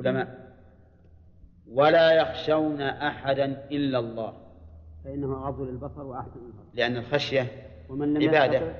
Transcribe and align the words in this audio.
العلماء 0.00 0.48
ولا 1.72 2.12
يخشون 2.12 2.80
أحدا 2.80 3.44
إلا 3.70 3.98
الله. 3.98 4.34
فإنه 5.04 5.46
أغض 5.46 5.60
للبصر 5.60 6.02
وأحسن 6.02 6.40
البصر. 6.46 6.68
لأن 6.74 6.96
الخشية 6.96 7.46
عبادة. 7.90 8.74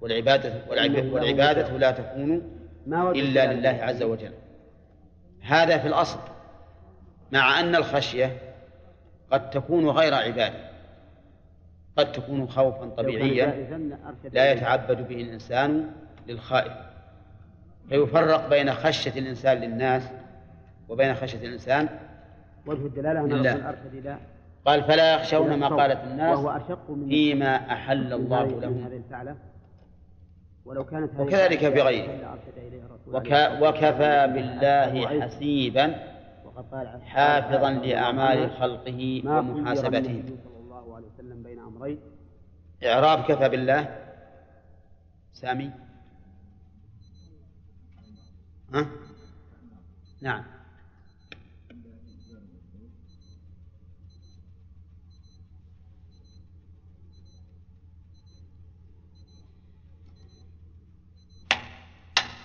والعبادة 0.00 0.52
والعبادة 0.68 1.76
لا 1.76 1.90
تكون 1.90 2.42
إلا 2.92 3.52
لله 3.52 3.78
عز 3.82 4.02
وجل. 4.02 4.32
هذا 5.40 5.78
في 5.78 5.88
الأصل 5.88 6.20
مع 7.32 7.60
أن 7.60 7.74
الخشية 7.76 8.36
قد 9.30 9.50
تكون 9.50 9.88
غير 9.88 10.14
عبادة. 10.14 10.70
قد 11.96 12.12
تكون 12.12 12.48
خوفا 12.48 12.86
طبيعيا 12.86 13.46
لا 14.32 14.52
يتعبد 14.52 15.08
به 15.08 15.20
الإنسان 15.20 15.92
للخائف. 16.26 16.72
فيفرق 17.88 18.48
بين 18.48 18.72
خشية 18.72 19.20
الإنسان 19.20 19.58
للناس 19.58 20.02
وبين 20.90 21.14
خشية 21.14 21.46
الإنسان 21.46 21.88
وجه 22.66 22.86
الدلالة 22.86 23.20
أن 23.20 23.62
أرشد 23.66 23.94
إلى 23.94 24.18
قال 24.64 24.84
فلا 24.84 25.14
يخشون 25.14 25.58
ما 25.58 25.68
قالت 25.68 26.04
الناس 26.04 26.38
وهو 26.38 26.50
أشق 26.50 26.90
من 26.90 27.08
فيما 27.08 27.56
أحل 27.72 28.12
الله 28.12 28.46
لهم. 28.60 28.84
هذه 28.84 28.96
الفعلة. 28.96 29.36
ولو 30.64 30.84
كانت 30.84 31.20
وكذلك 31.20 31.64
بغيره 31.64 32.38
وكفى 33.60 34.26
بالله 34.34 35.20
حسيبا 35.20 35.94
حافظا 37.04 37.70
لأعمال 37.70 38.50
خلقه 38.50 39.22
ومحاسبته. 39.24 40.24
إعراب 42.84 43.24
كفى 43.24 43.48
بالله. 43.48 43.98
سامي؟ 45.32 45.70
ها؟ 48.74 48.86
نعم. 50.22 50.44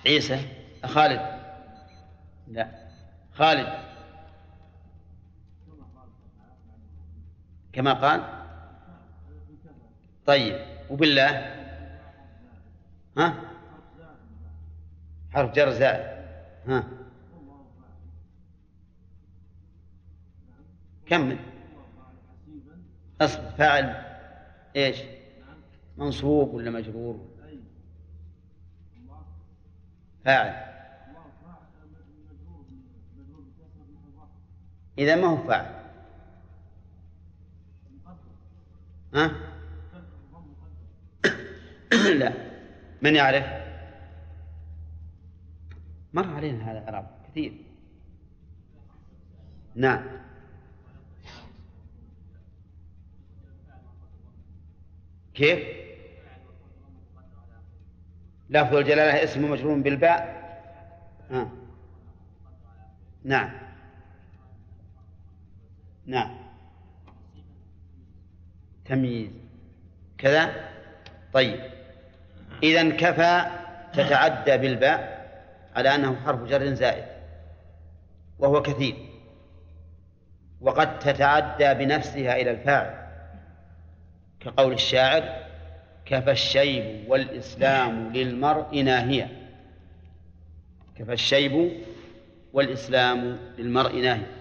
عيسى؟ 0.06 0.39
خالد؟ 0.86 1.22
لا. 2.48 2.72
خالد. 3.34 3.67
كما 7.73 7.94
قال. 7.94 8.23
طيب. 10.25 10.59
وبالله؟ 10.89 11.56
ها؟ 13.17 13.34
حرف 15.34 15.52
جر 15.52 15.70
زائد. 15.70 16.25
ها؟ 16.67 16.84
كمل 21.06 21.38
أصل 23.22 23.42
فاعل 23.58 24.06
إيش؟ 24.75 24.97
منصوب 25.97 26.53
ولا 26.53 26.72
مجرور؟ 26.72 27.34
فاعل 30.26 30.66
إذا 34.98 35.16
ما 35.16 35.28
هو 35.28 35.38
فاعل 35.48 35.76
ها؟ 39.14 39.31
لا 42.20 42.34
من 43.02 43.16
يعرف؟ 43.16 43.46
مر 46.14 46.36
علينا 46.36 46.72
هذا 46.72 46.78
الإعراب 46.80 47.08
كثير 47.28 47.53
نعم 49.76 50.03
كيف؟ 55.34 55.84
لفظ 58.50 58.75
الجلالة 58.75 59.23
اسم 59.23 59.51
مجرور 59.51 59.79
بالباء. 59.79 60.45
آه. 61.31 61.47
نعم. 63.23 63.51
نعم. 66.06 66.38
تمييز. 68.85 69.31
كذا. 70.17 70.53
طيب. 71.33 71.59
إذا 72.63 72.89
كفى 72.89 73.45
تتعدى 73.94 74.57
بالباء 74.57 75.25
على 75.75 75.95
أنه 75.95 76.16
حرف 76.16 76.44
جر 76.44 76.73
زائد. 76.73 77.06
وهو 78.39 78.62
كثير. 78.62 78.95
وقد 80.62 81.00
تتعدى 81.00 81.73
بنفسها 81.73 82.35
إلى 82.35 82.51
الفاعل. 82.51 83.06
كقول 84.39 84.73
الشاعر 84.73 85.44
كفى 86.06 86.32
الشيب 86.32 87.10
والإسلام 87.10 88.14
للمرء 88.14 88.82
ناهية 88.82 89.50
كفى 90.96 91.14
الشيب 91.14 91.72
والإسلام 92.54 93.38
للمرء 93.58 94.02
ناهية 94.02 94.32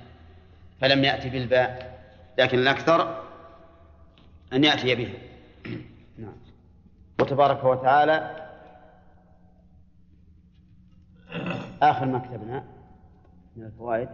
فلم 0.80 1.04
يأتي 1.04 1.28
بالباء 1.30 1.98
لكن 2.38 2.58
الأكثر 2.58 3.22
أن 4.52 4.64
يأتي 4.64 4.94
بها 4.94 5.14
نعم. 6.18 6.36
وتبارك 7.20 7.64
وتعالى 7.64 8.48
آخر 11.82 12.06
ما 12.06 12.18
كتبنا 12.18 12.64
من 13.56 13.64
الفوائد. 13.64 14.08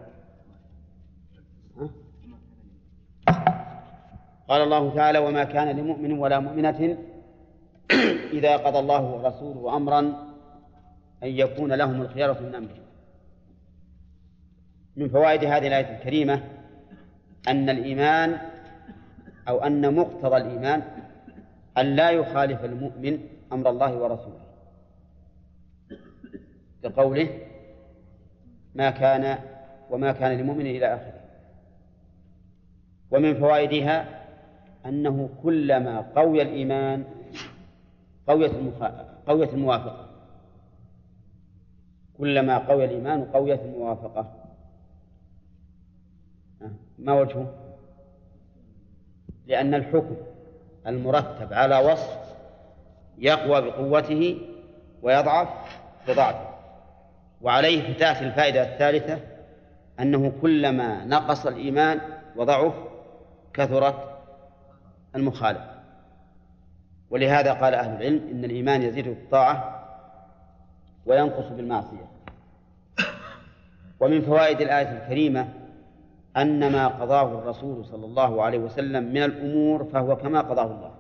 قال 4.49 4.63
الله 4.63 4.95
تعالى 4.95 5.19
وما 5.19 5.45
كان 5.45 5.77
لمؤمن 5.77 6.13
ولا 6.13 6.39
مؤمنة 6.41 6.99
إذا 8.39 8.57
قضى 8.57 8.79
الله 8.79 9.03
ورسوله 9.03 9.77
أمرا 9.77 10.01
أن 11.23 11.29
يكون 11.29 11.73
لهم 11.73 12.03
الخيارة 12.03 12.41
من 12.41 12.55
أمرهم 12.55 12.85
من 14.97 15.09
فوائد 15.09 15.45
هذه 15.45 15.67
الآية 15.67 15.97
الكريمة 15.99 16.43
أن 17.49 17.71
الإيمان 17.71 18.39
أو 19.49 19.59
أن 19.59 19.95
مقتضى 19.95 20.37
الإيمان 20.37 20.83
أن 21.79 21.87
لا 21.87 22.11
يخالف 22.11 22.65
المؤمن 22.65 23.19
أمر 23.53 23.71
الله 23.71 23.97
ورسوله. 23.97 24.41
لقوله 26.85 27.29
ما 28.75 28.91
كان 28.91 29.39
وما 29.91 30.13
كان 30.13 30.39
لمؤمن 30.39 30.67
إلى 30.67 30.95
آخره. 30.95 31.21
ومن 33.11 33.35
فوائدها 33.35 34.25
أنه 34.87 35.29
كلما 35.43 36.01
قوي 36.01 36.43
الإيمان 36.43 37.05
قوية 38.27 38.73
قوية 39.27 39.49
الموافقة. 39.49 40.07
كلما 42.19 42.59
قوي 42.59 42.85
الإيمان 42.85 43.25
قوية 43.25 43.61
الموافقة. 43.65 44.35
ما 46.99 47.13
وجهه؟ 47.13 47.55
لأن 49.47 49.75
الحكم 49.75 50.17
المرتب 50.87 51.53
على 51.53 51.79
وصف 51.93 52.19
يقوى 53.19 53.61
بقوته 53.61 54.39
ويضعف 55.03 55.49
بضعفه. 56.09 56.51
وعليه 57.43 57.95
فتأتي 57.95 58.25
الفائدة 58.25 58.63
الثالثة 58.63 59.19
أنه 60.01 60.33
كلما 60.43 61.05
نقص 61.05 61.47
الإيمان 61.47 62.01
وضعف 62.37 62.75
كثرت 63.55 64.11
المخالفة. 65.17 65.80
ولهذا 67.11 67.53
قال 67.53 67.75
أهل 67.75 67.97
العلم 67.97 68.29
إن 68.31 68.45
الإيمان 68.45 68.83
يزيد 68.83 69.09
بالطاعة 69.09 69.87
وينقص 71.07 71.53
بالمعصية 71.53 72.11
ومن 74.01 74.21
فوائد 74.21 74.61
الآية 74.61 75.03
الكريمة 75.03 75.49
أن 76.37 76.73
ما 76.73 76.89
قضاه 76.89 77.39
الرسول 77.39 77.87
صلى 77.87 78.07
الله 78.07 78.43
عليه 78.43 78.59
وسلم 78.59 79.05
من 79.05 79.23
الأمور 79.23 79.85
فهو 79.85 80.17
كما 80.17 80.41
قضاه 80.41 80.65
الله. 80.65 80.95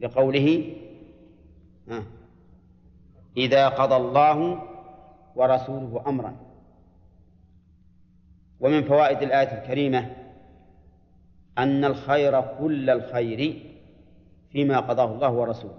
لقوله 0.00 0.74
إذا 3.36 3.68
قضى 3.68 3.96
الله 3.96 4.62
ورسوله 5.36 6.04
أمرا. 6.06 6.36
ومن 8.60 8.82
فوائد 8.82 9.22
الآية 9.22 9.62
الكريمة 9.62 10.10
أن 11.58 11.84
الخير 11.84 12.40
كل 12.40 12.90
الخير 12.90 13.62
فيما 14.50 14.80
قضاه 14.80 15.14
الله 15.14 15.30
ورسوله. 15.30 15.78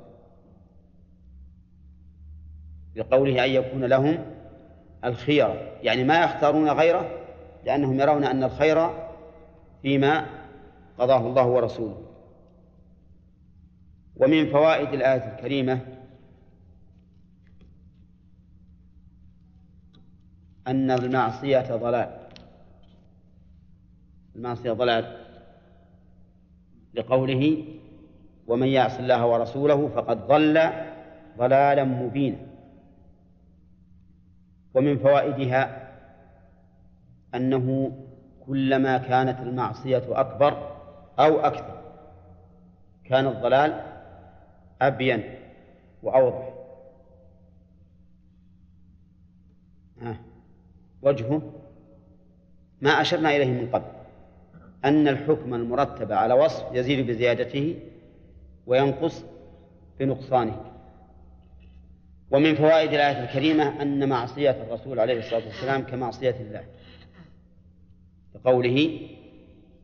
بقوله 2.95 3.45
أن 3.45 3.49
يكون 3.49 3.85
لهم 3.85 4.25
الخيرة 5.05 5.77
يعني 5.81 6.03
ما 6.03 6.23
يختارون 6.23 6.69
غيره 6.69 7.19
لأنهم 7.65 7.99
يرون 7.99 8.23
أن 8.23 8.43
الخير 8.43 8.89
فيما 9.81 10.25
قضاه 10.97 11.27
الله 11.27 11.47
ورسوله. 11.47 12.01
ومن 14.15 14.49
فوائد 14.51 14.93
الآية 14.93 15.35
الكريمة 15.35 15.79
أن 20.67 20.91
المعصية 20.91 21.75
ضلال. 21.75 22.27
المعصية 24.35 24.71
ضلال. 24.71 25.24
لقوله 26.95 27.65
ومن 28.47 28.67
يعص 28.67 28.99
الله 28.99 29.25
ورسوله 29.25 29.87
فقد 29.87 30.27
ضل 30.27 30.69
ضلالا 31.37 31.83
مبينا. 31.83 32.37
ومن 34.73 34.97
فوائدها 34.97 35.91
أنه 37.35 37.91
كلما 38.47 38.97
كانت 38.97 39.39
المعصية 39.39 40.03
أكبر 40.09 40.75
أو 41.19 41.39
أكثر 41.39 41.81
كان 43.03 43.27
الضلال 43.27 43.83
أبين 44.81 45.23
وأوضح. 46.03 46.53
وجهه 51.01 51.41
ما 52.81 52.89
أشرنا 53.01 53.35
إليه 53.35 53.61
من 53.61 53.69
قبل. 53.71 53.94
أن 54.85 55.07
الحكم 55.07 55.53
المرتب 55.53 56.11
على 56.11 56.33
وصف 56.33 56.65
يزيد 56.73 57.07
بزيادته 57.07 57.79
وينقص 58.65 59.23
بنقصانه. 59.99 60.61
ومن 62.31 62.55
فوائد 62.55 62.93
الآية 62.93 63.23
الكريمة 63.23 63.81
أن 63.81 64.09
معصية 64.09 64.51
الرسول 64.51 64.99
عليه 64.99 65.19
الصلاة 65.19 65.45
والسلام 65.45 65.81
كمعصية 65.81 66.35
الله 66.39 66.63
بقوله 68.35 68.99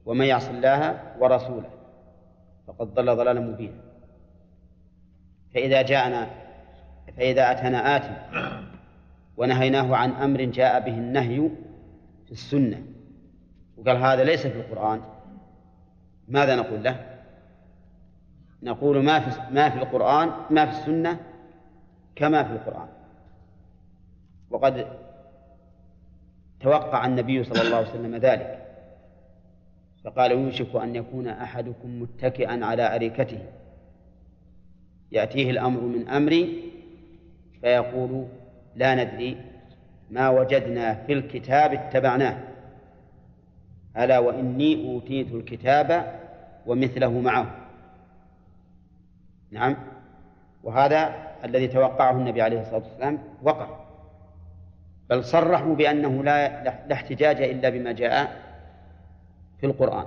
ومن 0.06 0.26
يعص 0.26 0.50
الله 0.50 1.02
ورسوله 1.20 1.70
فقد 2.68 2.94
ضل 2.94 3.16
ضلالا 3.16 3.40
مبينا 3.40 3.82
فإذا 5.54 5.82
جاءنا 5.82 6.30
فإذا 7.18 7.52
أتانا 7.52 7.96
آت 7.96 8.04
ونهيناه 9.38 9.96
عن 9.96 10.12
أمر 10.12 10.44
جاء 10.44 10.80
به 10.80 10.94
النهي 10.98 11.50
في 12.26 12.32
السنة 12.32 12.84
وقال 13.78 13.98
هذا 13.98 14.24
ليس 14.24 14.48
في 14.48 14.60
القرآن. 14.60 15.02
ماذا 16.28 16.56
نقول 16.56 16.84
له؟ 16.84 17.06
نقول 18.64 19.04
ما 19.04 19.20
في 19.20 19.54
ما 19.54 19.70
في 19.70 19.78
القرآن 19.78 20.32
ما 20.50 20.66
في 20.66 20.72
السنة 20.72 21.20
كما 22.16 22.44
في 22.44 22.52
القرآن. 22.52 22.88
وقد 24.50 24.88
توقع 26.60 27.06
النبي 27.06 27.44
صلى 27.44 27.62
الله 27.62 27.78
عليه 27.78 27.90
وسلم 27.90 28.16
ذلك. 28.16 28.68
فقال 30.04 30.32
يوشك 30.32 30.76
أن 30.76 30.96
يكون 30.96 31.28
أحدكم 31.28 32.02
متكئا 32.02 32.66
على 32.66 32.96
أريكته. 32.96 33.40
يأتيه 35.12 35.52
الأمر 35.52 35.82
من 35.82 36.10
أمري 36.10 36.72
فيقول 37.62 38.28
لا 38.76 39.04
ندري 39.04 39.38
ما 40.10 40.30
وجدنا 40.30 40.94
في 40.94 41.14
الكتاب 41.14 41.74
اتبعناه. 41.74 42.51
ألا 43.98 44.20
وإني 44.20 44.94
أوتيت 44.94 45.32
الكتاب 45.34 46.20
ومثله 46.66 47.20
معه. 47.20 47.56
نعم. 49.52 49.76
وهذا 50.64 51.14
الذي 51.46 51.68
توقعه 51.68 52.12
النبي 52.12 52.42
عليه 52.42 52.62
الصلاة 52.62 52.84
والسلام 52.84 53.20
وقع. 53.44 53.68
بل 55.10 55.24
صرحوا 55.24 55.76
بأنه 55.76 56.24
لا, 56.24 56.64
لا 56.64 56.94
احتجاج 56.94 57.42
إلا 57.42 57.70
بما 57.70 57.92
جاء 57.92 58.42
في 59.60 59.66
القرآن. 59.66 60.06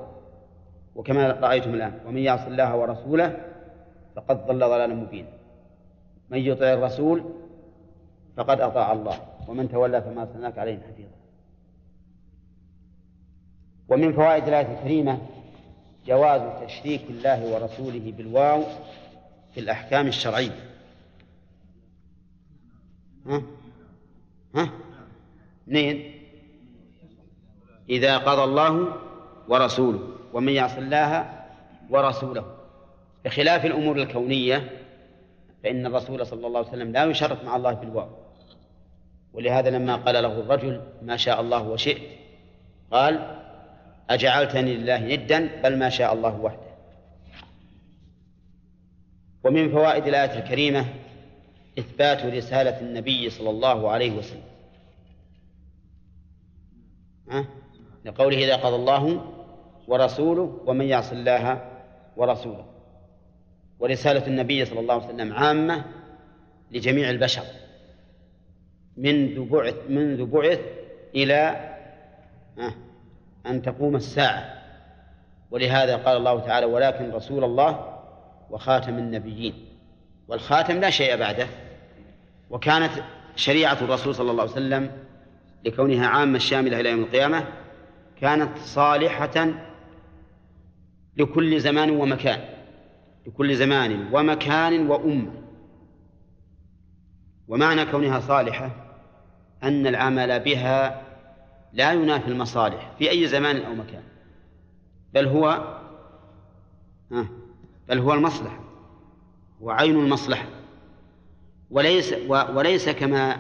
وكما 0.95 1.27
رأيتم 1.27 1.75
الآن 1.75 1.93
ومن 2.07 2.19
يعص 2.19 2.47
الله 2.47 2.77
ورسوله 2.77 3.41
فقد 4.17 4.47
ضل 4.47 4.59
ضلالا 4.59 4.95
مبينا. 4.95 5.29
من 6.31 6.39
يطع 6.39 6.73
الرسول 6.73 7.25
فقد 8.37 8.61
أطاع 8.61 8.93
الله 8.93 9.19
ومن 9.49 9.69
تولى 9.69 10.03
فما 10.03 10.23
أرسلناك 10.23 10.59
عليهم 10.59 10.81
حفيظا. 10.81 11.24
ومن 13.89 14.13
فوائد 14.13 14.49
الآية 14.49 14.79
الكريمة 14.79 15.19
جواز 16.07 16.67
تشريك 16.67 17.03
الله 17.11 17.45
ورسوله 17.45 18.13
بالواو 18.17 18.63
في 19.55 19.61
الأحكام 19.61 20.07
الشرعية 20.07 20.71
ها؟ 23.27 23.43
ها؟ 24.55 24.71
منين؟ 25.67 26.15
إذا 27.91 28.19
قضى 28.19 28.45
الله 28.45 28.93
ورسوله 29.49 30.09
ومن 30.33 30.53
يعص 30.53 30.77
الله 30.77 31.33
ورسوله 31.91 32.45
بخلاف 33.25 33.65
الأمور 33.65 33.97
الكونية 33.97 34.71
فإن 35.65 35.87
الرسول 35.87 36.27
صلى 36.27 36.47
الله 36.47 36.59
عليه 36.59 36.69
وسلم 36.69 36.93
لا 36.93 37.05
يشرك 37.05 37.45
مع 37.45 37.57
الله 37.57 37.73
بالواو 37.73 38.09
ولهذا 39.33 39.71
لما 39.71 39.97
قال 39.97 40.23
له 40.23 40.41
الرجل 40.41 40.81
ما 41.03 41.17
شاء 41.17 41.41
الله 41.41 41.63
وشئت 41.63 42.03
قال 42.91 43.44
أجعلتني 44.11 44.77
لله 44.77 44.99
ندا؟ 44.99 45.63
بل 45.63 45.79
ما 45.79 45.89
شاء 45.89 46.13
الله 46.13 46.41
وحده. 46.41 46.75
ومن 49.45 49.73
فوائد 49.73 50.07
الآية 50.07 50.39
الكريمة 50.39 50.87
إثبات 51.79 52.25
رسالة 52.25 52.81
النبي 52.81 53.31
صلى 53.31 53.51
الله 53.51 53.91
عليه 53.91 54.11
وسلم. 54.11 54.43
أه؟ 57.31 57.47
لقوله 58.05 58.39
إذا 58.39 58.57
قضى 58.57 58.77
الله 58.77 59.33
ورسوله 59.89 60.63
ومن 60.67 60.85
يعص 60.85 61.13
الله 61.13 61.71
ورسوله. 62.17 62.67
ورسالة 63.79 64.27
النبي 64.27 64.65
صلى 64.65 64.81
الله 64.81 64.95
عليه 64.95 65.05
وسلم 65.05 65.33
عامة 65.33 65.85
لجميع 66.71 67.11
البشر. 67.11 67.45
منذ 68.97 69.45
بعث 69.49 69.75
منذ 69.89 70.25
بعث 70.25 70.61
إلى 71.15 71.71
أن 73.47 73.63
تقوم 73.63 73.97
الساعة. 73.97 74.63
ولهذا 75.51 75.97
قال 75.97 76.17
الله 76.17 76.41
تعالى 76.41 76.67
ولكن 76.67 77.13
رسول 77.13 77.45
الله 77.45 77.99
وخاتم 78.51 78.99
النبيين 78.99 79.55
والخاتم 80.29 80.81
لا 80.81 80.91
شيء 80.91 81.17
بعده. 81.17 81.47
وكانت 82.51 82.93
شريعة 83.37 83.79
الرسول 83.83 84.15
صلى 84.15 84.31
الله 84.31 84.43
عليه 84.43 84.53
وسلم 84.53 84.91
لكونها 85.65 86.07
عامة 86.07 86.39
شاملة 86.39 86.81
إلى 86.81 86.91
يوم 86.91 87.01
القيامة 87.01 87.45
كانت 88.21 88.59
صالحة 88.59 89.49
لكل 91.17 91.61
زمان 91.61 91.91
ومكان. 91.91 92.41
لكل 93.27 93.55
زمان 93.55 94.09
ومكان 94.13 94.87
وأمة. 94.91 95.33
ومعنى 97.49 97.87
كونها 97.87 98.21
صالحة 98.21 98.71
أن 99.63 99.87
العمل 99.87 100.41
بها 100.41 101.04
لا 101.75 101.93
ينافي 101.93 102.29
المصالح 102.29 102.93
في 102.99 103.11
أي 103.11 103.27
زمان 103.27 103.57
أو 103.57 103.75
مكان. 103.75 104.03
بل 105.15 105.27
هو 105.27 105.79
بل 107.89 107.99
هو 107.99 108.15
المصلحة 108.15 108.61
هو 109.63 109.71
عين 109.71 109.95
المصلحة. 109.95 110.47
وليس 111.71 112.15
وليس 112.29 112.89
كما 112.89 113.39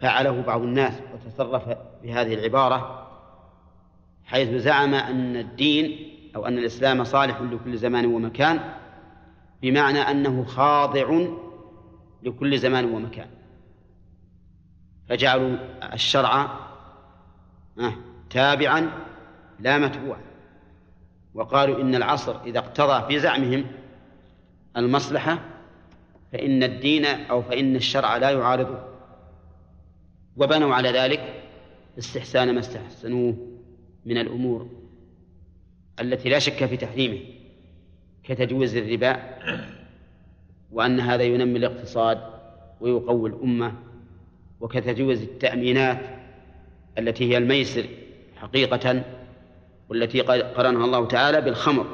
فعله 0.00 0.42
بعض 0.42 0.62
الناس 0.62 0.94
وتصرف 1.14 1.62
بهذه 2.02 2.34
العبارة 2.34 3.08
حيث 4.24 4.62
زعم 4.62 4.94
أن 4.94 5.36
الدين 5.36 6.14
أو 6.36 6.46
أن 6.46 6.58
الإسلام 6.58 7.04
صالح 7.04 7.40
لكل 7.40 7.76
زمان 7.76 8.06
ومكان 8.06 8.60
بمعنى 9.62 9.98
أنه 9.98 10.44
خاضع 10.44 11.26
لكل 12.22 12.58
زمان 12.58 12.84
ومكان. 12.84 13.28
فجعلوا 15.08 15.56
الشرع 15.92 16.50
تابعا 18.30 18.90
لا 19.60 19.78
متبوعا. 19.78 20.20
وقالوا 21.34 21.80
إن 21.80 21.94
العصر 21.94 22.42
إذا 22.44 22.58
اقتضى 22.58 23.06
في 23.06 23.20
زعمهم 23.20 23.64
المصلحة 24.76 25.38
فإن 26.32 26.62
الدين 26.62 27.04
أو 27.04 27.42
فإن 27.42 27.76
الشرع 27.76 28.16
لا 28.16 28.30
يعارضه. 28.30 28.78
وبنوا 30.36 30.74
على 30.74 30.90
ذلك 30.90 31.42
استحسان 31.98 32.54
ما 32.54 32.60
استحسنوه 32.60 33.36
من 34.06 34.18
الأمور 34.18 34.70
التي 36.00 36.28
لا 36.28 36.38
شك 36.38 36.66
في 36.66 36.76
تحريمه 36.76 37.18
كتجويز 38.24 38.76
الربا 38.76 39.38
وأن 40.72 41.00
هذا 41.00 41.22
ينمي 41.22 41.58
الاقتصاد 41.58 42.20
ويقوي 42.80 43.28
الأمة 43.30 43.72
وكتجويز 44.60 45.22
التأمينات 45.22 46.00
التي 46.98 47.32
هي 47.32 47.36
الميسر 47.36 47.86
حقيقة 48.36 49.02
والتي 49.88 50.20
قرنها 50.20 50.84
الله 50.84 51.06
تعالى 51.06 51.40
بالخمر 51.40 51.86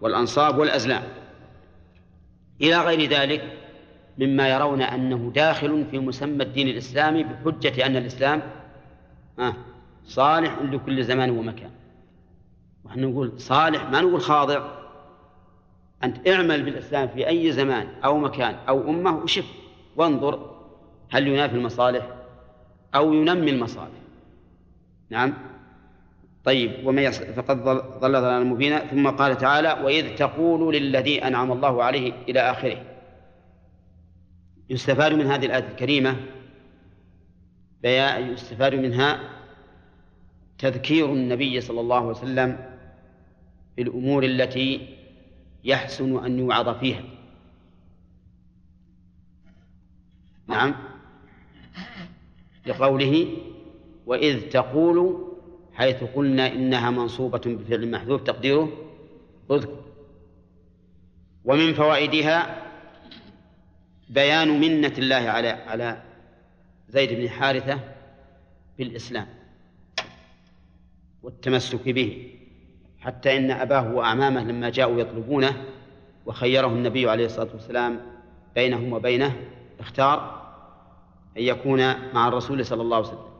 والأنصاب 0.00 0.58
والأزلام. 0.58 1.02
إلى 2.60 2.76
غير 2.78 3.10
ذلك 3.10 3.58
مما 4.18 4.48
يرون 4.48 4.82
أنه 4.82 5.32
داخل 5.34 5.84
في 5.90 5.98
مسمى 5.98 6.42
الدين 6.42 6.68
الإسلامي 6.68 7.24
بحجة 7.24 7.86
أن 7.86 7.96
الإسلام 7.96 8.42
صالح 10.04 10.58
لكل 10.62 11.04
زمان 11.04 11.30
ومكان. 11.30 11.70
ونحن 12.84 13.00
نقول 13.00 13.32
صالح 13.36 13.90
ما 13.90 14.00
نقول 14.00 14.20
خاضع. 14.20 14.84
أنت 16.04 16.28
اعمل 16.28 16.62
بالإسلام 16.62 17.08
في 17.08 17.28
أي 17.28 17.52
زمان 17.52 17.88
أو 18.04 18.18
مكان 18.18 18.56
أو 18.68 18.90
أمة 18.90 19.18
وشف 19.18 19.46
وانظر 19.96 20.53
هل 21.14 21.28
ينافي 21.28 21.56
المصالح 21.56 22.06
أو 22.94 23.12
ينمي 23.12 23.50
المصالح؟ 23.50 23.98
نعم. 25.10 25.34
طيب 26.44 26.86
ومن 26.86 27.10
فقد 27.10 27.64
ضل 27.64 27.82
ضلالا 28.00 28.44
مبينا. 28.44 28.78
ثم 28.78 29.10
قال 29.10 29.38
تعالى 29.38 29.72
وإذ 29.84 30.14
تقول 30.14 30.74
للذي 30.74 31.24
أنعم 31.24 31.52
الله 31.52 31.84
عليه 31.84 32.12
إلى 32.28 32.40
آخره. 32.40 32.82
يستفاد 34.70 35.12
من 35.12 35.26
هذه 35.26 35.46
الآية 35.46 35.68
الكريمة 35.68 36.16
يستفاد 37.84 38.74
منها 38.74 39.20
تذكير 40.58 41.12
النبي 41.12 41.60
صلى 41.60 41.80
الله 41.80 41.96
عليه 41.96 42.06
وسلم 42.06 42.58
بالأمور 43.76 44.24
التي 44.24 44.96
يحسن 45.64 46.24
أن 46.24 46.38
يوعظ 46.38 46.68
فيها. 46.68 47.02
نعم. 50.48 50.93
لقوله 52.66 53.26
وإذ 54.06 54.48
تقول 54.48 55.24
حيث 55.72 56.04
قلنا 56.04 56.52
إنها 56.52 56.90
منصوبة 56.90 57.40
بفعل 57.46 57.90
محذوف 57.90 58.22
تقديره 58.22 58.68
اذكر. 59.50 59.84
ومن 61.44 61.74
فوائدها 61.74 62.62
بيان 64.10 64.60
منة 64.60 64.92
الله 64.98 65.16
على 65.16 65.48
على 65.48 66.02
زيد 66.88 67.12
بن 67.12 67.28
حارثة 67.28 67.80
بالإسلام 68.78 69.26
والتمسك 71.22 71.88
به 71.88 72.30
حتى 73.00 73.36
إن 73.36 73.50
أباه 73.50 73.94
وأعمامه 73.94 74.44
لما 74.44 74.70
جاءوا 74.70 75.00
يطلبونه 75.00 75.64
وخيره 76.26 76.66
النبي 76.66 77.10
عليه 77.10 77.26
الصلاة 77.26 77.48
والسلام 77.52 78.00
بينهم 78.54 78.92
وبينه 78.92 79.36
اختار 79.80 80.43
أن 81.36 81.42
يكون 81.42 82.12
مع 82.14 82.28
الرسول 82.28 82.66
صلى 82.66 82.82
الله 82.82 82.96
عليه 82.96 83.06
وسلم. 83.06 83.34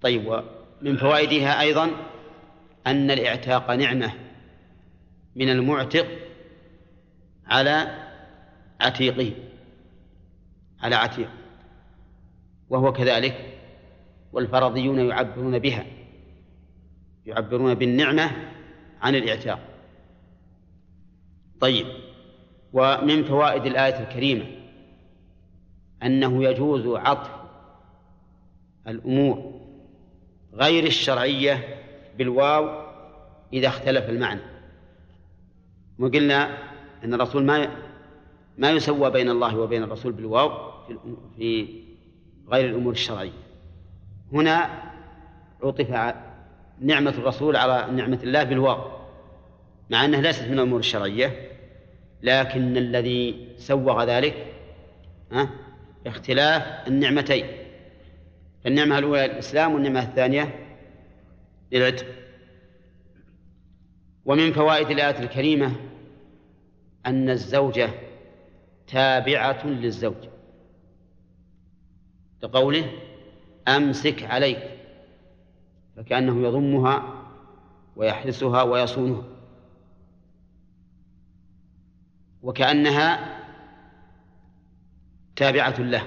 طيب 0.00 0.26
ومن 0.26 0.96
فوائدها 0.96 1.60
أيضا 1.60 1.90
أن 2.86 3.10
الاعتاق 3.10 3.70
نعمة 3.70 4.12
من 5.36 5.48
المعتق 5.48 6.06
على 7.46 8.06
عتيقه 8.80 9.32
على 10.80 10.96
عتيق 10.96 11.30
وهو 12.68 12.92
كذلك 12.92 13.58
والفرضيون 14.32 14.98
يعبرون 14.98 15.58
بها 15.58 15.86
يعبرون 17.26 17.74
بالنعمة 17.74 18.30
عن 19.00 19.14
الاعتاق. 19.14 19.60
طيب 21.60 21.86
ومن 22.72 23.24
فوائد 23.24 23.66
الآية 23.66 24.00
الكريمة 24.00 24.59
أنه 26.02 26.44
يجوز 26.44 26.86
عطف 26.86 27.30
الأمور 28.88 29.60
غير 30.54 30.84
الشرعية 30.84 31.64
بالواو 32.18 32.90
إذا 33.52 33.68
اختلف 33.68 34.10
المعنى. 34.10 34.40
وقلنا 35.98 36.58
أن 37.04 37.14
الرسول 37.14 37.44
ما 37.44 37.68
ما 38.58 38.70
يسوى 38.70 39.10
بين 39.10 39.30
الله 39.30 39.58
وبين 39.58 39.82
الرسول 39.82 40.12
بالواو 40.12 40.70
في 41.36 41.68
غير 42.48 42.70
الأمور 42.70 42.92
الشرعية. 42.92 43.32
هنا 44.32 44.70
عطف 45.62 46.14
نعمة 46.80 47.10
الرسول 47.10 47.56
على 47.56 47.92
نعمة 47.92 48.18
الله 48.22 48.42
بالواو 48.44 49.00
مع 49.90 50.04
أنها 50.04 50.20
ليست 50.20 50.44
من 50.44 50.52
الأمور 50.54 50.78
الشرعية 50.78 51.50
لكن 52.22 52.76
الذي 52.76 53.48
سوغ 53.58 54.04
ذلك 54.04 54.46
اختلاف 56.06 56.88
النعمتين. 56.88 57.46
النعمة 58.66 58.98
الأولى 58.98 59.24
الإسلام 59.24 59.74
والنعمة 59.74 60.02
الثانية 60.02 60.76
للعتق. 61.72 62.06
ومن 64.24 64.52
فوائد 64.52 64.90
الآية 64.90 65.18
الكريمة 65.18 65.76
أن 67.06 67.30
الزوجة 67.30 67.90
تابعة 68.86 69.66
للزوج. 69.66 70.28
لقوله 72.42 72.92
أمسك 73.68 74.22
عليك 74.22 74.70
فكأنه 75.96 76.42
يضمها 76.46 77.24
ويحرسها 77.96 78.62
ويصونها. 78.62 79.24
وكأنها 82.42 83.39
تابعة 85.36 85.80
له. 85.80 86.02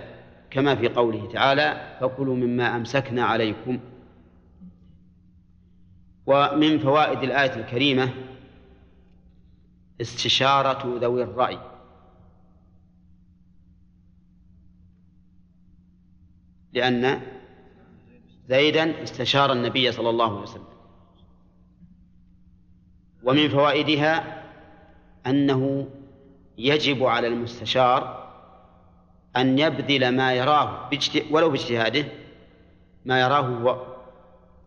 كما 0.50 0.75
في 0.75 0.88
قوله 0.88 1.32
تعالى 1.32 1.98
فكلوا 2.01 2.36
مما 2.36 2.75
أمسكنا 2.75 3.24
عليكم. 3.24 3.80
ومن 6.25 6.80
فوائد 6.80 7.24
الآية 7.24 7.56
الكريمة 7.56 8.10
استشارة 10.01 10.98
ذوي 11.01 11.24
الرأي. 11.24 11.60
لأن 16.74 17.22
زيدا 18.48 19.03
استشار 19.03 19.51
النبي 19.51 19.92
صلى 19.92 20.10
الله 20.10 20.32
عليه 20.32 20.42
وسلم. 20.42 20.74
ومن 23.24 23.50
فوائدها 23.50 24.44
أنه 25.27 25.89
يجب 26.58 27.03
على 27.03 27.27
المستشار 27.27 28.23
أن 29.38 29.60
يبذل 29.60 30.10
ما 30.10 30.34
يراه 30.34 30.90
ولو 31.32 31.50
باجتهاده 31.50 32.06
ما 33.06 33.22
يراه 33.22 33.42
هو 33.42 33.70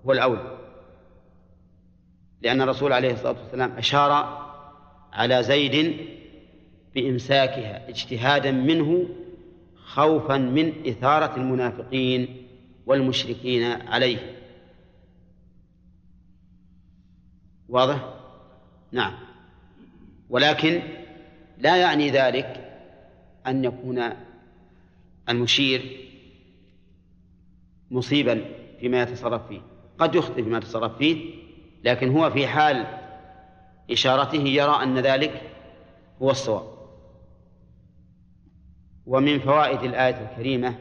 هو 0.07 0.13
الأولى 0.13 0.59
لأن 2.43 2.63
الرسول 2.63 2.93
عليه 2.93 3.13
الصلاة 3.13 3.37
والسلام 3.43 3.73
أشار 3.73 4.13
على 5.13 5.43
زيد 5.43 5.97
بإمساكها 6.95 7.89
اجتهادا 7.89 8.51
منه 8.51 9.09
خوفا 9.77 10.37
من 10.37 10.89
إثارة 10.89 11.37
المنافقين 11.37 12.47
والمشركين 12.87 13.63
عليه. 13.65 14.37
واضح؟ 17.69 18.15
نعم. 18.93 19.13
ولكن 20.31 20.83
لا 21.59 21.77
يعني 21.77 22.11
ذلك 22.11 22.81
أن 23.47 23.65
يكون 23.65 24.03
المشير 25.28 26.09
مصيبا 27.90 28.45
فيما 28.80 29.02
يتصرف 29.02 29.49
فيه. 29.49 29.61
قد 29.99 30.14
يخطئ 30.14 30.42
فيما 30.42 30.59
يتصرف 30.59 30.97
فيه 30.99 31.35
لكن 31.85 32.11
هو 32.11 32.30
في 32.30 32.47
حال 32.47 32.87
إشارته 33.90 34.42
يرى 34.42 34.83
أن 34.83 34.99
ذلك 34.99 35.42
هو 36.23 36.30
الصواب. 36.30 36.76
ومن 39.06 39.38
فوائد 39.38 39.83
الآية 39.83 40.30
الكريمة 40.30 40.75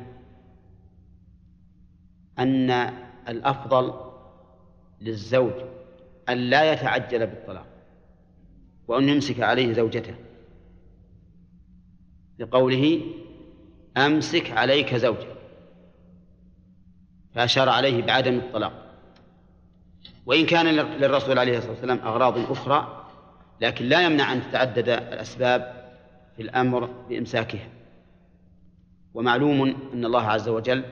أن 2.40 2.72
الأفضل 3.28 3.94
للزوج 5.02 5.54
أن 6.30 6.38
لا 6.38 6.74
يتعجل 6.74 7.28
بالطلاق 7.28 7.68
وأن 8.88 9.10
يمسك 9.10 9.40
عليه 9.40 9.74
زوجته 9.74 10.16
لقوله 12.40 13.02
أمسك 13.98 14.52
عليك 14.52 14.96
زوجك 14.96 15.36
فأشار 17.36 17.70
عليه 17.70 18.02
بعدم 18.04 18.38
الطلاق. 18.38 18.86
وإن 20.26 20.46
كان 20.46 20.66
للرسول 20.76 21.40
عليه 21.40 21.58
الصلاة 21.58 21.72
والسلام 21.72 22.00
أغراض 22.00 22.52
أخرى 22.52 23.06
لكن 23.62 23.86
لا 23.86 24.02
يمنع 24.06 24.34
أن 24.34 24.42
تتعدد 24.42 24.90
الأسباب 24.90 25.92
في 26.36 26.42
الأمر 26.42 26.86
بإمساكها. 27.10 27.70
ومعلوم 29.14 29.76
أن 29.94 30.06
الله 30.06 30.22
عز 30.22 30.50
وجل 30.50 30.84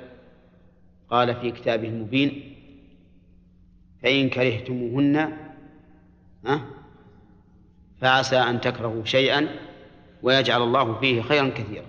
قال 1.10 1.36
في 1.36 1.52
كتابه 1.52 1.88
المبين 1.88 2.56
فإن 4.04 4.30
كرهتموهن 4.30 5.38
فعسى 8.02 8.38
أن 8.38 8.62
تكرهوا 8.62 9.06
شيئا 9.06 9.48
ويجعل 10.24 10.62
الله 10.62 11.00
فيه 11.00 11.22
خيرا 11.22 11.50
كثيرا. 11.50 11.86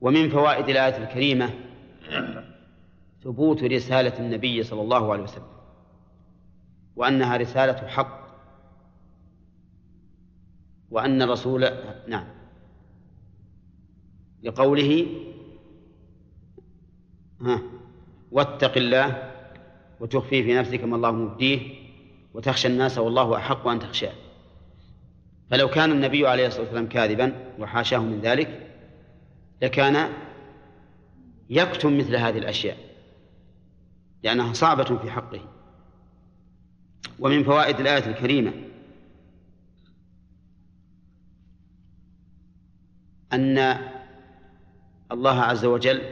ومن 0.00 0.28
فوائد 0.28 0.68
الآية 0.68 0.96
الكريمة 0.96 1.50
ثبوت 3.24 3.64
رسالة 3.64 4.18
النبي 4.18 4.62
صلى 4.62 4.80
الله 4.80 5.12
عليه 5.12 5.22
وسلم 5.22 5.46
وأنها 6.96 7.36
رسالة 7.36 7.88
حق 7.88 8.28
وأن 10.90 11.22
الرسول 11.22 11.68
نعم 12.08 12.26
لقوله 14.42 15.06
ها 17.40 17.62
واتق 18.30 18.76
الله 18.76 19.32
وتخفي 20.00 20.42
في 20.42 20.54
نفسك 20.54 20.84
ما 20.84 20.96
الله 20.96 21.10
مبديه 21.10 21.60
وتخشى 22.34 22.68
الناس 22.68 22.98
والله 22.98 23.36
أحق 23.36 23.68
أن 23.68 23.78
تخشاه. 23.78 24.12
فلو 25.50 25.68
كان 25.68 25.92
النبي 25.92 26.26
عليه 26.26 26.46
الصلاة 26.46 26.62
والسلام 26.62 26.88
كاذبا 26.88 27.54
وحاشاه 27.58 27.98
من 27.98 28.20
ذلك 28.20 28.67
لكان 29.62 30.12
يكتم 31.50 31.98
مثل 31.98 32.16
هذه 32.16 32.38
الأشياء 32.38 32.76
لأنها 34.22 34.52
صعبة 34.52 34.98
في 34.98 35.10
حقه. 35.10 35.40
ومن 37.18 37.44
فوائد 37.44 37.80
الآية 37.80 38.06
الكريمة 38.06 38.52
أن 43.32 43.58
الله 45.12 45.40
عز 45.40 45.64
وجل 45.64 46.02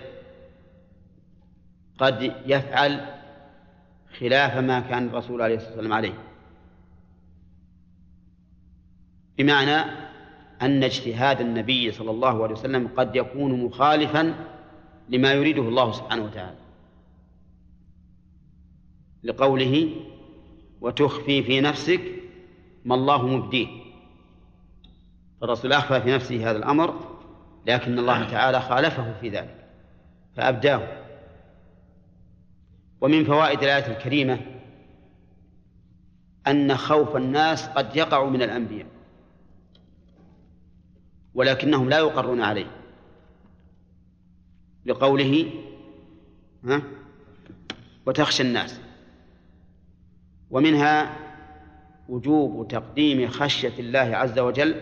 قد 1.99 2.35
يفعل 2.47 3.15
خلاف 4.19 4.57
ما 4.57 4.81
كان 4.81 5.07
الرسول 5.07 5.43
عليه 5.43 5.57
الصلاة 5.57 5.73
والسلام 5.73 5.93
عليه. 5.93 6.15
بمعنى 9.39 10.06
أن 10.63 10.85
اجتهاد 10.85 11.41
النبي 11.41 11.93
صلى 11.93 12.11
الله 12.11 12.43
عليه 12.43 12.55
وسلم 12.55 12.89
قد 12.97 13.17
يكون 13.17 13.65
مخالفا 13.65 14.35
لما 15.09 15.33
يريده 15.33 15.63
الله 15.63 15.93
سبحانه 15.93 16.25
وتعالى. 16.25 16.57
لقوله 19.25 19.91
وتخفي 20.81 21.43
في 21.43 21.61
نفسك 21.61 22.01
ما 22.85 22.95
الله 22.95 23.27
مبديه. 23.27 23.67
الرسول 25.43 25.73
أخفى 25.73 26.01
في 26.01 26.13
نفسه 26.15 26.51
هذا 26.51 26.59
الأمر 26.59 26.95
لكن 27.67 27.99
الله 27.99 28.31
تعالى 28.31 28.61
خالفه 28.61 29.21
في 29.21 29.29
ذلك 29.29 29.67
فأبداه. 30.37 31.03
ومن 33.01 33.25
فوائد 33.25 33.63
الآية 33.63 33.97
الكريمة 33.97 34.41
أن 36.47 36.77
خوف 36.77 37.17
الناس 37.17 37.69
قد 37.69 37.97
يقع 37.97 38.25
من 38.25 38.43
الأنبياء. 38.43 38.96
ولكنهم 41.37 41.89
لا 41.89 41.99
يقرون 41.99 42.41
عليه. 42.41 42.71
لقوله 44.87 45.51
ها 46.65 46.83
وتخشى 48.07 48.43
الناس. 48.43 48.81
ومنها 50.51 51.17
وجوب 52.09 52.69
تقديم 52.69 53.29
خشية 53.29 53.79
الله 53.79 54.17
عز 54.17 54.39
وجل 54.39 54.75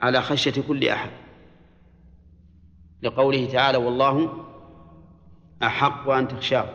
على 0.00 0.22
خشية 0.22 0.62
كل 0.68 0.88
أحد. 0.88 1.10
لقوله 3.02 3.46
تعالى 3.52 3.78
والله 3.78 4.44
أحق 5.62 6.08
أن 6.08 6.28
تخشاه 6.28 6.68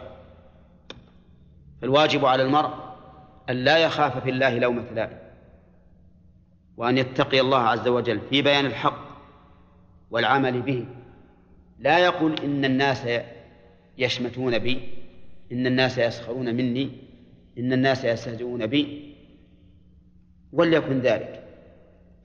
فالواجب 1.81 2.25
على 2.25 2.43
المرء 2.43 2.73
أن 3.49 3.55
لا 3.55 3.77
يخاف 3.77 4.23
في 4.23 4.29
الله 4.29 4.59
لومة 4.59 4.83
لائم 4.93 5.17
وأن 6.77 6.97
يتقي 6.97 7.39
الله 7.39 7.57
عز 7.57 7.87
وجل 7.87 8.21
في 8.29 8.41
بيان 8.41 8.65
الحق 8.65 9.00
والعمل 10.11 10.61
به. 10.61 10.85
لا 11.79 11.99
يقول 11.99 12.39
إن 12.39 12.65
الناس 12.65 13.07
يشمتون 13.97 14.59
بي 14.59 14.79
إن 15.51 15.67
الناس 15.67 15.97
يسخرون 15.97 16.55
مني 16.55 16.89
إن 17.57 17.73
الناس 17.73 18.05
يستهزئون 18.05 18.67
بي. 18.67 19.15
وليكن 20.53 20.99
ذلك. 20.99 21.43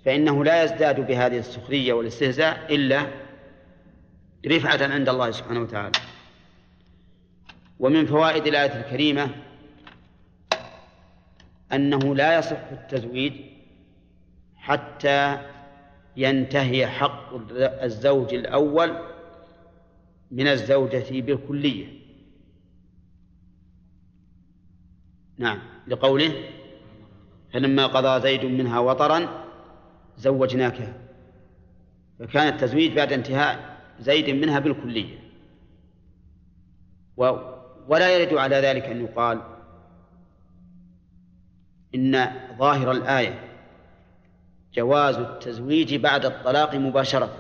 فإنه 0.05 0.45
لا 0.45 0.63
يزداد 0.63 1.07
بهذه 1.07 1.39
السخرية 1.39 1.93
والاستهزاء 1.93 2.75
إلا 2.75 3.07
رفعة 4.47 4.93
عند 4.93 5.09
الله 5.09 5.31
سبحانه 5.31 5.61
وتعالى. 5.61 5.99
ومن 7.79 8.07
فوائد 8.07 8.47
الآية 8.47 8.81
الكريمة 8.81 9.31
أنه 11.73 12.15
لا 12.15 12.39
يصح 12.39 12.71
التزويج 12.73 13.33
حتى 14.57 15.39
ينتهي 16.17 16.87
حق 16.87 17.35
الزوج 17.59 18.35
الأول 18.35 18.97
من 20.31 20.47
الزوجة 20.47 21.21
بالكلية. 21.21 21.87
نعم 25.39 25.59
لقوله 25.87 26.33
فلما 27.53 27.87
قضى 27.87 28.21
زيد 28.21 28.45
منها 28.45 28.79
وطرا 28.79 29.45
زوجناكها 30.19 30.95
فكان 32.19 32.55
التزويج 32.55 32.93
بعد 32.97 33.13
انتهاء 33.13 33.77
زيد 34.01 34.31
منها 34.31 34.59
بالكلية. 34.59 35.19
و 37.17 37.57
ولا 37.89 38.17
يرد 38.17 38.35
على 38.35 38.57
ذلك 38.57 38.83
أن 38.83 39.01
يقال 39.01 39.41
إن 41.95 42.31
ظاهر 42.59 42.91
الآية 42.91 43.46
جواز 44.77 45.17
التزويج 45.17 45.95
بعد 45.95 46.25
الطلاق 46.25 46.75
مباشرة. 46.75 47.31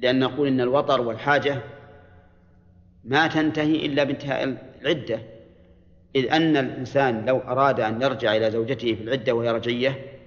لأن 0.00 0.18
نقول 0.18 0.48
إن 0.48 0.60
الوطر 0.60 1.00
والحاجة 1.00 1.62
ما 3.04 3.26
تنتهي 3.26 3.86
إلا 3.86 4.04
بانتهاء 4.04 4.58
العدة. 4.82 5.20
إذ 6.16 6.32
أن 6.32 6.56
الإنسان 6.56 7.24
لو 7.24 7.38
أراد 7.38 7.80
أن 7.80 8.02
يرجع 8.02 8.36
إلى 8.36 8.50
زوجته 8.50 8.94
في 8.94 9.02
العدة 9.02 9.32
وهي 9.32 9.50
رجية 9.50 10.18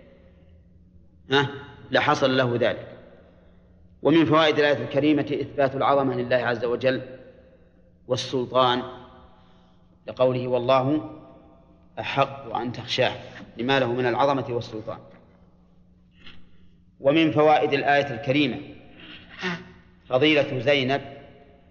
لحصل 1.92 2.38
له 2.38 2.56
ذلك. 2.56 2.88
ومن 4.02 4.26
فوائد 4.26 4.60
الآية 4.60 4.84
الكريمة 4.84 5.38
إثبات 5.42 5.76
العظمة 5.76 6.16
لله 6.16 6.36
عز 6.36 6.66
وجل 6.66 7.02
والسلطان 8.08 8.84
لقوله 10.08 10.48
والله 10.48 11.10
أحق 12.00 12.56
أن 12.56 12.72
تخشاه. 12.72 13.16
لما 13.58 13.80
له 13.80 13.94
من 13.94 14.06
العظمة 14.06 14.46
والسلطان. 14.50 14.98
ومن 17.00 17.32
فوائد 17.32 17.74
الآية 17.74 18.14
الكريمة 18.14 18.58
فضيلة 20.06 20.60
زينب 20.60 21.02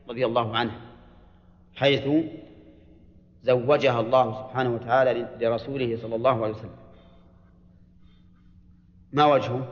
رضي 0.09 0.27
الله 0.27 0.57
عنها 0.57 0.81
حيث 1.77 2.09
زوجها 3.43 4.01
الله 4.01 4.43
سبحانه 4.43 4.75
وتعالى 4.75 5.29
لرسوله 5.41 5.99
صلى 6.03 6.17
الله 6.17 6.45
عليه 6.45 6.55
وسلم. 6.55 6.77
ما 9.13 9.25
وجهه؟ 9.25 9.69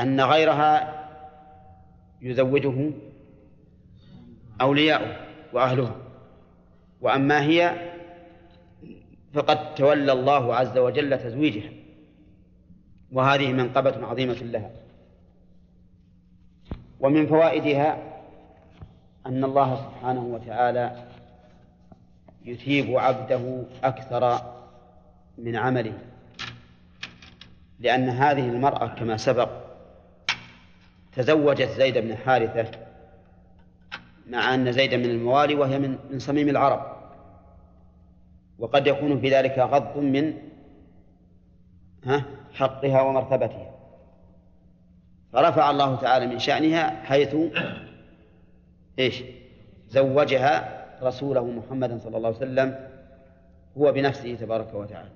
أن 0.00 0.20
غيرها 0.20 1.02
يزوجه 2.22 2.90
أولياؤه 4.60 5.16
وأهله 5.52 5.96
وأما 7.00 7.42
هي 7.42 7.92
فقد 9.34 9.74
تولى 9.74 10.12
الله 10.12 10.54
عز 10.54 10.78
وجل 10.78 11.18
تزويجها. 11.18 11.81
وهذه 13.12 13.52
منقبة 13.52 14.06
عظيمة 14.06 14.34
لها. 14.34 14.70
ومن 17.00 17.26
فوائدها 17.26 17.98
أن 19.26 19.44
الله 19.44 19.76
سبحانه 19.76 20.20
وتعالى 20.20 21.06
يثيب 22.44 22.98
عبده 22.98 23.64
أكثر 23.84 24.52
من 25.38 25.56
عمله. 25.56 25.98
لأن 27.80 28.08
هذه 28.08 28.48
المرأة 28.48 28.86
كما 28.86 29.16
سبق 29.16 29.50
تزوجت 31.12 31.68
زيد 31.68 31.98
بن 31.98 32.16
حارثة 32.16 32.78
مع 34.30 34.54
أن 34.54 34.72
زيد 34.72 34.94
من 34.94 35.04
الموالي 35.04 35.54
وهي 35.54 35.78
من 35.78 35.98
من 36.10 36.18
صميم 36.18 36.48
العرب. 36.48 36.92
وقد 38.58 38.86
يكون 38.86 39.20
في 39.20 39.30
ذلك 39.30 39.58
غض 39.58 39.98
من 39.98 40.34
ها؟ 42.04 42.24
حقها 42.54 43.02
ومرتبتها. 43.02 43.70
فرفع 45.32 45.70
الله 45.70 45.96
تعالى 45.96 46.26
من 46.26 46.38
شأنها 46.38 47.02
حيث 47.04 47.36
إيش؟ 48.98 49.22
زوجها 49.88 50.84
رسوله 51.02 51.46
محمدا 51.46 51.98
صلى 51.98 52.16
الله 52.16 52.28
عليه 52.28 52.36
وسلم 52.36 52.88
هو 53.78 53.92
بنفسه 53.92 54.34
تبارك 54.34 54.74
وتعالى. 54.74 55.10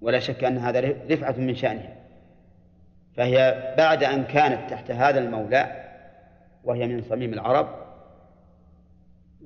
ولا 0.00 0.20
شك 0.20 0.44
أن 0.44 0.58
هذا 0.58 0.80
رفعة 1.10 1.34
من 1.38 1.54
شأنها. 1.54 1.96
فهي 3.16 3.74
بعد 3.78 4.04
أن 4.04 4.24
كانت 4.24 4.70
تحت 4.70 4.90
هذا 4.90 5.18
المولى 5.18 5.84
وهي 6.64 6.86
من 6.86 7.02
صميم 7.02 7.32
العرب 7.32 7.68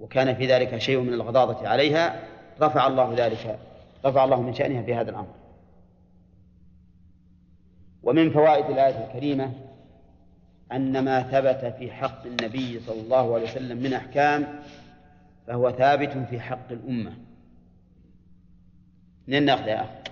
وكان 0.00 0.34
في 0.34 0.46
ذلك 0.46 0.78
شيء 0.78 1.00
من 1.00 1.12
الغضاضة 1.12 1.68
عليها 1.68 2.20
رفع 2.60 2.86
الله 2.86 3.14
ذلك 3.16 3.58
رفع 4.04 4.24
الله 4.24 4.42
من 4.42 4.54
شأنها 4.54 4.82
في 4.82 4.94
هذا 4.94 5.10
الأمر. 5.10 5.39
ومن 8.02 8.30
فوائد 8.30 8.64
الآية 8.64 9.06
الكريمة 9.06 9.52
أن 10.72 11.04
ما 11.04 11.22
ثبت 11.22 11.74
في 11.78 11.92
حق 11.92 12.26
النبي 12.26 12.80
صلى 12.80 13.00
الله 13.00 13.34
عليه 13.34 13.44
وسلم 13.44 13.78
من 13.78 13.92
أحكام 13.92 14.60
فهو 15.46 15.70
ثابت 15.70 16.28
في 16.30 16.40
حق 16.40 16.72
الأمة. 16.72 17.12
من 19.26 19.44
ناخذ 19.44 19.68
يا 19.68 19.80
أخي؟ 19.84 20.02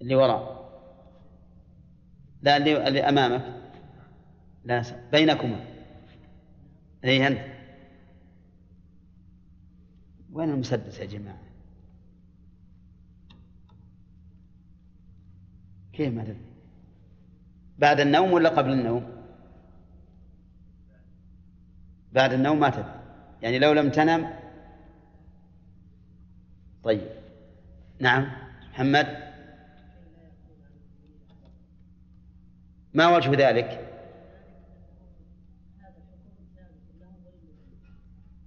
اللي 0.00 0.14
وراء. 0.14 0.62
لا 2.42 2.56
اللي, 2.56 2.88
اللي 2.88 3.00
أمامك. 3.08 3.44
لا 4.64 4.82
بينكما. 5.12 5.60
أي 7.04 7.26
أنت. 7.26 7.40
وين 10.32 10.50
المسدس 10.50 11.00
يا 11.00 11.04
جماعة؟ 11.04 11.51
كيف 15.92 16.14
ما 16.14 16.24
تدري؟ 16.24 16.36
بعد 17.78 18.00
النوم 18.00 18.32
ولا 18.32 18.48
قبل 18.48 18.72
النوم؟ 18.72 19.22
بعد 22.12 22.32
النوم 22.32 22.60
ما 22.60 22.70
تدري. 22.70 23.00
يعني 23.42 23.58
لو 23.58 23.72
لم 23.72 23.90
تنم؟ 23.90 24.30
طيب. 26.84 27.08
نعم. 28.00 28.32
محمد؟ 28.72 29.06
ما 32.94 33.16
وجه 33.16 33.48
ذلك؟ 33.48 33.88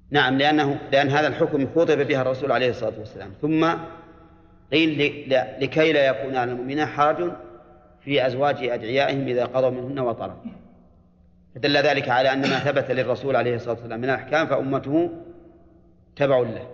نعم 0.10 0.38
لأنه 0.38 0.80
لأن 0.92 1.10
هذا 1.10 1.28
الحكم 1.28 1.68
خطب 1.68 1.98
بها 2.08 2.22
الرسول 2.22 2.52
عليه 2.52 2.70
الصلاة 2.70 3.00
والسلام. 3.00 3.32
ثم 3.42 3.74
قيل 4.72 5.30
لكي 5.60 5.94
لا 5.94 6.08
يكون 6.08 6.36
على 6.36 6.52
المؤمنين 6.52 6.86
حرج 6.86 7.32
في 8.02 8.28
أزواج 8.28 8.56
أدعيائهم 8.64 9.28
إذا 9.28 9.46
قضوا 9.46 9.70
منهن 9.70 10.00
وطرا. 10.00 10.38
فدل 11.56 11.78
ذلك 11.78 12.10
على 12.10 12.34
أن 12.34 12.42
ما 12.42 12.60
ثبت 12.60 12.92
للرسول 12.92 13.36
عليه 13.36 13.56
الصلاة 13.56 13.74
والسلام 13.74 14.00
من 14.00 14.10
الأحكام 14.10 14.48
فأمته 14.48 15.10
تبع 16.16 16.40
له. 16.40 16.68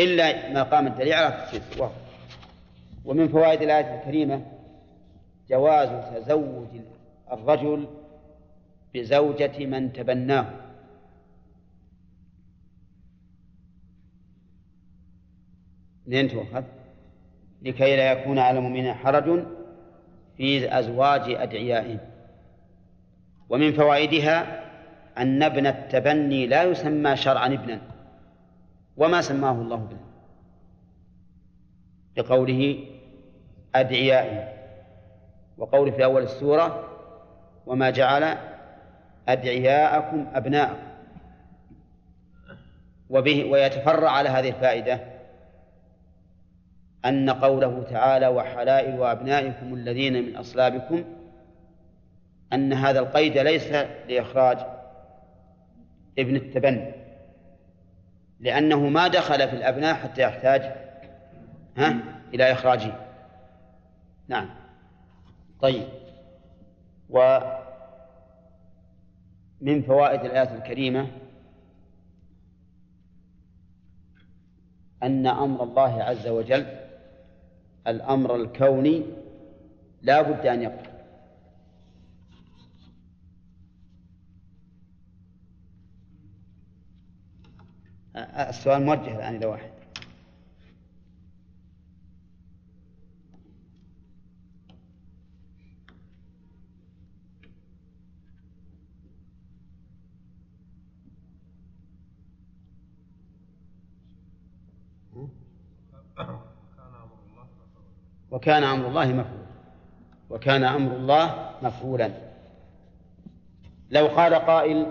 إلا 0.00 0.52
ما 0.52 0.62
قام 0.62 0.86
الدليل 0.86 1.12
على 1.12 1.34
تخصيصه 1.34 1.90
ومن 3.04 3.28
فوائد 3.28 3.62
الآية 3.62 4.00
الكريمة 4.00 4.46
جواز 5.50 5.88
تزوج 6.14 6.68
الرجل 7.32 7.86
بزوجة 8.94 9.66
من 9.66 9.92
تبناه. 9.92 10.46
منين 16.06 16.28
تؤخذ؟ 16.28 16.62
لكي 17.64 17.96
لا 17.96 18.12
يكون 18.12 18.38
على 18.38 18.58
المؤمنين 18.58 18.94
حرج 18.94 19.44
في 20.36 20.78
أزواج 20.78 21.30
أدعيائهم. 21.30 21.98
ومن 23.48 23.72
فوائدها 23.72 24.64
أن 25.18 25.42
ابن 25.42 25.66
التبني 25.66 26.46
لا 26.46 26.62
يسمى 26.62 27.16
شرعا 27.16 27.46
ابنا 27.46 27.80
وما 28.96 29.20
سماه 29.20 29.52
الله 29.52 29.76
ابنا. 29.76 29.98
لقوله 32.16 32.78
أدعيائهم 33.74 34.48
وقوله 35.58 35.90
في 35.90 36.04
أول 36.04 36.22
السورة 36.22 36.88
وما 37.66 37.90
جعل 37.90 38.36
أدعياءكم 39.28 40.26
أبناءكم. 40.34 40.94
وبه 43.10 43.44
ويتفرع 43.44 44.10
على 44.10 44.28
هذه 44.28 44.48
الفائدة 44.48 45.13
أن 47.04 47.30
قوله 47.30 47.82
تعالى 47.90 48.28
وحلائل 48.28 49.02
أبنائكم 49.02 49.74
الذين 49.74 50.26
من 50.26 50.36
أصلابكم 50.36 51.04
أن 52.52 52.72
هذا 52.72 53.00
القيد 53.00 53.38
ليس 53.38 53.72
لإخراج 54.08 54.58
ابن 56.18 56.36
التبني 56.36 56.92
لأنه 58.40 58.88
ما 58.88 59.08
دخل 59.08 59.48
في 59.48 59.56
الأبناء 59.56 59.94
حتى 59.94 60.22
يحتاج 60.22 60.62
ها 61.76 61.96
إلى 62.34 62.52
إخراجه. 62.52 62.92
نعم. 64.28 64.50
طيب. 65.60 65.88
ومن 67.10 67.42
فوائد 69.86 70.24
الآية 70.24 70.54
الكريمة 70.54 71.06
أن 75.02 75.26
أمر 75.26 75.62
الله 75.62 76.02
عز 76.02 76.28
وجل 76.28 76.83
الأمر 77.86 78.36
الكوني 78.36 79.06
لا 80.02 80.22
بد 80.22 80.46
أن 80.46 80.62
يقع. 80.62 80.94
السؤال 88.48 88.82
موجه 88.82 89.16
الآن 89.16 89.36
إلى 89.36 89.46
واحد. 89.46 89.74
وكان 108.34 108.64
أمر 108.64 108.88
الله 108.88 109.06
مفعولا. 109.06 109.44
وكان 110.30 110.64
أمر 110.64 110.96
الله 110.96 111.50
مفعولا. 111.62 112.10
لو 113.90 114.06
قال 114.06 114.34
قائل 114.34 114.86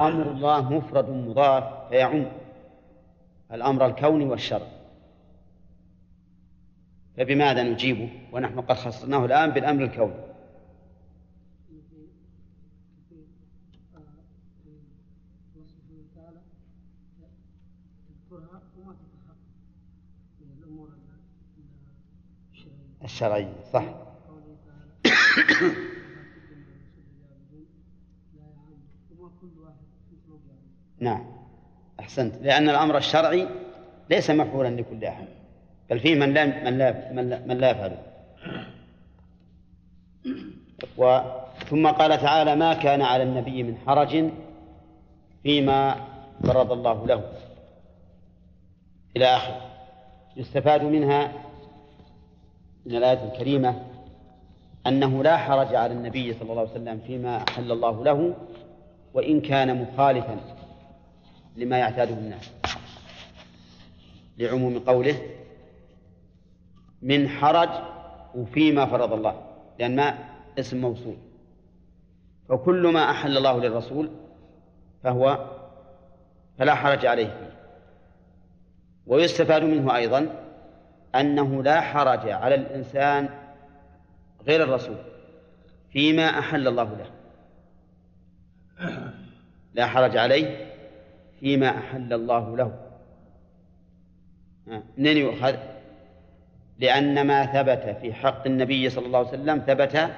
أمر 0.00 0.30
الله 0.30 0.72
مفرد 0.72 1.10
مضاف 1.10 1.88
فيعم 1.88 2.26
الأمر 3.52 3.86
الكوني 3.86 4.24
والشرع. 4.24 4.66
فبماذا 7.16 7.62
نجيبه؟ 7.62 8.10
ونحن 8.32 8.60
قد 8.60 8.76
خصصناه 8.76 9.24
الآن 9.24 9.50
بالأمر 9.50 9.84
الكوني. 9.84 10.29
الشرعية 23.12 23.52
صح؟ 23.72 23.82
نعم 31.00 31.26
أحسنت. 32.00 32.34
لأن 32.42 32.68
الأمر 32.68 32.96
الشرعي 32.96 33.48
ليس 34.10 34.30
مفعولا 34.30 34.68
لكل 34.68 35.04
أحد 35.04 35.26
بل 35.90 36.00
فيه 36.00 36.14
من 36.14 36.34
لا 36.34 36.46
من 36.46 36.78
لا 36.78 37.12
من 37.46 37.58
لا, 37.58 37.70
يفعله. 37.70 38.02
ثم 41.70 41.86
قال 41.86 42.20
تعالى 42.20 42.56
ما 42.56 42.74
كان 42.74 43.02
على 43.02 43.22
النبي 43.22 43.62
من 43.62 43.76
حرج 43.86 44.30
فيما 45.42 45.96
فرض 46.44 46.72
الله 46.72 47.06
له. 47.06 47.32
إلى 49.16 49.26
آخره. 49.26 49.70
يستفاد 50.36 50.82
منها 50.82 51.49
من 52.86 52.96
الآية 52.96 53.32
الكريمة 53.32 53.82
أنه 54.86 55.22
لا 55.22 55.36
حرج 55.36 55.74
على 55.74 55.92
النبي 55.92 56.34
صلى 56.34 56.50
الله 56.50 56.60
عليه 56.60 56.70
وسلم 56.70 57.00
فيما 57.06 57.36
أحل 57.48 57.72
الله 57.72 58.04
له 58.04 58.34
وإن 59.14 59.40
كان 59.40 59.82
مخالفا 59.82 60.40
لما 61.56 61.78
يعتاده 61.78 62.14
الناس. 62.14 62.50
لعموم 64.38 64.78
قوله 64.78 65.16
من 67.02 67.28
حرج 67.28 67.68
وفيما 68.34 68.86
فرض 68.86 69.12
الله 69.12 69.42
لأن 69.78 69.96
ما 69.96 70.18
اسم 70.58 70.80
موصول. 70.80 71.16
فكل 72.48 72.92
ما 72.92 73.10
أحل 73.10 73.36
الله 73.36 73.58
للرسول 73.58 74.10
فهو 75.02 75.46
فلا 76.58 76.74
حرج 76.74 77.06
عليه 77.06 77.26
فيه. 77.26 77.56
ويستفاد 79.06 79.62
منه 79.62 79.96
أيضا 79.96 80.49
أنه 81.14 81.62
لا 81.62 81.80
حرج 81.80 82.28
على 82.28 82.54
الإنسان 82.54 83.28
غير 84.46 84.62
الرسول 84.62 84.96
فيما 85.92 86.38
أحل 86.38 86.68
الله 86.68 86.96
له. 86.96 87.10
لا 89.74 89.86
حرج 89.86 90.16
عليه 90.16 90.66
فيما 91.40 91.68
أحل 91.68 92.12
الله 92.12 92.56
له. 92.56 92.90
منين 94.96 95.16
يؤخذ؟ 95.16 95.56
لأن 96.78 97.26
ما 97.26 97.46
ثبت 97.46 97.96
في 98.00 98.14
حق 98.14 98.46
النبي 98.46 98.90
صلى 98.90 99.06
الله 99.06 99.18
عليه 99.18 99.28
وسلم 99.28 99.58
ثبت 99.58 100.10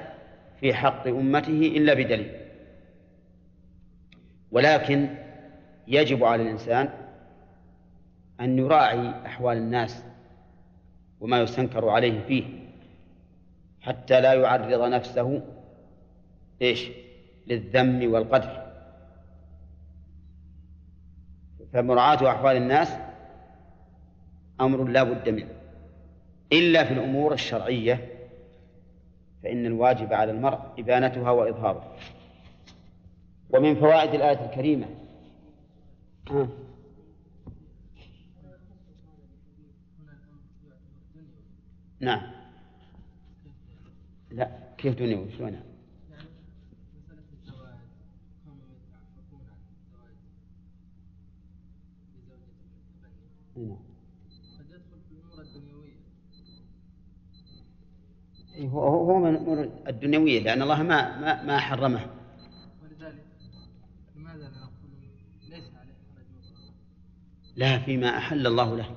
في 0.61 0.74
حق 0.74 1.07
أمته 1.07 1.72
إلا 1.76 1.94
بدليل. 1.94 2.33
ولكن 4.50 5.09
يجب 5.88 6.24
على 6.24 6.42
الإنسان 6.42 6.88
أن 8.40 8.59
يراعي 8.59 9.26
أحوال 9.26 9.57
الناس 9.57 10.05
وما 11.22 11.40
يستنكر 11.40 11.88
عليه 11.88 12.24
فيه 12.24 12.44
حتى 13.80 14.20
لا 14.20 14.32
يعرض 14.35 14.82
نفسه 14.92 15.42
إيش؟ 16.62 16.90
للذم 17.46 18.12
والقدح. 18.12 18.66
فمراعاة 21.72 22.30
أحوال 22.30 22.56
الناس 22.56 22.88
أمر 24.61 24.85
لا 24.85 25.02
بد 25.02 25.28
منه. 25.28 25.54
إلا 26.52 26.85
في 26.85 26.92
الأمور 26.92 27.32
الشرعية 27.32 28.08
فإن 29.42 29.66
الواجب 29.66 30.12
على 30.12 30.32
المرء 30.32 30.58
إبانتها 30.78 31.30
وإظهارها. 31.30 31.96
ومن 33.50 33.74
فوائد 33.74 34.14
الآية 34.14 34.44
الكريمة 34.44 34.87
نعم. 42.02 42.22
لا 44.30 44.74
كيف 44.78 44.98
دوني؟ 44.98 45.32
شلون 45.32 45.52
نعم. 45.52 45.62
إيه، 58.54 58.68
هو 58.68 58.80
هو 58.80 59.18
من 59.18 59.30
الأمور 59.30 59.70
الدنيوية 59.88 60.40
لأن 60.40 60.62
الله 60.62 60.82
ما 60.82 61.20
ما, 61.20 61.42
ما 61.42 61.58
حرمه. 61.58 62.06
ولذلك 62.82 63.24
لماذا 64.16 64.38
لا 64.38 64.48
نقول 64.48 64.90
ليس 65.48 65.64
عليه 65.64 65.94
حرج 66.14 66.26
لا 67.56 67.78
فيما 67.78 68.18
أحل 68.18 68.46
الله 68.46 68.76
له. 68.76 68.96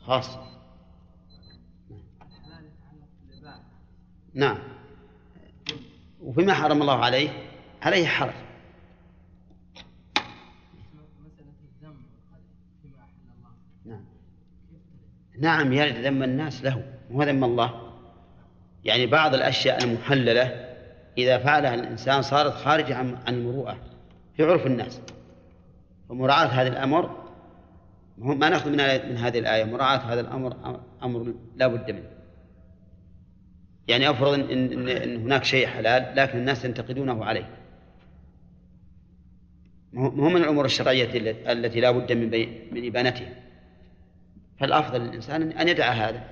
خاصه. 0.00 0.53
نعم. 4.34 4.58
وفيما 6.22 6.54
حرم 6.54 6.82
الله 6.82 7.04
عليه 7.04 7.28
عليه 7.82 8.06
حرج. 8.06 8.34
نعم. 13.84 14.04
نعم 15.38 15.72
يرد 15.72 15.94
ذم 15.94 16.22
الناس 16.22 16.64
له. 16.64 16.84
وهو 17.10 17.22
ذم 17.22 17.44
الله. 17.44 17.92
يعني 18.84 19.06
بعض 19.06 19.34
الأشياء 19.34 19.84
المحللة 19.84 20.74
إذا 21.18 21.38
فعلها 21.38 21.74
الإنسان 21.74 22.22
صارت 22.22 22.52
خارجة 22.52 22.96
عن 22.96 23.18
المروءة 23.28 23.78
في 24.36 24.44
عرف 24.44 24.66
الناس. 24.66 25.00
ومراعاة 26.08 26.46
هذا 26.46 26.68
الأمر 26.68 27.24
ما 28.18 28.48
نأخذ 28.48 28.70
من 28.70 28.80
هذه 29.16 29.38
الآية. 29.38 29.64
مراعاة 29.64 29.98
هذا 29.98 30.20
الأمر 30.20 30.78
أمر 31.02 31.34
لا 31.56 31.66
بد 31.66 31.90
منه. 31.90 32.13
يعني 33.88 34.10
أفرض 34.10 34.32
إن, 34.32 34.86
إن, 34.88 35.16
هناك 35.16 35.44
شيء 35.44 35.66
حلال 35.66 36.16
لكن 36.16 36.38
الناس 36.38 36.64
ينتقدونه 36.64 37.24
عليه. 37.24 37.50
هو 39.96 40.28
من 40.28 40.36
الأمور 40.36 40.64
الشرعية 40.64 41.08
التي 41.52 41.80
لا 41.80 41.90
بد 41.90 42.12
من, 42.12 42.30
من 42.72 42.86
إبانتها. 42.86 43.34
فالأفضل 44.60 45.00
للإنسان 45.00 45.42
أن 45.42 45.68
يدع 45.68 45.90
هذا. 45.90 46.24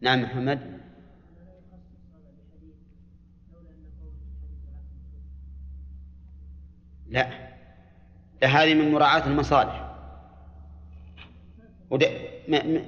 نعم 0.00 0.22
محمد. 0.22 0.78
لا. 7.08 7.48
هذه 8.44 8.74
من 8.74 8.92
مراعاة 8.92 9.26
المصالح. 9.26 9.88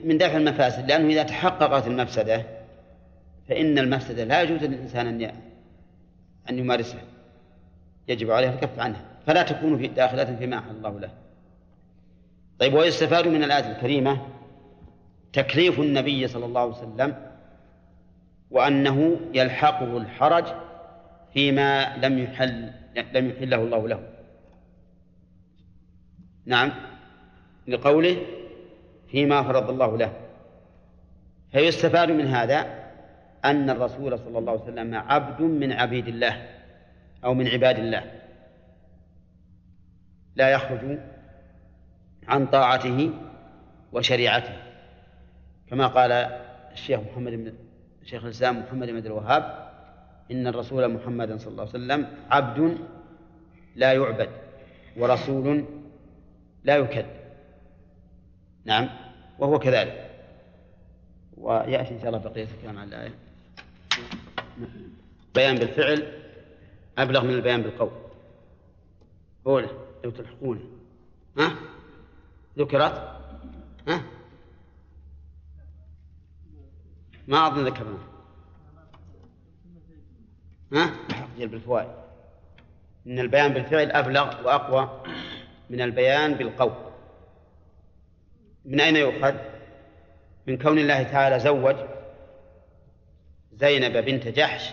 من 0.04 0.18
دفع 0.18 0.36
المفاسد 0.36 0.88
لأنه 0.88 1.08
إذا 1.12 1.22
تحققت 1.22 1.86
المفسدة 1.86 2.59
فإن 3.50 3.78
المفسدة 3.78 4.24
لا 4.24 4.42
يجوز 4.42 4.64
للإنسان 4.64 5.06
أن 5.06 5.32
أن 6.50 6.58
يمارسها 6.58 7.02
يجب 8.08 8.30
عليه 8.30 8.48
الكف 8.48 8.78
عنها 8.78 9.04
فلا 9.26 9.42
تكون 9.42 9.78
في 9.78 9.86
داخلة 9.86 10.36
فيما 10.36 10.58
أحل 10.58 10.70
الله 10.70 11.00
له. 11.00 11.10
طيب 12.58 12.74
ويستفاد 12.74 13.28
من 13.28 13.44
الآية 13.44 13.72
الكريمة 13.76 14.26
تكليف 15.32 15.80
النبي 15.80 16.28
صلى 16.28 16.44
الله 16.46 16.60
عليه 16.60 16.72
وسلم 16.72 17.30
وأنه 18.50 19.20
يلحقه 19.34 19.96
الحرج 19.96 20.44
فيما 21.34 21.96
لم 21.96 22.18
يحل 22.18 22.72
لم 23.14 23.30
يحله 23.30 23.56
الله 23.56 23.88
له. 23.88 24.08
نعم. 26.46 26.72
لقوله 27.68 28.16
فيما 29.10 29.42
فرض 29.42 29.70
الله 29.70 29.98
له. 29.98 30.12
فيستفاد 31.52 32.10
من 32.10 32.26
هذا 32.26 32.79
أن 33.44 33.70
الرسول 33.70 34.18
صلى 34.18 34.38
الله 34.38 34.52
عليه 34.52 34.62
وسلم 34.62 34.94
عبد 34.94 35.40
من 35.40 35.72
عبيد 35.72 36.08
الله 36.08 36.48
أو 37.24 37.34
من 37.34 37.48
عباد 37.48 37.78
الله. 37.78 38.12
لا 40.36 40.50
يخرج 40.50 40.98
عن 42.28 42.46
طاعته 42.46 43.10
وشريعته. 43.92 44.56
كما 45.66 45.86
قال 45.86 46.12
الشيخ 46.72 47.00
محمد 47.00 47.32
بن 47.32 47.52
شيخ 48.04 48.24
الإسلام 48.24 48.58
محمد 48.58 48.90
بن 48.90 49.06
الوهاب 49.06 49.70
إن 50.30 50.46
الرسول 50.46 50.88
محمدا 50.88 51.36
صلى 51.36 51.48
الله 51.52 51.62
عليه 51.62 51.70
وسلم 51.70 52.06
عبد 52.30 52.78
لا 53.76 53.92
يعبد 53.92 54.28
ورسول 54.96 55.64
لا 56.64 56.76
يكذب. 56.76 57.06
نعم 58.64 58.88
وهو 59.38 59.58
كذلك. 59.58 60.10
ويأتي 61.36 61.94
إن 61.94 61.98
شاء 62.00 62.08
الله 62.08 62.18
بقية 62.18 62.48
الكلام 62.58 62.78
عن 62.78 62.88
الآية. 62.88 63.14
بيان 65.34 65.56
بالفعل 65.56 66.22
أبلغ 66.98 67.24
من 67.24 67.30
البيان 67.30 67.62
بالقول. 67.62 67.90
أولى 69.46 69.68
لو 70.04 70.10
تلحقونه 70.10 70.60
ها؟ 71.38 71.54
ذكرت؟ 72.58 73.16
ها؟ 73.88 74.02
ما 77.28 77.46
أظن 77.46 77.64
ذكرنا. 77.64 77.98
ها؟ 80.72 80.94
جلب 81.38 81.54
الفوائد 81.54 81.90
إن 83.06 83.18
البيان 83.18 83.52
بالفعل 83.52 83.90
أبلغ 83.90 84.46
وأقوى 84.46 85.02
من 85.70 85.80
البيان 85.80 86.34
بالقول. 86.34 86.72
من 88.64 88.80
أين 88.80 88.96
يؤخذ؟ 88.96 89.34
من 90.46 90.58
كون 90.58 90.78
الله 90.78 91.02
تعالى 91.02 91.40
زوج 91.40 91.76
زينب 93.60 94.04
بنت 94.04 94.28
جحش 94.28 94.72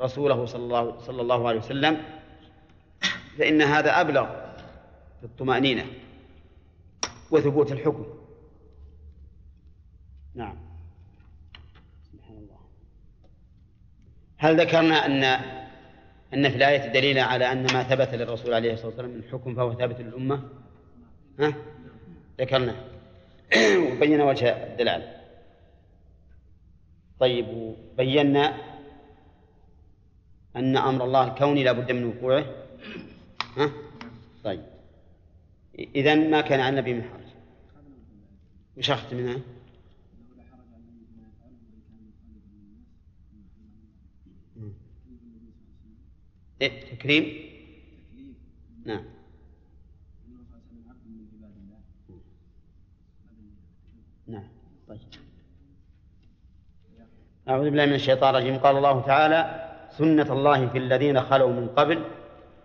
رسوله 0.00 0.46
صلى 0.46 0.64
الله, 0.64 0.98
صلى 1.00 1.22
الله 1.22 1.48
عليه 1.48 1.58
وسلم 1.58 2.02
فإن 3.38 3.62
هذا 3.62 4.00
أبلغ 4.00 4.26
في 5.20 5.24
الطمأنينة 5.24 5.86
وثبوت 7.30 7.72
الحكم. 7.72 8.06
نعم. 10.34 10.56
سبحان 12.12 12.36
الله. 12.36 12.58
هل 14.36 14.60
ذكرنا 14.60 15.06
أن 15.06 15.24
أن 16.34 16.50
في 16.50 16.56
الآية 16.56 16.92
دليلا 16.92 17.22
على 17.22 17.52
أن 17.52 17.62
ما 17.62 17.82
ثبت 17.82 18.14
للرسول 18.14 18.54
عليه 18.54 18.72
الصلاة 18.72 18.88
والسلام 18.88 19.10
من 19.10 19.24
حكم 19.32 19.54
فهو 19.54 19.74
ثابت 19.74 20.00
للأمة؟ 20.00 20.42
ها؟ 21.38 21.54
ذكرنا. 22.40 22.74
وبينا 23.92 24.24
وجه 24.24 24.48
الدلالة. 24.48 25.21
طيب 27.22 27.48
وبينا 27.48 28.56
أن 30.56 30.76
أمر 30.76 31.04
الله 31.04 31.28
الكوني 31.28 31.64
لا 31.64 31.72
بد 31.72 31.92
من 31.92 32.04
وقوعه. 32.04 32.44
ها؟ 33.56 33.72
طيب. 34.44 34.62
إذا 35.78 36.14
ما 36.14 36.40
كان 36.40 36.60
عن 36.60 36.72
النبي 36.72 36.94
من 36.94 37.02
حرج. 37.02 37.24
وش 38.76 38.90
أخذت 38.90 39.14
منها؟ 39.14 39.40
إيه 46.62 46.96
تكريم؟ 46.96 47.52
نعم 48.84 49.04
طيب 54.88 55.00
أعوذ 57.48 57.64
بالله 57.64 57.86
من 57.86 57.94
الشيطان 57.94 58.34
الرجيم. 58.34 58.58
قال 58.58 58.76
الله 58.76 59.00
تعالى 59.00 59.68
سنة 59.90 60.32
الله 60.32 60.68
في 60.68 60.78
الذين 60.78 61.20
خلوا 61.20 61.52
من 61.52 61.68
قبل 61.68 62.04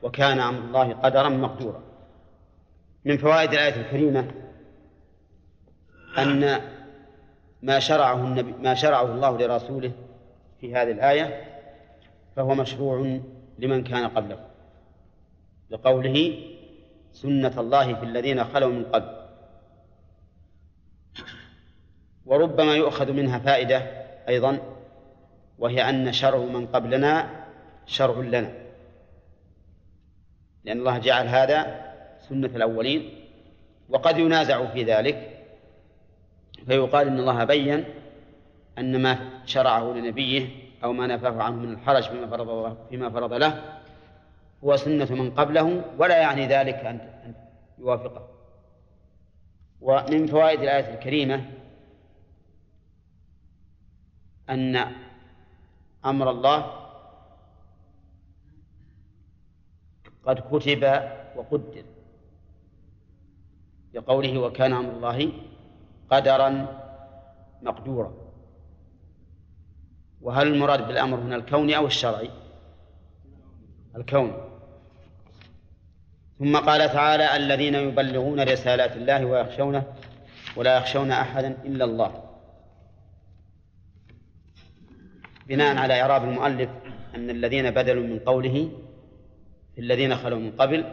وكان 0.03 0.39
أمر 0.39 0.59
الله 0.59 0.93
قدرا 0.93 1.29
مقدورا. 1.29 1.81
من 3.05 3.17
فوائد 3.17 3.53
الآية 3.53 3.81
الكريمة 3.81 4.31
أن 6.17 6.61
ما 7.61 7.79
شرعه 7.79 8.23
النبي 8.23 8.51
ما 8.51 8.73
شرعه 8.73 9.05
الله 9.05 9.37
لرسوله 9.37 9.91
في 10.61 10.75
هذه 10.75 10.91
الآية 10.91 11.43
فهو 12.35 12.55
مشروع 12.55 13.19
لمن 13.59 13.83
كان 13.83 14.07
قبله. 14.07 14.39
لقوله 15.69 16.39
سنة 17.11 17.59
الله 17.59 17.93
في 17.93 18.03
الذين 18.03 18.43
خلوا 18.43 18.71
من 18.71 18.85
قبل. 18.85 19.17
وربما 22.25 22.75
يؤخذ 22.75 23.11
منها 23.11 23.39
فائدة 23.39 23.96
أيضا 24.27 24.59
وهي 25.59 25.89
أن 25.89 26.13
شرع 26.13 26.37
من 26.37 26.67
قبلنا 26.67 27.29
شرع 27.85 28.19
لنا. 28.19 28.51
لأن 30.63 30.79
الله 30.79 30.97
جعل 30.97 31.27
هذا 31.27 31.85
سنة 32.29 32.47
الأولين 32.47 33.09
وقد 33.89 34.17
ينازع 34.17 34.65
في 34.65 34.83
ذلك. 34.83 35.37
فيقال 36.65 37.07
إن 37.07 37.19
الله 37.19 37.43
بين 37.43 37.83
أن 38.77 39.01
ما 39.01 39.41
شرعه 39.45 39.93
لنبيه 39.93 40.49
أو 40.83 40.93
ما 40.93 41.07
نفاه 41.07 41.43
عنه 41.43 41.55
من 41.55 41.73
الحرج 41.73 42.03
فيما 42.03 42.27
فرض 42.27 42.49
الله 42.49 42.77
فيما 42.89 43.09
فرض 43.09 43.33
له 43.33 43.79
هو 44.63 44.75
سنة 44.75 45.11
من 45.11 45.31
قبله 45.31 45.81
ولا 45.97 46.17
يعني 46.17 46.47
ذلك 46.47 46.75
أن 46.75 46.99
يوافقه. 47.79 48.27
ومن 49.81 50.27
فوائد 50.27 50.61
الآية 50.61 50.93
الكريمة 50.93 51.45
أن 54.49 54.91
أمر 56.05 56.31
الله 56.31 56.87
قد 60.25 60.39
كتب 60.39 60.83
وقدر 61.35 61.83
بقوله 63.93 64.37
وكان 64.39 64.73
أمر 64.73 64.91
الله 64.91 65.31
قدرا 66.09 66.79
مقدورا. 67.61 68.13
وهل 70.21 70.47
المراد 70.47 70.87
بالأمر 70.87 71.17
هنا 71.17 71.35
الكوني 71.35 71.77
أو 71.77 71.85
الشرعي؟ 71.85 72.29
الكون. 73.95 74.33
ثم 76.39 76.57
قال 76.57 76.89
تعالى 76.89 77.35
الذين 77.35 77.75
يبلغون 77.75 78.39
رسالات 78.39 78.97
الله 78.97 79.25
ويخشونه 79.25 79.93
ولا 80.55 80.77
يخشون 80.77 81.11
أحدا 81.11 81.47
إلا 81.65 81.85
الله. 81.85 82.26
بناء 85.47 85.77
على 85.77 86.01
إعراب 86.01 86.23
المؤلف 86.23 86.69
أن 87.15 87.29
الذين 87.29 87.71
بدلوا 87.71 88.03
من 88.03 88.19
قوله 88.19 88.71
الذين 89.77 90.15
خلوا 90.15 90.39
من 90.39 90.51
قبل 90.51 90.85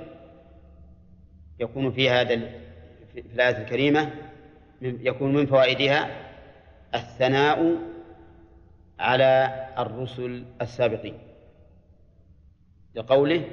يكون 1.61 1.93
في 1.93 2.11
هذا 2.11 2.37
في 3.13 3.21
الآية 3.35 3.59
الكريمة 3.59 4.11
يكون 4.83 5.35
من 5.35 5.47
فوائدها 5.47 6.11
الثناء 6.95 7.77
على 8.99 9.65
الرسل 9.79 10.45
السابقين 10.61 11.19
لقوله 12.95 13.45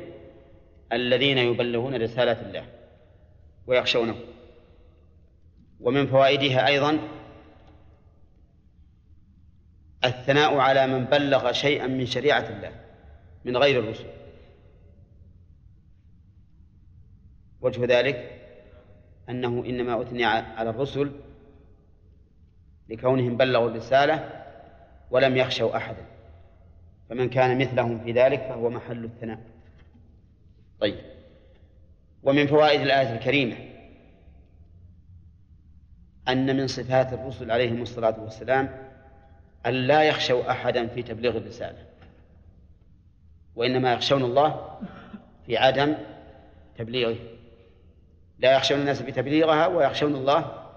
الذين 0.93 1.37
يبلغون 1.37 1.95
رسالات 1.95 2.41
الله 2.41 2.65
ويخشونه. 3.67 4.15
ومن 5.79 6.07
فوائدها 6.07 6.67
أيضا 6.67 6.99
الثناء 10.05 10.57
على 10.57 10.87
من 10.87 11.05
بلغ 11.05 11.51
شيئا 11.51 11.87
من 11.87 12.05
شريعة 12.05 12.49
الله 12.49 12.71
من 13.45 13.57
غير 13.57 13.79
الرسل. 13.79 14.05
وجه 17.61 17.85
ذلك 17.85 18.41
أنه 19.29 19.65
إنما 19.65 20.01
أثني 20.01 20.25
على 20.25 20.69
الرسل 20.69 21.11
لكونهم 22.89 23.37
بلغوا 23.37 23.69
الرسالة 23.69 24.43
ولم 25.11 25.37
يخشوا 25.37 25.77
أحدا. 25.77 26.05
فمن 27.09 27.29
كان 27.29 27.57
مثلهم 27.57 28.03
في 28.03 28.11
ذلك 28.11 28.39
فهو 28.39 28.69
محل 28.69 29.05
الثناء. 29.05 29.39
طيب. 30.79 30.99
ومن 32.23 32.47
فوائد 32.47 32.81
الآية 32.81 33.13
الكريمة 33.13 33.55
أن 36.27 36.57
من 36.57 36.67
صفات 36.67 37.13
الرسل 37.13 37.51
عليهم 37.51 37.81
الصلاة 37.81 38.23
والسلام 38.23 38.90
أن 39.65 39.73
لا 39.73 40.03
يخشوا 40.03 40.51
أحدا 40.51 40.87
في 40.87 41.03
تبليغ 41.03 41.37
الرسالة 41.37 41.85
وإنما 43.55 43.93
يخشون 43.93 44.23
الله 44.23 44.79
في 45.45 45.57
عدم 45.57 45.95
تبليغه. 46.77 47.15
لا 48.39 48.55
يخشون 48.55 48.79
الناس 48.79 49.01
بتبليغها 49.01 49.67
ويخشون 49.67 50.15
الله 50.15 50.67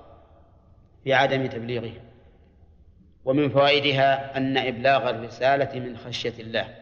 في 1.04 1.14
عدم 1.14 1.46
تبليغه. 1.46 1.92
ومن 3.24 3.48
فوائدها 3.48 4.36
أن 4.36 4.56
إبلاغ 4.56 5.10
الرسالة 5.10 5.80
من 5.80 5.96
خشية 5.96 6.42
الله. 6.42 6.74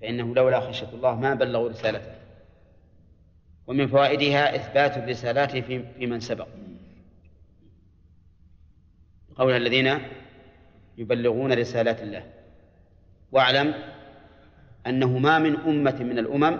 فإنه 0.00 0.34
لولا 0.34 0.60
خشية 0.60 0.88
الله 0.88 1.14
ما 1.14 1.34
بلغوا 1.34 1.68
رسالته. 1.68 2.14
ومن 3.66 3.86
فوائدها 3.86 4.56
إثبات 4.56 4.96
الرسالات 4.96 5.56
في 5.56 6.06
من 6.06 6.20
سبق. 6.20 6.48
قول 9.36 9.52
الذين 9.52 9.98
يبلغون 10.98 11.52
رسالات 11.52 12.02
الله. 12.02 12.30
واعلم 13.32 13.74
أنه 14.86 15.18
ما 15.18 15.38
من 15.38 15.56
أمة 15.56 16.02
من 16.02 16.18
الأمم 16.18 16.58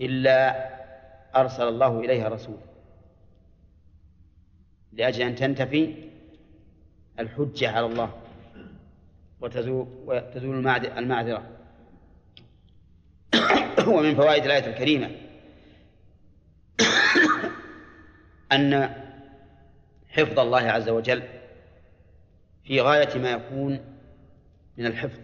إلا 0.00 0.66
أرسل 1.40 1.68
الله 1.68 2.00
إليها 2.00 2.28
رسول 2.28 2.56
لأجل 4.92 5.22
أن 5.22 5.34
تنتفي 5.34 5.94
الحجة 7.18 7.70
على 7.70 7.86
الله 7.86 8.10
وتزول 9.40 10.68
المعذرة. 10.98 11.42
ومن 13.94 14.14
فوائد 14.14 14.44
الآية 14.44 14.66
الكريمة 14.66 15.10
أن 18.52 18.94
حفظ 20.08 20.38
الله 20.38 20.58
عز 20.60 20.88
وجل 20.88 21.22
في 22.66 22.80
غاية 22.80 23.18
ما 23.18 23.30
يكون 23.30 23.80
من 24.76 24.86
الحفظ 24.86 25.20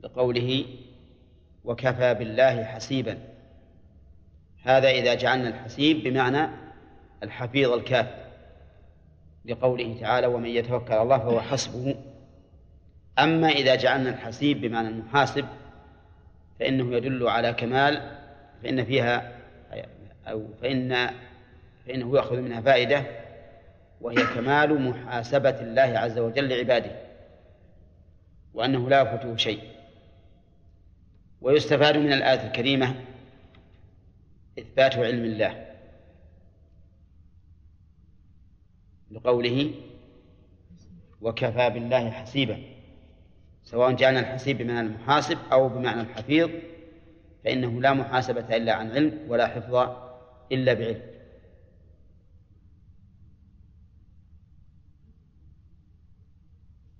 لقوله 0.00 0.64
وكفى 1.64 2.14
بالله 2.14 2.64
حسيبا. 2.64 3.18
هذا 4.62 4.90
إذا 4.90 5.14
جعلنا 5.14 5.48
الحسيب 5.48 6.02
بمعنى 6.02 6.48
الحفيظ 7.22 7.72
الكافي 7.72 8.28
لقوله 9.44 9.96
تعالى 10.00 10.26
ومن 10.26 10.48
يتوكل 10.48 10.92
على 10.92 11.02
الله 11.02 11.18
فهو 11.18 11.40
حسبه. 11.40 11.94
أما 13.18 13.48
إذا 13.48 13.74
جعلنا 13.74 14.10
الحسيب 14.10 14.60
بمعنى 14.60 14.88
المحاسب 14.88 15.46
فإنه 16.60 16.96
يدل 16.96 17.28
على 17.28 17.52
كمال 17.52 18.18
فإن 18.62 18.84
فيها 18.84 19.32
أو 20.26 20.48
فإن 20.62 21.10
فإنه 21.86 22.16
يأخذ 22.16 22.36
منها 22.36 22.60
فائدة 22.60 23.04
وهي 24.00 24.34
كمال 24.34 24.82
محاسبة 24.82 25.60
الله 25.60 25.98
عز 25.98 26.18
وجل 26.18 26.48
لعباده 26.48 26.90
وأنه 28.54 28.88
لا 28.88 29.00
يفوته 29.00 29.36
شيء. 29.36 29.62
ويستفاد 31.40 31.96
من 31.96 32.12
الآية 32.12 32.46
الكريمة 32.46 32.94
إثبات 34.58 34.96
علم 34.96 35.24
الله. 35.24 35.66
لقوله 39.10 39.74
وكفى 41.20 41.70
بالله 41.70 42.10
حسيبا. 42.10 42.62
سواء 43.64 43.92
جعلنا 43.92 44.20
الحسيب 44.20 44.58
بمعنى 44.58 44.86
المحاسب 44.86 45.38
أو 45.52 45.68
بمعنى 45.68 46.00
الحفيظ 46.00 46.50
فإنه 47.44 47.80
لا 47.80 47.92
محاسبة 47.92 48.56
إلا 48.56 48.72
عن 48.72 48.90
علم 48.90 49.20
ولا 49.28 49.46
حفظ 49.46 49.74
إلا 50.52 50.74
بعلم. 50.74 51.17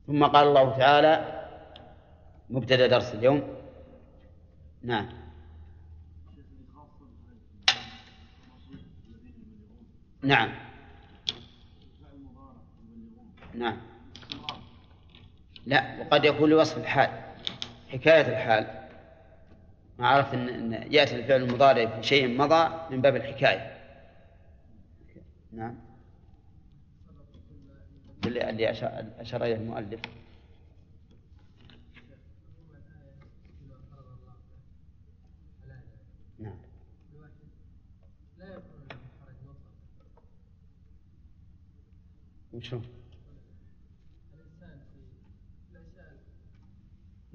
ثم 0.08 0.24
قال 0.26 0.48
الله 0.48 0.78
تعالى 0.78 1.44
مبتدا 2.50 2.86
درس 2.86 3.14
اليوم. 3.14 3.42
نعم. 4.82 5.08
نعم. 10.22 10.50
نعم. 13.54 13.76
لا 15.66 16.00
وقد 16.00 16.24
يكون 16.24 16.50
لوصف 16.50 16.78
الحال 16.78 17.10
حكاية 17.88 18.28
الحال. 18.28 18.88
ما 19.98 20.08
عرفت 20.08 20.34
أن, 20.34 20.72
يأتي 20.90 21.16
الفعل 21.16 21.42
المضارع 21.42 21.86
في 21.86 22.02
شيء 22.02 22.38
مضى 22.38 22.70
من 22.90 23.00
باب 23.00 23.16
الحكاية. 23.16 23.78
نعم. 25.52 25.87
اللي 28.28 28.70
أشار 29.20 29.44
إليه 29.44 29.54
المؤلف. 29.54 30.00
نعم. 36.38 36.58
وشو؟ 42.52 42.80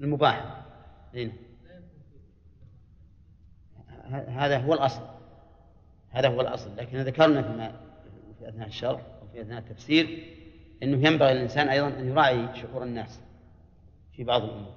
المباح. 0.00 0.64
إيه؟ 1.14 1.32
هذا 4.28 4.58
هو 4.58 4.74
الأصل. 4.74 5.02
هذا 6.10 6.28
هو 6.28 6.40
الأصل. 6.40 6.76
لكن 6.76 6.98
ذكرنا 6.98 7.42
فيما 7.42 7.80
في 8.38 8.48
أثناء 8.48 8.68
الشرح 8.68 9.00
أو 9.22 9.28
في 9.28 9.40
أثناء 9.40 9.58
التفسير 9.58 10.34
أنه 10.84 11.08
ينبغي 11.08 11.34
للإنسان 11.34 11.68
أيضا 11.68 11.88
أن 11.88 12.08
يراعي 12.08 12.48
شعور 12.54 12.82
الناس 12.82 13.20
في 14.16 14.24
بعض 14.24 14.42
الأمور. 14.42 14.74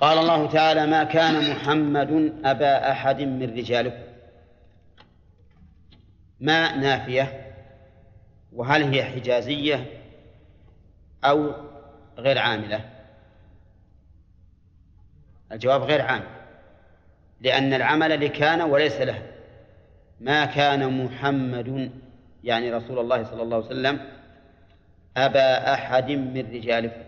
قال 0.00 0.18
الله 0.18 0.50
تعالى 0.50 0.86
ما 0.86 1.04
كان 1.04 1.50
محمد 1.50 2.34
أبا 2.44 2.90
أحد 2.90 3.20
من 3.20 3.42
رجالكم. 3.42 4.02
ما 6.40 6.76
نافية؟ 6.76 7.54
وهل 8.52 8.82
هي 8.82 9.04
حجازية 9.04 10.00
أو 11.24 11.54
غير 12.18 12.38
عاملة؟ 12.38 12.90
الجواب 15.52 15.82
غير 15.82 16.02
عام 16.02 16.22
لأن 17.40 17.74
العمل 17.74 18.20
لكان 18.24 18.62
وليس 18.62 19.00
له. 19.00 19.22
ما 20.20 20.44
كان 20.44 21.04
محمد 21.04 21.90
يعني 22.44 22.70
رسول 22.70 22.98
الله 22.98 23.24
صلى 23.24 23.42
الله 23.42 23.56
عليه 23.56 23.66
وسلم 23.66 24.00
أبا 25.16 25.74
أحد 25.74 26.10
من 26.10 26.52
رجالكم. 26.54 27.02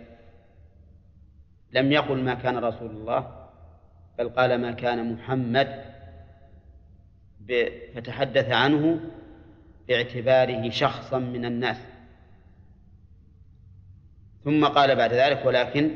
لم 1.73 1.93
يقل 1.93 2.17
ما 2.17 2.35
كان 2.35 2.59
رسول 2.59 2.91
الله 2.91 3.49
بل 4.19 4.29
قال 4.29 4.61
ما 4.61 4.73
كان 4.73 5.13
محمد. 5.13 5.85
فتحدث 7.95 8.51
عنه 8.51 9.01
باعتباره 9.89 10.71
شخصا 10.71 11.19
من 11.19 11.45
الناس. 11.45 11.77
ثم 14.45 14.65
قال 14.65 14.97
بعد 14.97 15.13
ذلك 15.13 15.47
ولكن 15.47 15.91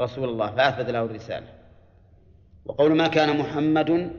رسول 0.00 0.28
الله 0.28 0.50
فأثبت 0.50 0.90
له 0.90 1.04
الرسالة. 1.04 1.46
وقول 2.64 2.96
ما 2.96 3.08
كان 3.08 3.38
محمد 3.38 4.10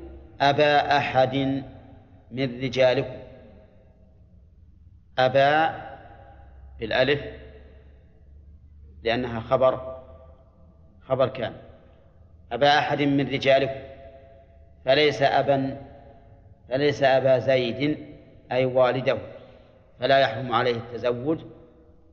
أبا 0.41 0.97
أحد 0.97 1.35
من 2.31 2.61
رجالكم. 2.61 3.28
أبا 5.19 5.75
بالألف 6.79 7.21
لأنها 9.03 9.39
خبر 9.39 10.01
خبر 11.01 11.27
كان. 11.27 11.53
أبا 12.51 12.79
أحد 12.79 13.01
من 13.01 13.27
رجالكم 13.27 13.79
فليس 14.85 15.21
أبا 15.21 15.81
فليس 16.69 17.03
أبا 17.03 17.39
زيد 17.39 17.97
أي 18.51 18.65
والده. 18.65 19.17
فلا 19.99 20.19
يحرم 20.19 20.51
عليه 20.51 20.75
التزوج 20.75 21.39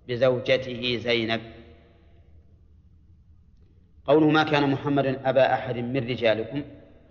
بزوجته 0.09 0.97
زينب. 1.03 1.41
قوله 4.05 4.31
ما 4.31 4.43
كان 4.43 4.71
محمد 4.71 5.07
أبا 5.25 5.55
أحد 5.55 5.77
من 5.77 5.97
رجالكم 5.97 6.63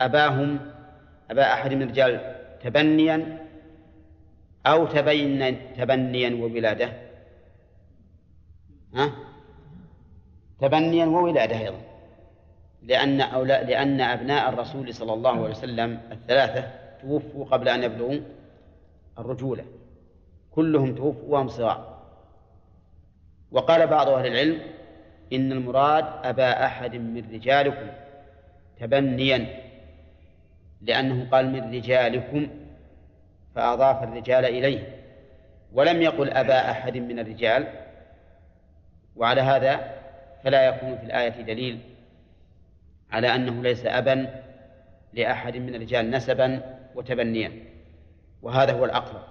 أباهم 0.01 0.71
أبا 1.31 1.53
أحد 1.53 1.73
من 1.73 1.81
الرجال 1.81 2.35
تبنيا 2.63 3.44
أو 4.65 4.85
تبين 4.85 5.73
تبنيا 5.77 6.35
وولادة. 6.41 6.93
ها؟ 8.93 9.11
تبنيا 10.61 11.05
وولادة 11.05 11.59
أيضا. 11.59 11.81
لأن 12.83 13.21
أولا 13.21 13.63
لأن 13.63 14.01
أبناء 14.01 14.49
الرسول 14.49 14.93
صلى 14.93 15.13
الله 15.13 15.31
عليه 15.31 15.49
وسلم 15.49 15.99
الثلاثة 16.11 16.71
توفوا 17.01 17.45
قبل 17.45 17.69
أن 17.69 17.83
يبلغوا 17.83 18.19
الرجولة. 19.19 19.65
كلهم 20.51 20.95
توفوا 20.95 21.29
وهم 21.33 21.47
صغار. 21.47 21.95
وقال 23.51 23.87
بعض 23.87 24.09
أهل 24.09 24.27
العلم 24.27 24.59
إن 25.33 25.51
المراد 25.51 26.05
أبا 26.23 26.65
أحد 26.65 26.95
من 26.95 27.23
رجالكم. 27.33 27.87
تبنيا. 28.79 29.47
لأنه 30.81 31.29
قال 31.29 31.51
من 31.51 31.75
رجالكم. 31.75 32.64
فأضاف 33.55 34.03
الرجال 34.03 34.45
إليه. 34.45 35.01
ولم 35.73 36.01
يقل 36.01 36.29
أبا 36.29 36.71
أحد 36.71 36.97
من 36.97 37.19
الرجال. 37.19 37.67
وعلى 39.15 39.41
هذا 39.41 39.95
فلا 40.43 40.67
يكون 40.67 40.97
في 40.97 41.03
الآية 41.03 41.41
دليل 41.41 41.79
على 43.11 43.35
أنه 43.35 43.63
ليس 43.63 43.85
أبا 43.85 44.43
لأحد 45.13 45.57
من 45.57 45.75
الرجال 45.75 46.11
نسبا 46.11 46.77
وتبنيا. 46.95 47.51
وهذا 48.41 48.73
هو 48.73 48.85
الأقرب. 48.85 49.23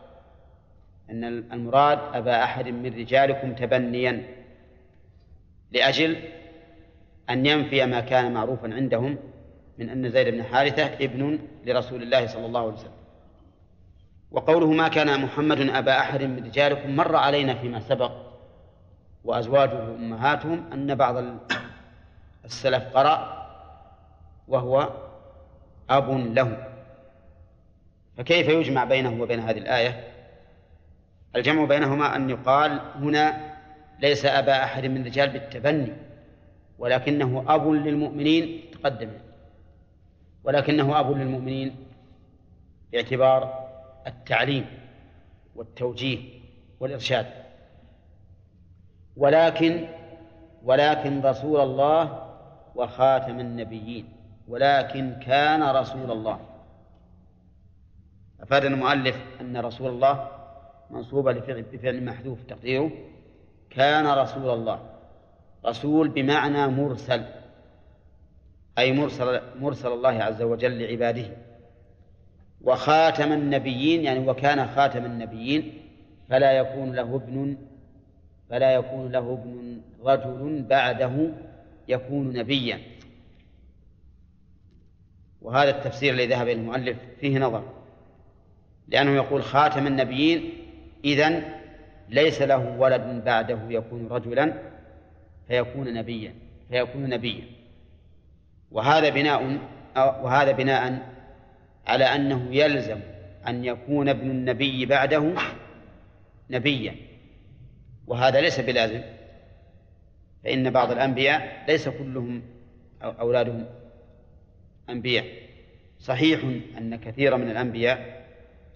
أن 1.11 1.25
المراد 1.25 1.99
أبا 2.13 2.45
أحد 2.45 2.69
من 2.69 2.87
رجالكم 2.87 3.55
تبنيا. 3.55 4.23
لأجل 5.73 6.17
أن 7.31 7.47
ينفي 7.47 7.87
ما 7.87 8.01
كان 8.01 8.33
معروفا 8.33 8.75
عندهم 8.75 9.19
من 9.79 9.91
أن 9.91 10.11
زيد 10.11 10.29
بن 10.29 10.43
حارثة 10.43 10.87
ابن 10.87 11.39
لرسول 11.67 12.03
الله 12.03 12.27
صلى 12.27 12.47
الله 12.47 12.61
عليه 12.61 12.73
وسلم. 12.73 13.04
وقوله 14.35 14.73
ما 14.73 14.89
كان 14.89 15.21
محمد 15.21 15.61
أبا 15.61 15.99
أحد 15.99 16.23
من 16.23 16.45
رجالكم 16.45 16.97
مر 16.97 17.17
علينا 17.17 17.55
فيما 17.55 17.81
سبق 17.81 18.13
وأزواجه 19.25 19.95
أمهاتهم 19.95 20.73
أن 20.73 20.95
بعض 20.95 21.25
السلف 22.45 22.83
قرأ 22.97 23.47
وهو 24.49 24.91
أب 25.91 26.11
له. 26.11 26.69
فكيف 28.17 28.49
يجمع 28.49 28.85
بينه 28.85 29.23
وبين 29.23 29.41
هذه 29.41 29.59
الآية؟ 29.59 30.05
الجمع 31.37 31.65
بينهما 31.65 32.17
أن 32.17 32.31
يقال 32.31 32.81
هنا 32.95 33.55
ليس 34.01 34.27
أبا 34.27 34.65
أحد 34.65 34.87
من 34.87 35.01
الرجال 35.01 35.31
بالتبني 35.31 35.93
ولكنه 36.79 37.45
أب 37.49 37.69
للمؤمنين 37.69 38.65
تقدم. 38.73 39.11
ولكنه 40.45 41.01
أب 41.01 41.11
للمؤمنين 41.11 41.77
باعتبار 42.93 43.64
التعليم 44.07 44.67
والتوجيه 45.55 46.19
والإرشاد. 46.81 47.27
ولكن 49.17 49.87
ولكن 50.65 51.23
رسول 51.23 51.61
الله 51.61 52.31
وخاتم 52.75 53.41
النبيين. 53.41 54.09
ولكن 54.49 55.15
كان 55.27 55.63
رسول 55.63 56.11
الله. 56.11 56.41
أفاد 58.41 58.65
المؤلف 58.65 59.17
أن 59.41 59.57
رسول 59.57 59.91
الله 59.91 60.29
منصوبة 60.91 61.33
بفعل 61.73 62.05
محذوف 62.05 62.43
تقديره. 62.43 62.91
كان 63.71 64.07
رسول 64.07 64.51
الله. 64.51 64.81
رسول 65.67 66.09
بمعنى 66.09 66.67
مرسل. 66.67 67.25
أي 68.79 68.93
مرسل 68.93 69.41
مرسل 69.61 69.89
الله 69.93 70.23
عز 70.23 70.43
وجل 70.43 70.83
لعباده. 70.83 71.37
وخاتم 72.65 73.33
النبيين 73.33 74.05
يعني 74.05 74.29
وكان 74.29 74.67
خاتم 74.67 75.05
النبيين 75.05 75.73
فلا 76.29 76.53
يكون 76.53 76.93
له 76.93 77.17
ابن 77.17 77.57
فلا 78.51 78.75
يكون 78.75 79.13
له 79.13 79.33
ابن 79.33 79.81
رجل 80.05 80.63
بعده 80.63 81.31
يكون 81.89 82.33
نبيا. 82.33 82.81
وهذا 85.43 85.71
التفسير 85.71 86.15
الذي 86.15 86.27
ذهب 86.27 86.49
المؤلف 86.49 86.97
فيه 87.21 87.39
نظر 87.39 87.65
لأنه 88.89 89.11
يقول 89.11 89.43
خاتم 89.43 89.87
النبيين 89.87 90.53
إذن 91.05 91.43
ليس 92.09 92.43
له 92.43 92.79
ولد 92.79 93.25
بعده 93.25 93.59
يكون 93.69 94.07
رجلا 94.07 94.53
فيكون 95.49 95.95
نبيا 95.95 96.35
فيكون 96.71 97.09
نبيا. 97.09 97.45
وهذا 98.71 99.09
بناء 99.09 99.59
وهذا 99.97 100.53
بناء 100.53 101.14
على 101.87 102.05
أنه 102.05 102.49
يلزم 102.51 103.01
أن 103.49 103.65
يكون 103.65 104.09
ابن 104.09 104.31
النبي 104.31 104.87
بعده 104.87 105.35
نبيا. 106.51 106.97
وهذا 108.07 108.41
ليس 108.41 108.61
بلازم 108.61 109.03
فإن 110.45 110.71
بعض 110.71 110.91
الأنبياء 110.91 111.65
ليس 111.69 111.89
كلهم 111.89 112.43
أولادهم 113.03 113.67
أنبياء. 114.91 115.25
صحيح 115.99 116.41
أن 116.79 116.97
كثيرا 116.97 117.37
من 117.37 117.51
الأنبياء 117.51 118.25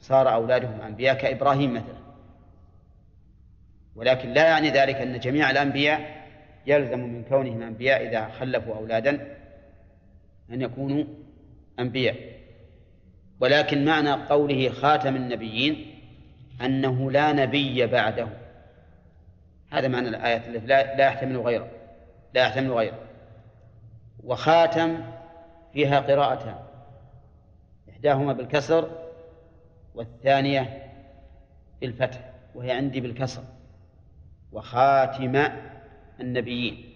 صار 0.00 0.34
أولادهم 0.34 0.80
أنبياء 0.80 1.14
كإبراهيم 1.14 1.74
مثلا. 1.74 1.98
ولكن 3.96 4.28
لا 4.28 4.48
يعني 4.48 4.70
ذلك 4.70 4.94
أن 4.94 5.18
جميع 5.18 5.50
الأنبياء 5.50 6.28
يلزم 6.66 6.98
من 6.98 7.24
كونهم 7.24 7.62
أنبياء 7.62 8.08
إذا 8.08 8.28
خلفوا 8.28 8.74
أولادا 8.74 9.36
أن 10.50 10.62
يكونوا 10.62 11.04
أنبياء. 11.78 12.37
ولكن 13.40 13.84
معنى 13.84 14.12
قوله 14.12 14.68
خاتم 14.68 15.16
النبيين 15.16 16.00
أنه 16.60 17.10
لا 17.10 17.32
نبي 17.32 17.86
بعده. 17.86 18.28
هذا 19.70 19.88
معنى 19.88 20.08
الآية 20.08 20.36
التي 20.36 20.66
لا, 20.66 21.06
يحتمل 21.06 21.36
غيره. 21.36 21.70
لا 22.34 22.42
يحتمل 22.42 22.72
غيره. 22.72 22.98
وخاتم 24.24 25.04
فيها 25.72 26.00
قراءتان. 26.00 26.58
إحداهما 27.90 28.32
بالكسر 28.32 28.90
والثانية 29.94 30.92
بالفتح 31.80 32.30
وهي 32.54 32.72
عندي 32.72 33.00
بالكسر. 33.00 33.42
وخاتم 34.52 35.42
النبيين 36.20 36.94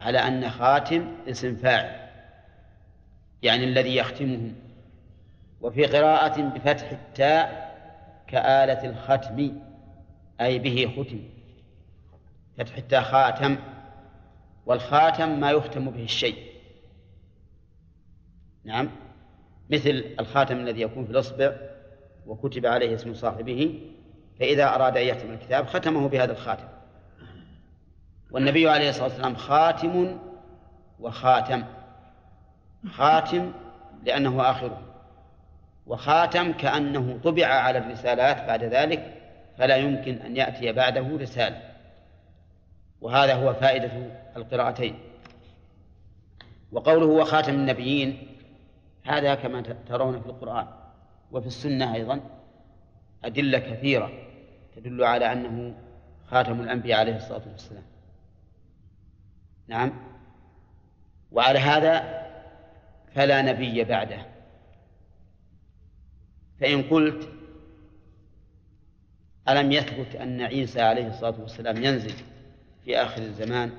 على 0.00 0.18
أن 0.18 0.50
خاتم 0.50 1.16
اسم 1.28 1.56
فاعل 1.56 2.08
يعني 3.42 3.64
الذي 3.64 3.96
يختمهم. 3.96 4.67
وفي 5.60 5.86
قراءة 5.86 6.42
بفتح 6.42 6.90
التاء 6.90 7.68
كآلة 8.26 8.84
الختم 8.84 9.52
أي 10.40 10.58
به 10.58 10.92
ختم. 10.96 11.20
فتح 12.58 12.76
التاء 12.76 13.02
خاتم 13.02 13.56
والخاتم 14.66 15.40
ما 15.40 15.50
يختم 15.50 15.90
به 15.90 16.02
الشيء. 16.02 16.36
نعم. 18.64 18.90
مثل 19.70 20.04
الخاتم 20.20 20.56
الذي 20.56 20.80
يكون 20.80 21.04
في 21.04 21.10
الإصبع 21.10 21.52
وكتب 22.26 22.66
عليه 22.66 22.94
اسم 22.94 23.14
صاحبه 23.14 23.90
فإذا 24.40 24.74
أراد 24.74 24.96
أن 24.96 25.06
يختم 25.06 25.30
الكتاب 25.30 25.66
ختمه 25.66 26.08
بهذا 26.08 26.32
الخاتم. 26.32 26.68
والنبي 28.30 28.68
عليه 28.68 28.88
الصلاة 28.88 29.04
والسلام 29.04 29.36
خاتم 29.36 30.18
وخاتم 31.00 31.64
خاتم 32.90 33.52
لأنه 34.04 34.50
آخره. 34.50 34.87
وخاتم 35.88 36.52
كأنه 36.52 37.18
طبع 37.24 37.46
على 37.46 37.78
الرسالات 37.78 38.36
بعد 38.36 38.64
ذلك 38.64 39.14
فلا 39.58 39.76
يمكن 39.76 40.14
أن 40.14 40.36
يأتي 40.36 40.72
بعده 40.72 41.16
رسالة. 41.16 41.62
وهذا 43.00 43.34
هو 43.34 43.54
فائدة 43.54 43.90
القراءتين. 44.36 44.98
وقوله 46.72 47.06
هو 47.06 47.24
خاتم 47.24 47.54
النبيين 47.54 48.36
هذا 49.04 49.34
كما 49.34 49.60
ترون 49.60 50.20
في 50.20 50.26
القرآن 50.26 50.66
وفي 51.32 51.46
السنة 51.46 51.94
أيضا 51.94 52.20
أدلة 53.24 53.58
كثيرة 53.58 54.10
تدل 54.76 55.04
على 55.04 55.32
أنه 55.32 55.74
خاتم 56.30 56.60
الأنبياء 56.60 56.98
عليه 57.00 57.16
الصلاة 57.16 57.42
والسلام. 57.52 57.82
نعم. 59.68 59.92
وعلى 61.32 61.58
هذا 61.58 62.24
فلا 63.14 63.42
نبي 63.42 63.84
بعده. 63.84 64.37
فإن 66.60 66.82
قلت 66.82 67.28
ألم 69.48 69.72
يثبت 69.72 70.16
أن 70.16 70.40
عيسى 70.40 70.80
عليه 70.80 71.06
الصلاة 71.06 71.40
والسلام 71.40 71.84
ينزل 71.84 72.14
في 72.84 72.96
آخر 72.96 73.22
الزمان 73.22 73.70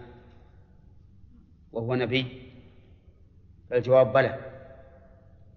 وهو 1.71 1.95
نبي؟ 1.95 2.25
فالجواب 3.69 4.13
بلى. 4.13 4.39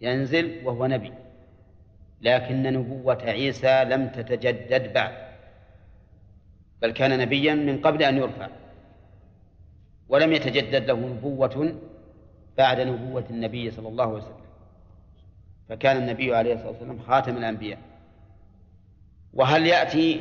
ينزل 0.00 0.60
وهو 0.64 0.86
نبي. 0.86 1.12
لكن 2.20 2.62
نبوة 2.62 3.22
عيسى 3.22 3.84
لم 3.84 4.08
تتجدد 4.08 4.92
بعد. 4.92 5.32
بل 6.82 6.90
كان 6.90 7.18
نبيا 7.18 7.54
من 7.54 7.80
قبل 7.80 8.02
أن 8.02 8.16
يرفع. 8.16 8.48
ولم 10.08 10.32
يتجدد 10.32 10.84
له 10.90 10.96
نبوة 10.96 11.74
بعد 12.58 12.80
نبوة 12.80 13.24
النبي 13.30 13.70
صلى 13.70 13.88
الله 13.88 14.04
عليه 14.04 14.16
وسلم. 14.16 14.41
فكان 15.72 15.96
النبي 15.96 16.34
عليه 16.34 16.54
الصلاة 16.54 16.70
والسلام 16.70 16.98
خاتم 17.08 17.36
الأنبياء. 17.36 17.78
وهل 19.34 19.66
يأتي 19.66 20.20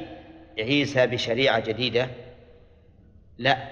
عيسى 0.59 1.07
بشريعة 1.07 1.59
جديدة؟ 1.59 2.09
لا. 3.37 3.67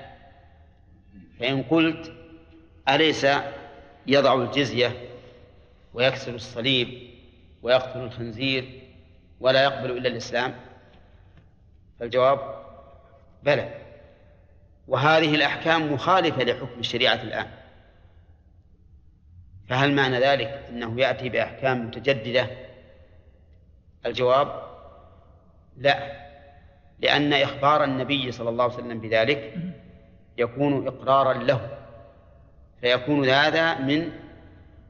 فإن 1.40 1.64
قلت 1.64 2.14
أليس 2.90 3.28
يضع 4.08 4.34
الجزية 4.44 4.94
ويكسر 5.94 6.36
الصليب 6.36 7.10
ويقتل 7.62 8.00
الخنزير 8.00 8.82
ولا 9.40 9.64
يقبل 9.64 9.92
إلا 9.98 10.10
الإسلام؟ 10.10 10.56
فالجواب 12.00 12.66
بلى. 13.44 13.70
وهذه 14.88 15.36
الأحكام 15.36 15.94
مخالفة 15.94 16.44
لحكم 16.44 16.80
الشريعة 16.80 17.22
الآن. 17.24 17.48
فهل 19.70 19.93
معنى 19.93 20.20
ذلك 20.20 20.65
أنه 20.70 21.01
يأتي 21.01 21.30
بأحكام 21.30 21.88
متجددة؟ 21.88 22.47
الجواب 24.05 24.63
لا 25.78 26.20
لأن 26.99 27.34
إخبار 27.34 27.84
النبي 27.84 28.32
صلى 28.32 28.49
الله 28.49 28.63
عليه 28.63 28.74
وسلم 28.74 28.99
بذلك 28.99 29.53
يكون 30.38 30.88
إقرارا 30.88 31.34
له 31.34 31.78
فيكون 32.82 33.30
هذا 33.30 33.80
من 33.80 34.11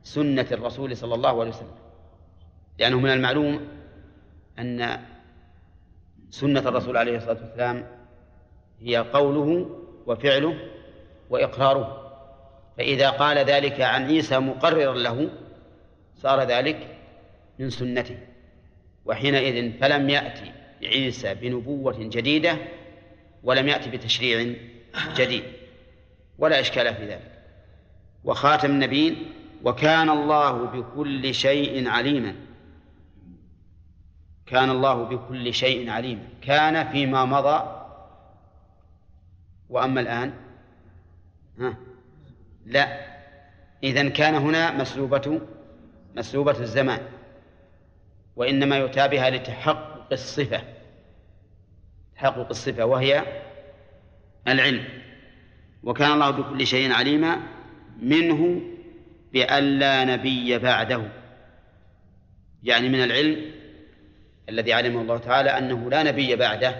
سنة 0.03 0.45
الرسول 0.51 0.97
صلى 0.97 1.15
الله 1.15 1.39
عليه 1.39 1.49
وسلم. 1.49 1.75
لأنه 2.79 2.99
من 2.99 3.09
المعلوم 3.09 3.67
أن 4.59 4.99
سنة 6.29 6.59
الرسول 6.59 6.97
عليه 6.97 7.17
الصلاة 7.17 7.37
والسلام 7.41 7.85
هي 8.79 8.97
قوله 8.97 9.69
وفعله 10.05 10.55
وإقراره. 11.29 12.08
فإذا 12.79 13.09
قال 13.09 13.37
ذلك 13.37 13.81
عن 13.81 14.05
عيسى 14.05 14.39
مقررا 14.39 14.93
له 14.93 15.29
صار 16.15 16.41
ذلك 16.41 16.97
من 17.59 17.69
سنته. 17.69 18.17
وحينئذ 19.05 19.79
فلم 19.79 20.09
يأتي 20.09 20.51
عيسى 20.83 21.33
بنبوة 21.33 21.95
جديدة 21.99 22.57
ولم 23.43 23.67
يأتي 23.67 23.89
بتشريع 23.89 24.55
جديد 25.15 25.43
ولا 26.37 26.59
إشكال 26.59 26.95
في 26.95 27.05
ذلك. 27.05 27.31
وخاتم 28.23 28.71
النبيين 28.71 29.31
وكان 29.63 30.09
الله 30.09 30.51
بكل 30.51 31.33
شيء 31.33 31.89
عليما. 31.89 32.35
كان 34.45 34.69
الله 34.69 35.03
بكل 35.03 35.53
شيء 35.53 35.89
عليما. 35.89 36.27
كان 36.41 36.91
فيما 36.91 37.25
مضى. 37.25 37.85
وأما 39.69 40.01
الآن 40.01 40.33
ها؟ 41.59 41.88
لا. 42.69 42.99
إذا 43.83 44.09
كان 44.09 44.35
هنا 44.35 44.71
مسلوبة 44.71 45.41
مسلوبة 46.15 46.59
الزمان. 46.59 46.99
وإنما 48.35 48.77
يؤتى 48.77 49.07
بها 49.07 49.29
لتحقق 49.29 50.07
الصفة. 50.11 50.61
تحقق 52.15 52.49
الصفة 52.49 52.85
وهي 52.85 53.23
العلم. 54.47 54.83
وكان 55.83 56.11
الله 56.11 56.29
بكل 56.29 56.67
شيء 56.67 56.93
عليما 56.93 57.39
منه 58.01 58.61
بأن 59.33 59.63
لا 59.79 60.03
نبي 60.05 60.57
بعده. 60.57 61.01
يعني 62.63 62.89
من 62.89 63.03
العلم 63.03 63.51
الذي 64.49 64.73
علمه 64.73 65.01
الله 65.01 65.17
تعالى 65.17 65.49
أنه 65.49 65.89
لا 65.89 66.03
نبي 66.03 66.35
بعده. 66.35 66.75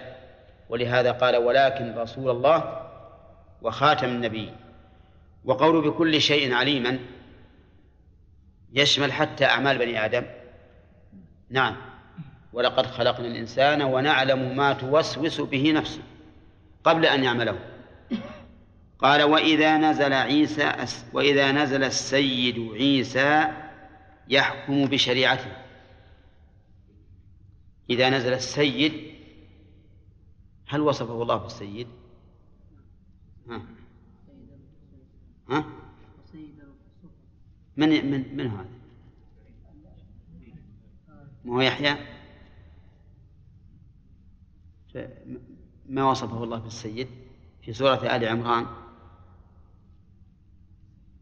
ولهذا 0.70 1.12
قال 1.12 1.38
ولكن 1.38 1.96
رسول 1.96 2.30
الله 2.30 2.90
وخاتم 3.62 4.08
النبي 4.08 4.50
وقول 5.46 5.90
بكل 5.90 6.22
شيء 6.22 6.54
عليما 6.54 7.00
يشمل 8.74 9.12
حتى 9.12 9.46
أعمال 9.46 9.78
بني 9.78 10.06
آدم 10.06 10.26
نعم 11.50 11.76
ولقد 12.54 12.86
خلقنا 12.86 13.28
الإنسان 13.28 13.82
ونعلم 13.82 14.58
ما 14.58 14.74
توسوس 14.74 15.42
به 15.42 15.72
نفسه 15.72 16.02
قبل 16.84 17.06
أن 17.06 17.24
يعمله 17.24 17.60
قال 19.00 19.24
وإذا 19.24 19.78
نزل 19.78 20.14
عيسى 20.14 20.74
وإذا 21.14 21.52
نزل 21.52 21.84
السيد 21.84 22.70
عيسى 22.74 23.48
يحكم 24.28 24.86
بشريعته 24.86 25.52
إذا 27.90 28.10
نزل 28.10 28.34
السيد 28.34 28.94
هل 30.68 30.82
وصفه 30.82 31.22
الله 31.22 31.36
بالسيد؟ 31.36 31.88
ها؟ 33.50 33.62
ها؟ 35.50 35.66
من 37.78 38.12
من 38.12 38.36
من 38.38 38.48
هذا؟ 38.48 38.70
ما 41.46 41.54
هو 41.54 41.62
يحيى؟ 41.62 41.98
ما 45.90 46.10
وصفه 46.10 46.44
الله 46.44 46.60
بالسيد 46.60 47.08
في 47.62 47.74
سورة 47.74 48.16
آل 48.16 48.26
عمران 48.26 48.66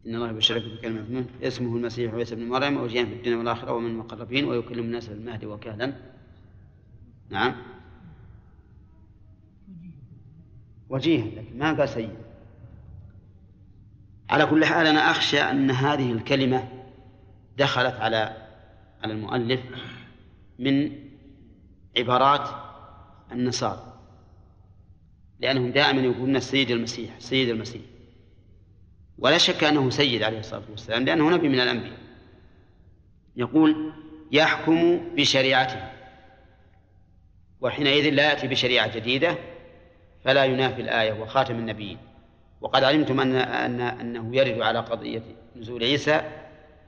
إن 0.06 0.14
الله 0.14 0.30
يبشرك 0.30 0.62
بكلمة 0.62 1.02
منه 1.02 1.26
اسمه 1.42 1.76
المسيح 1.76 2.14
عيسى 2.14 2.34
بن 2.34 2.48
مريم 2.48 2.76
وجيها 2.76 3.04
في 3.04 3.12
الدنيا 3.12 3.36
والآخرة 3.36 3.72
ومن 3.72 3.90
المقربين 3.90 4.44
ويكلم 4.44 4.84
الناس 4.84 5.06
في 5.06 5.12
المهد 5.12 5.44
وكهلا 5.44 5.94
نعم 7.30 7.54
وجيها 10.88 11.26
لكن 11.26 11.58
ما 11.58 11.72
قال 11.72 11.88
سيد 11.88 12.27
على 14.30 14.46
كل 14.46 14.64
حال 14.64 14.86
أنا 14.86 15.10
أخشى 15.10 15.40
أن 15.40 15.70
هذه 15.70 16.12
الكلمة 16.12 16.68
دخلت 17.56 17.94
على 17.94 18.48
على 19.02 19.12
المؤلف 19.12 19.60
من 20.58 20.92
عبارات 21.98 22.48
النصارى 23.32 23.88
لأنهم 25.40 25.70
دائما 25.70 26.00
يقولون 26.00 26.36
السيد 26.36 26.70
المسيح 26.70 27.18
سيد 27.18 27.48
المسيح. 27.48 27.82
ولا 29.18 29.38
شك 29.38 29.64
أنه 29.64 29.90
سيد 29.90 30.22
عليه 30.22 30.38
الصلاة 30.38 30.62
والسلام 30.70 31.04
لأنه 31.04 31.30
نبي 31.30 31.48
من 31.48 31.60
الأنبياء. 31.60 31.98
يقول 33.36 33.92
يحكم 34.32 35.00
بشريعته. 35.14 35.90
وحينئذ 37.60 38.10
لا 38.10 38.30
يأتي 38.30 38.48
بشريعة 38.48 38.96
جديدة 38.96 39.38
فلا 40.24 40.44
ينافي 40.44 40.80
الآية 40.82 41.12
وخاتم 41.12 41.54
النبيين. 41.54 41.98
وقد 42.60 42.84
علمتم 42.84 43.20
أن 43.20 43.34
أن 43.36 43.80
أنه 43.80 44.36
يرد 44.36 44.60
على 44.60 44.78
قضية 44.78 45.22
نزول 45.56 45.84
عيسى 45.84 46.22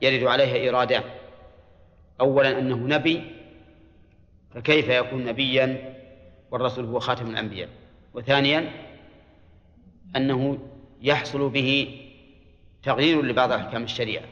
يرد 0.03 0.27
عليها 0.27 0.55
إيرادان 0.55 1.03
أولا 2.21 2.59
أنه 2.59 2.77
نبي 2.77 3.23
فكيف 4.55 4.89
يكون 4.89 5.25
نبيا 5.25 5.95
والرسول 6.51 6.85
هو 6.85 6.99
خاتم 6.99 7.31
الأنبياء؟ 7.31 7.69
وثانيا 8.15 8.71
أنه 10.17 10.59
يحصل 11.03 11.49
به 11.49 12.01
تغيير 12.83 13.23
لبعض 13.23 13.53
أحكام 13.53 13.83
الشريعة. 13.83 14.25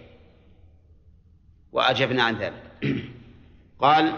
وأجبنا 1.73 2.23
عن 2.23 2.37
ذلك. 2.37 2.63
قال 3.79 4.13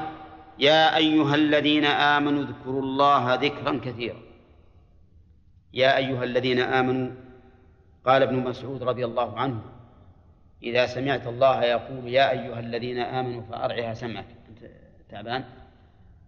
يا 0.58 0.96
أيها 0.96 1.34
الذين 1.34 1.84
آمنوا 1.84 2.42
اذكروا 2.42 2.82
الله 2.82 3.34
ذكرا 3.34 3.80
كثيرا. 3.84 4.20
يا 5.74 5.96
أيها 5.96 6.24
الذين 6.24 6.60
آمنوا 6.60 7.10
قال 8.04 8.22
ابن 8.22 8.36
مسعود 8.36 8.82
رضي 8.82 9.04
الله 9.04 9.38
عنه 9.38 9.62
إذا 10.62 10.86
سمعت 10.86 11.26
الله 11.26 11.64
يقول 11.64 12.08
يا 12.08 12.30
أيها 12.30 12.60
الذين 12.60 12.98
آمنوا 12.98 13.42
فأرعها 13.42 13.94
سمعك. 13.94 14.26
أنت 14.48 14.70
تعبان؟ 15.10 15.44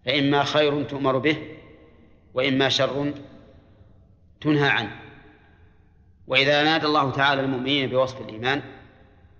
فإما 0.04 0.44
خير 0.44 0.82
تؤمر 0.82 1.18
به 1.18 1.36
وإما 2.34 2.68
شر 2.68 3.12
تنهى 4.40 4.68
عنه. 4.68 4.96
وإذا 6.26 6.62
نادى 6.62 6.86
الله 6.86 7.10
تعالى 7.10 7.40
المؤمنين 7.40 7.90
بوصف 7.90 8.20
الإيمان 8.20 8.62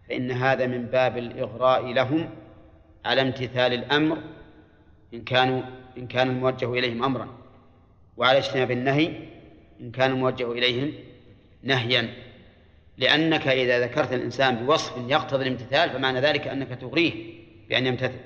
فإن 0.08 0.30
هذا 0.30 0.66
من 0.66 0.86
باب 0.86 1.18
الإغراء 1.18 1.92
لهم 1.92 2.30
على 3.04 3.20
امتثال 3.20 3.72
الأمر 3.72 4.18
إن 5.14 5.24
كانوا 5.24 5.62
إن 5.98 6.06
كان 6.06 6.30
الموجه 6.30 6.72
إليهم 6.72 7.04
أمرا. 7.04 7.28
وعلى 8.16 8.38
اجتناب 8.38 8.70
النهي 8.70 9.31
إن 9.80 9.90
كان 9.90 10.10
الموجه 10.10 10.52
إليهم 10.52 10.92
نهيا. 11.62 12.14
لأنك 12.98 13.48
إذا 13.48 13.80
ذكرت 13.80 14.12
الإنسان 14.12 14.66
بوصف 14.66 14.92
يقتضي 15.08 15.42
الامتثال 15.42 15.90
فمعنى 15.90 16.20
ذلك 16.20 16.48
أنك 16.48 16.68
تغريه 16.80 17.12
بأن 17.68 17.86
يمتثل. 17.86 18.20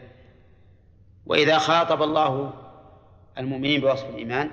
وإذا 1.27 1.59
خاطب 1.59 2.03
الله 2.03 2.53
المؤمنين 3.39 3.81
بوصف 3.81 4.11
الإيمان 4.11 4.51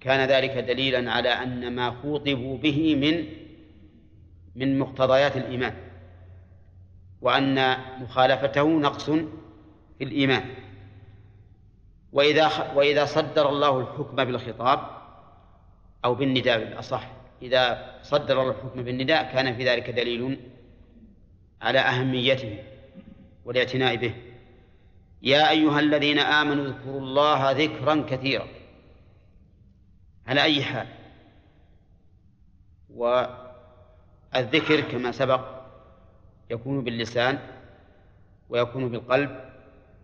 كان 0.00 0.28
ذلك 0.28 0.50
دليلا 0.50 1.12
على 1.12 1.28
أن 1.28 1.74
ما 1.74 1.90
خوطبوا 1.90 2.58
به 2.58 2.94
من 2.94 3.26
من 4.56 4.78
مقتضيات 4.78 5.36
الإيمان 5.36 5.74
وأن 7.20 7.76
مخالفته 8.00 8.68
نقص 8.68 9.10
في 9.98 10.04
الإيمان. 10.04 10.44
وإذا 12.12 12.72
وإذا 12.74 13.04
صدر 13.04 13.48
الله 13.48 13.80
الحكم 13.80 14.16
بالخطاب 14.16 14.95
أو 16.06 16.14
بالنداء 16.14 16.58
بالأصح. 16.58 17.10
إذا 17.42 17.94
صدر 18.02 18.40
الله 18.40 18.50
الحكم 18.50 18.82
بالنداء 18.82 19.32
كان 19.32 19.56
في 19.56 19.68
ذلك 19.68 19.90
دليل 19.90 20.38
على 21.62 21.78
أهميته 21.78 22.62
والاعتناء 23.44 23.96
به. 23.96 24.14
يا 25.22 25.50
أيها 25.50 25.80
الذين 25.80 26.18
آمنوا 26.18 26.64
اذكروا 26.64 27.00
الله 27.00 27.50
ذكرا 27.50 28.04
كثيرا. 28.10 28.48
على 30.26 30.42
أي 30.42 30.62
حال؟ 30.62 30.86
والذكر 32.94 34.80
كما 34.80 35.12
سبق 35.12 35.40
يكون 36.50 36.84
باللسان 36.84 37.38
ويكون 38.48 38.88
بالقلب 38.88 39.50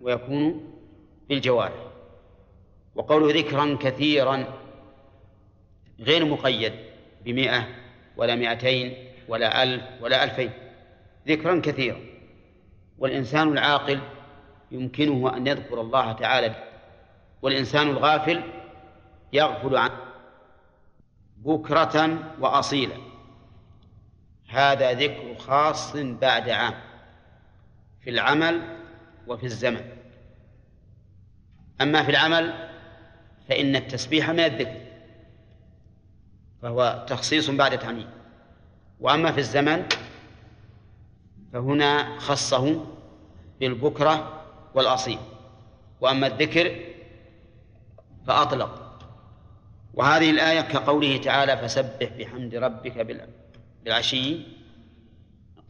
ويكون 0.00 0.72
بالجوارح. 1.28 1.86
وقوله 2.94 3.40
ذكرا 3.40 3.78
كثيرا 3.80 4.61
غير 6.02 6.24
مقيد 6.24 6.72
بمئة 7.24 7.68
ولا 8.16 8.34
مئتين 8.34 8.94
ولا 9.28 9.62
ألف 9.62 9.82
ولا 10.00 10.24
ألفين. 10.24 10.50
ذكرا 11.28 11.60
كثيرا. 11.60 12.00
والإنسان 12.98 13.52
العاقل 13.52 14.00
يمكنه 14.70 15.36
أن 15.36 15.46
يذكر 15.46 15.80
الله 15.80 16.12
تعالى 16.12 16.54
والإنسان 17.42 17.88
الغافل 17.88 18.42
يغفل 19.32 19.76
عنه 19.76 19.96
بكرة 21.36 22.18
وأصيلا. 22.40 22.96
هذا 24.48 24.92
ذكر 24.92 25.34
خاص 25.38 25.96
بعد 25.96 26.50
عام 26.50 26.74
في 28.00 28.10
العمل 28.10 28.78
وفي 29.26 29.44
الزمن. 29.44 29.84
أما 31.80 32.02
في 32.02 32.10
العمل 32.10 32.68
فإن 33.48 33.76
التسبيح 33.76 34.30
من 34.30 34.40
الذكر. 34.40 34.81
فهو 36.62 37.06
تخصيص 37.08 37.50
بعد 37.50 37.78
تعميم 37.78 38.10
وأما 39.00 39.32
في 39.32 39.38
الزمن 39.38 39.86
فهنا 41.52 42.18
خصه 42.18 42.84
بالبكرة 43.60 44.42
والأصيل. 44.74 45.18
وأما 46.00 46.26
الذكر 46.26 46.76
فأطلق. 48.26 48.98
وهذه 49.94 50.30
الآية 50.30 50.60
كقوله 50.60 51.16
تعالى 51.16 51.56
فسبح 51.56 52.08
بحمد 52.18 52.54
ربك 52.54 53.22
بالعشي 53.84 54.40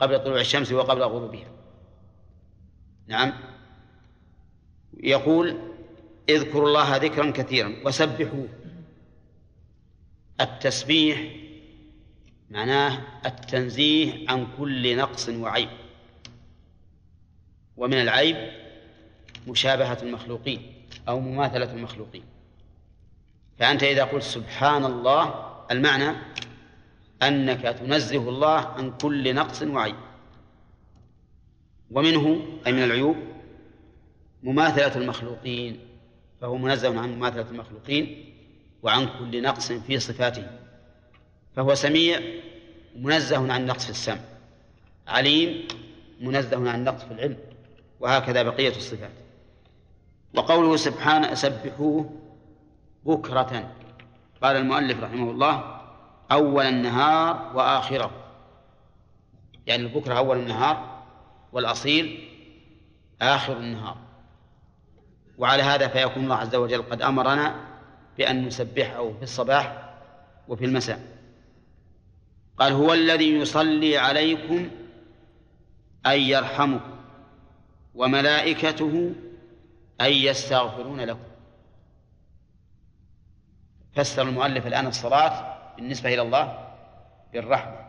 قبل 0.00 0.24
طلوع 0.24 0.40
الشمس 0.40 0.72
وقبل 0.72 1.02
غروبها. 1.02 1.48
نعم. 3.06 3.32
يقول 5.00 5.58
اذكروا 6.28 6.68
الله 6.68 6.96
ذكرا 6.96 7.30
كثيرا 7.30 7.74
وسبحوه. 7.84 8.48
التسبيح 10.42 11.22
معناه 12.50 12.98
التنزيه 13.26 14.30
عن 14.30 14.46
كل 14.58 14.96
نقص 14.96 15.28
وعيب. 15.28 15.68
ومن 17.76 17.94
العيب 17.94 18.36
مشابهة 19.48 19.98
المخلوقين 20.02 20.72
أو 21.08 21.20
مماثلة 21.20 21.72
المخلوقين. 21.72 22.24
فأنت 23.58 23.82
إذا 23.82 24.04
قلت 24.04 24.22
سبحان 24.22 24.84
الله 24.84 25.52
المعنى 25.70 26.16
أنك 27.22 27.62
تنزه 27.62 28.28
الله 28.28 28.58
عن 28.58 28.92
كل 28.96 29.34
نقص 29.34 29.62
وعيب. 29.62 29.96
ومنه 31.90 32.42
أي 32.66 32.72
من 32.72 32.82
العيوب 32.82 33.16
مماثلة 34.42 34.96
المخلوقين 34.96 35.80
فهو 36.40 36.56
منزه 36.56 37.00
عن 37.00 37.16
مماثلة 37.16 37.50
المخلوقين. 37.50 38.31
وعن 38.82 39.08
كل 39.18 39.42
نقص 39.42 39.72
في 39.72 39.98
صفاته 39.98 40.46
فهو 41.56 41.74
سميع 41.74 42.20
منزه 42.96 43.52
عن 43.52 43.66
نقص 43.66 43.84
في 43.84 43.90
السمع 43.90 44.20
عليم 45.08 45.68
منزه 46.20 46.70
عن 46.70 46.84
نقص 46.84 47.02
في 47.04 47.10
العلم 47.10 47.36
وهكذا 48.00 48.42
بقية 48.42 48.76
الصفات. 48.76 49.10
وقوله 50.34 50.76
سبحانه 50.76 51.34
سبحوه 51.34 52.10
بكرة 53.04 53.72
قال 54.42 54.56
المؤلف 54.56 55.02
رحمه 55.02 55.30
الله 55.30 55.80
أول 56.32 56.64
النهار 56.64 57.52
وآخره. 57.54 58.10
يعني 59.66 59.82
البكرة 59.82 60.14
أول 60.14 60.38
النهار 60.38 61.02
والأصيل 61.52 62.28
آخر 63.22 63.56
النهار. 63.56 63.96
وعلى 65.38 65.62
هذا 65.62 65.88
فيكون 65.88 66.24
الله 66.24 66.36
عز 66.36 66.54
وجل 66.54 66.82
قد 66.82 67.02
أمرنا 67.02 67.71
بأن 68.18 68.46
نسبحه 68.46 69.12
في 69.12 69.22
الصباح 69.22 69.94
وفي 70.48 70.64
المساء. 70.64 71.00
قال 72.58 72.72
هو 72.72 72.92
الذي 72.92 73.34
يصلي 73.34 73.98
عليكم 73.98 74.70
أي 76.06 76.28
يرحمكم 76.28 76.96
وملائكته 77.94 79.12
أي 80.00 80.24
يستغفرون 80.24 81.00
لكم. 81.00 81.28
فسر 83.94 84.22
المؤلف 84.22 84.66
الآن 84.66 84.86
الصلاة 84.86 85.58
بالنسبة 85.76 86.14
إلى 86.14 86.22
الله 86.22 86.74
بالرحمة 87.32 87.88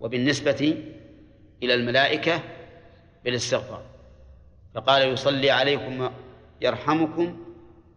وبالنسبة 0.00 0.84
إلى 1.62 1.74
الملائكة 1.74 2.40
بالاستغفار. 3.24 3.82
فقال 4.74 5.08
يصلي 5.08 5.50
عليكم 5.50 6.10
يرحمكم 6.60 7.51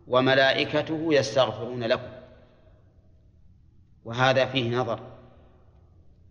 وملائكته 0.07 1.07
يستغفرون 1.13 1.83
لكم. 1.83 2.11
وهذا 4.05 4.45
فيه 4.45 4.77
نظر. 4.77 4.99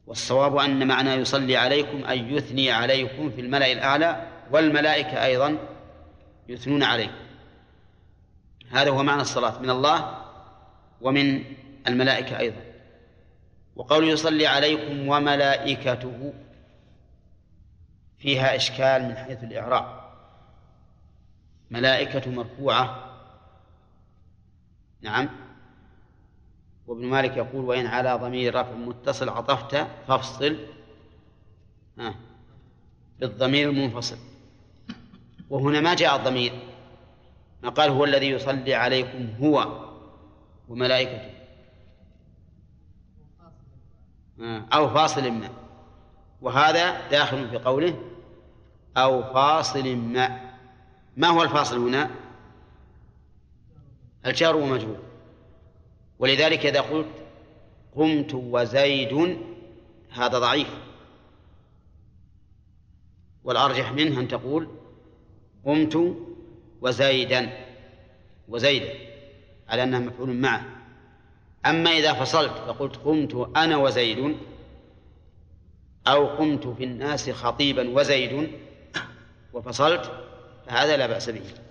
والصواب 0.07 0.57
أن 0.57 0.89
معنى 0.89 1.11
يصلي 1.11 1.57
عليكم 1.57 2.05
أن 2.05 2.35
يثني 2.35 2.71
عليكم 2.71 3.31
في 3.31 3.41
الملأ 3.41 3.73
الأعلى 3.73 4.27
والملائكة 4.51 5.25
أيضا 5.25 5.59
يثنون 6.49 6.83
عليكم. 6.83 7.25
هذا 8.71 8.91
هو 8.91 9.03
معنى 9.03 9.23
الصلاة 9.23 9.59
من 9.59 9.71
الله 9.71 10.25
ومن 11.01 11.45
الملائكة 11.87 12.39
أيضا. 12.39 12.61
وقول 13.77 14.09
يصلي 14.09 14.47
عليكم 14.47 15.09
وملائكته 15.09 16.35
فيها 18.19 18.57
إشكال 18.57 19.03
من 19.09 19.17
حيث 19.17 19.45
الإعراب. 19.45 20.05
ملائكة 21.71 22.31
مرفوعة 22.31 23.14
نعم. 25.05 25.29
وابن 26.87 27.07
مالك 27.07 27.37
يقول 27.37 27.65
وإن 27.65 27.87
على 27.87 28.15
ضمير 28.15 28.55
رفع 28.55 28.73
متصل 28.73 29.29
عطفت 29.29 29.87
فافصل. 30.09 30.57
آه 31.99 32.15
بالضمير 33.21 33.71
المنفصل 33.71 34.17
وهنا 35.51 35.81
ما 35.81 35.95
جاء 35.95 36.17
الضمير. 36.17 36.53
ما 37.63 37.69
قال 37.69 37.91
هو 37.91 38.05
الذي 38.05 38.31
يصلي 38.31 38.75
عليكم 38.75 39.29
هو 39.41 39.85
وملائكته. 40.69 41.35
أو 44.73 44.89
فاصل 44.89 45.31
ما. 45.31 45.49
وهذا 46.43 47.09
داخل 47.09 47.49
في 47.49 47.59
قوله 47.59 48.03
أو 48.97 49.23
فاصل 49.23 49.97
ما. 49.97 50.55
ما 51.17 51.29
هو 51.29 51.43
الفاصل 51.43 51.79
هنا؟ 51.79 52.11
الجار 54.27 54.57
ومجرور 54.57 54.99
ولذلك 56.19 56.67
إذا 56.67 56.81
قلت 56.81 57.25
قمت 57.97 58.35
وزيد 58.35 59.39
هذا 60.11 60.39
ضعيف. 60.39 60.69
والأرجح 63.45 63.93
منه 63.93 64.21
أن 64.21 64.29
تقول 64.29 64.69
قمت 65.65 66.17
وزيدا 66.81 67.67
وزيدا 68.49 68.95
على 69.69 69.83
أنها 69.83 69.99
مفعول 69.99 70.33
معه. 70.33 70.65
أما 71.67 71.91
إذا 71.91 72.13
فصلت 72.13 72.53
فقلت 72.53 72.97
قمت 72.97 73.51
أنا 73.57 73.77
وزيد 73.77 74.37
أو 76.07 76.27
قمت 76.27 76.67
في 76.67 76.85
الناس 76.85 77.31
خطيبا 77.31 77.91
وزيد 77.91 78.51
وفصلت 79.53 80.11
فهذا 80.67 80.97
لا 80.97 81.07
بأس 81.07 81.31
به. 81.31 81.64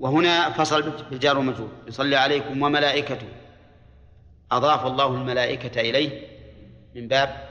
وهنا 0.00 0.50
فصل 0.50 0.92
بالجار 1.10 1.38
والمجرور. 1.38 1.72
يصلي 1.88 2.16
عليكم 2.16 2.62
وملائكته. 2.62 3.28
أضاف 4.52 4.86
الله 4.86 5.06
الملائكة 5.06 5.80
إليه 5.80 6.26
من 6.94 7.08
باب 7.08 7.48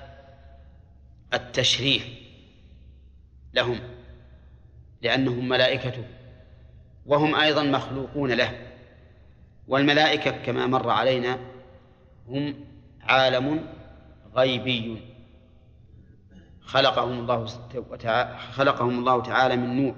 التشريف 1.34 2.08
لهم 3.54 3.80
لأنهم 5.02 5.50
ملائكته 5.50 6.04
وهم 7.06 7.36
أيضا 7.36 7.64
مخلوقون 7.64 8.32
له. 8.32 8.60
والملائكة 9.68 10.32
كما 10.32 10.68
مر 10.68 10.90
علينا 10.90 11.40
هم 12.28 12.66
عالم 13.02 13.66
غيبي. 14.36 15.02
خلقهم 16.62 17.20
الله 17.20 17.46
خلقهم 18.52 19.00
الله 19.00 19.22
تعالى 19.22 19.56
من 19.56 19.84
نور. 19.84 19.96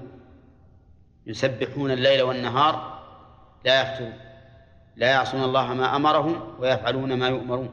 يسبحون 1.26 1.92
الليل 1.92 2.22
والنهار 2.22 3.02
لا 3.66 3.82
يفترون. 3.82 4.14
لا 4.96 5.08
يعصون 5.08 5.44
الله 5.44 5.74
ما 5.74 5.96
أمرهم 5.96 6.56
ويفعلون 6.60 7.14
ما 7.14 7.28
يؤمرون. 7.28 7.70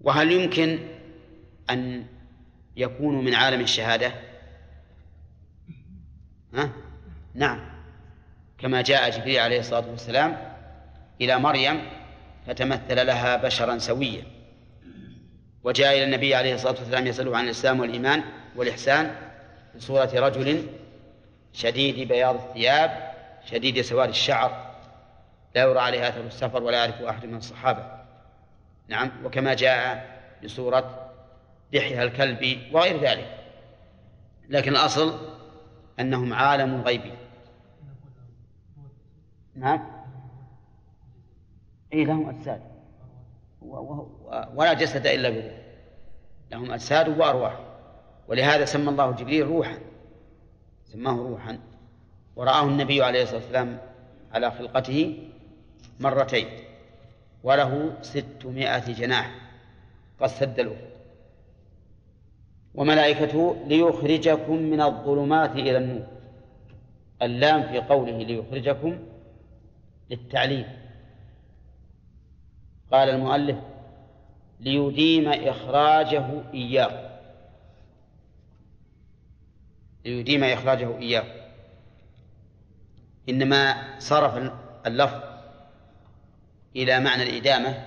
وهل 0.00 0.32
يمكن 0.32 0.78
أن 1.70 2.06
يكونوا 2.76 3.22
من 3.22 3.34
عالم 3.34 3.60
الشهادة؟ 3.60 4.12
ها؟ 6.54 6.70
نعم. 7.34 7.60
كما 8.58 8.82
جاء 8.82 9.10
جبريل 9.10 9.38
عليه 9.38 9.60
الصلاة 9.60 9.90
والسلام 9.90 10.36
إلى 11.20 11.38
مريم 11.38 11.80
فتمثل 12.46 13.06
لها 13.06 13.36
بشرا 13.36 13.78
سويا. 13.78 14.24
وجاء 15.64 15.96
إلى 15.96 16.04
النبي 16.04 16.34
عليه 16.34 16.54
الصلاة 16.54 16.74
والسلام 16.78 17.06
يسأله 17.06 17.36
عن 17.36 17.44
الإسلام 17.44 17.80
والإيمان 17.80 18.22
والإحسان 18.56 19.14
في 19.72 19.80
صورة 19.80 20.10
رجل 20.14 20.66
شديد 21.56 22.08
بياض 22.08 22.34
الثياب 22.34 23.12
شديد 23.44 23.80
سواد 23.80 24.08
الشعر. 24.08 24.76
لا 25.54 25.62
يرى 25.62 25.78
عليه 25.78 26.08
أثر 26.08 26.20
السفر 26.20 26.62
ولا 26.62 26.78
يعرف 26.78 27.02
أحد 27.02 27.26
من 27.26 27.36
الصحابة. 27.36 28.04
نعم 28.88 29.10
وكما 29.24 29.54
جاء 29.54 30.16
بصورة 30.44 31.12
دحية 31.72 32.02
الكلب 32.02 32.58
وغير 32.72 33.00
ذلك. 33.00 33.38
لكن 34.48 34.70
الأصل 34.72 35.18
أنهم 36.00 36.34
عالم 36.34 36.82
غيبي 36.82 37.12
نعم. 39.54 40.06
أي 41.92 42.04
لهم 42.04 42.28
أجساد. 42.28 42.62
ولا 44.54 44.72
جسد 44.72 45.06
إلا 45.06 45.30
بروح 45.30 45.52
لهم 46.50 46.72
أجساد 46.72 47.18
وأرواح. 47.18 47.58
ولهذا 48.28 48.64
سمى 48.64 48.88
الله 48.88 49.10
جبريل 49.10 49.46
روحا. 49.46 49.78
سماه 50.96 51.16
روحا. 51.16 51.58
ورآه 52.36 52.64
النبي 52.64 53.02
عليه 53.02 53.22
الصلاة 53.22 53.40
والسلام 53.40 53.78
على 54.32 54.50
خلقته 54.50 55.18
مرتين. 56.00 56.46
وله 57.42 57.94
ستمائة 58.02 58.92
جناح 58.92 59.34
قد 60.20 60.26
سد 60.26 60.60
الأفق 60.60 60.96
وملائكته 62.74 63.56
ليخرجكم 63.66 64.56
من 64.56 64.80
الظلمات 64.80 65.50
إلى 65.50 65.78
النور. 65.78 66.06
اللام 67.22 67.62
في 67.62 67.78
قوله 67.78 68.18
ليخرجكم 68.18 68.98
للتعليم. 70.10 70.66
قال 72.92 73.08
المؤلف 73.08 73.56
ليديم 74.60 75.28
إخراجه 75.28 76.26
إياه. 76.54 77.05
ليديم 80.06 80.44
إخراجه 80.44 80.98
إياه. 80.98 81.24
إنما 83.28 83.76
صرف 83.98 84.52
اللفظ 84.86 85.20
إلى 86.76 87.00
معنى 87.00 87.22
الإدامة 87.22 87.86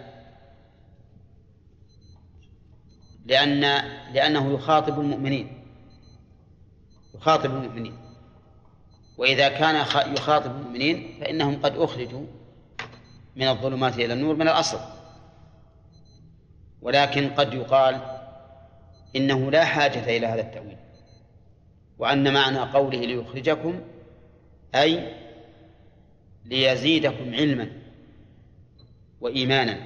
لأن 3.25 3.61
لأنه 4.13 4.53
يخاطب 4.53 4.99
المؤمنين 4.99 5.63
يخاطب 7.15 7.51
المؤمنين. 7.51 7.97
وإذا 9.17 9.49
كان 9.49 9.75
يخاطب 10.13 10.51
المؤمنين 10.51 11.17
فإنهم 11.21 11.61
قد 11.61 11.77
أخرجوا 11.77 12.25
من 13.35 13.47
الظلمات 13.47 13.95
إلى 13.95 14.13
النور 14.13 14.35
من 14.35 14.41
الأصل. 14.47 14.79
ولكن 16.81 17.29
قد 17.29 17.53
يقال 17.53 18.01
إنه 19.15 19.51
لا 19.51 19.65
حاجة 19.65 20.17
إلى 20.17 20.27
هذا 20.27 20.41
التأويل. 20.41 20.77
وأن 21.99 22.33
معنى 22.33 22.59
قوله 22.59 22.97
ليخرجكم 22.97 23.81
أي 24.75 25.13
ليزيدكم 26.45 27.33
علما 27.33 27.71
وإيمانا. 29.21 29.77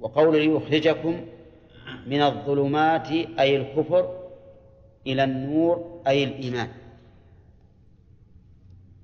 وقول 0.00 0.40
ليخرجكم 0.40 1.26
من 2.06 2.22
الظلمات 2.22 3.10
أي 3.12 3.56
الكفر 3.56 4.28
إلى 5.06 5.24
النور 5.24 6.02
أي 6.06 6.24
الإيمان. 6.24 6.68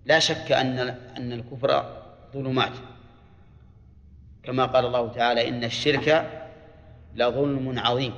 لا 0.04 0.18
شك 0.18 0.52
أن 0.52 0.78
أن 1.16 1.32
الكفر 1.32 2.02
ظلمات. 2.34 2.72
كما 4.42 4.64
قال 4.66 4.86
الله 4.86 5.08
تعالى 5.08 5.48
إن 5.48 5.64
الشرك 5.64 6.30
لظلم 7.14 7.78
عظيم. 7.78 8.12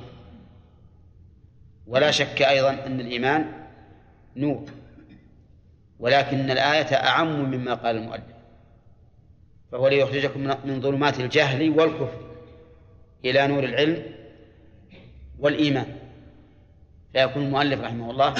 ولا 1.87 2.11
شك 2.11 2.41
أيضا 2.41 2.69
أن 2.85 2.99
الإيمان 2.99 3.60
نور 4.35 4.65
ولكن 5.99 6.51
الآية 6.51 6.95
أعم 6.95 7.51
مما 7.51 7.73
قال 7.73 7.97
المؤلف. 7.97 8.23
فهو 9.71 9.87
ليخرجكم 9.87 10.39
من 10.65 10.81
ظلمات 10.81 11.19
الجهل 11.19 11.69
والكفر 11.69 12.19
إلى 13.25 13.47
نور 13.47 13.63
العلم 13.63 14.03
والإيمان. 15.39 15.95
فيكون 17.13 17.43
المؤلف 17.43 17.81
رحمه 17.81 18.11
الله 18.11 18.35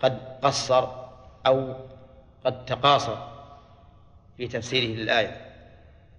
قد 0.00 0.18
قصر 0.42 0.88
أو 1.46 1.74
قد 2.44 2.64
تقاصر 2.64 3.16
في 4.36 4.48
تفسيره 4.48 4.96
للآية. 4.96 5.48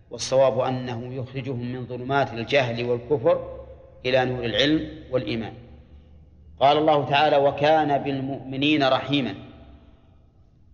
والصواب 0.09 0.59
أنه 0.59 1.13
يخرجهم 1.13 1.73
من 1.73 1.85
ظلمات 1.85 2.33
الجهل 2.33 2.85
والكفر 2.85 3.65
إلى 4.05 4.25
نور 4.25 4.45
العلم 4.45 5.03
والإيمان. 5.11 5.53
قال 6.59 6.77
الله 6.77 7.09
تعالى 7.09 7.37
وكان 7.37 7.97
بالمؤمنين 7.97 8.83
رحيما. 8.83 9.35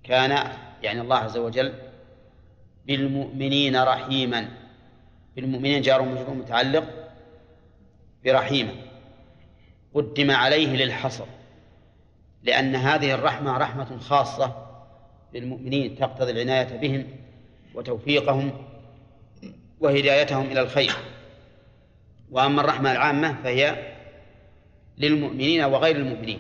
كان 0.03 0.51
يعني 0.83 1.01
الله 1.01 1.17
عز 1.17 1.37
وجل 1.37 1.73
بالمؤمنين 2.85 3.83
رحيما. 3.83 4.49
بالمؤمنين 5.35 5.81
جار 5.81 6.01
مجرور 6.01 6.33
متعلق 6.33 6.83
برحيمة. 8.25 8.71
قدم 9.93 10.31
عليه 10.31 10.67
للحصر. 10.67 11.25
لأن 12.43 12.75
هذه 12.75 13.13
الرحمة 13.13 13.57
رحمة 13.57 13.97
خاصة 13.97 14.67
بالمؤمنين 15.33 15.95
تقتضي 15.95 16.31
العناية 16.31 16.77
بهم 16.77 17.07
وتوفيقهم 17.75 18.51
وهدايتهم 19.79 20.45
إلى 20.45 20.61
الخير. 20.61 20.93
وأما 22.31 22.61
الرحمة 22.61 22.91
العامة 22.91 23.35
فهي 23.43 23.94
للمؤمنين 24.97 25.63
وغير 25.63 25.95
المؤمنين. 25.95 26.39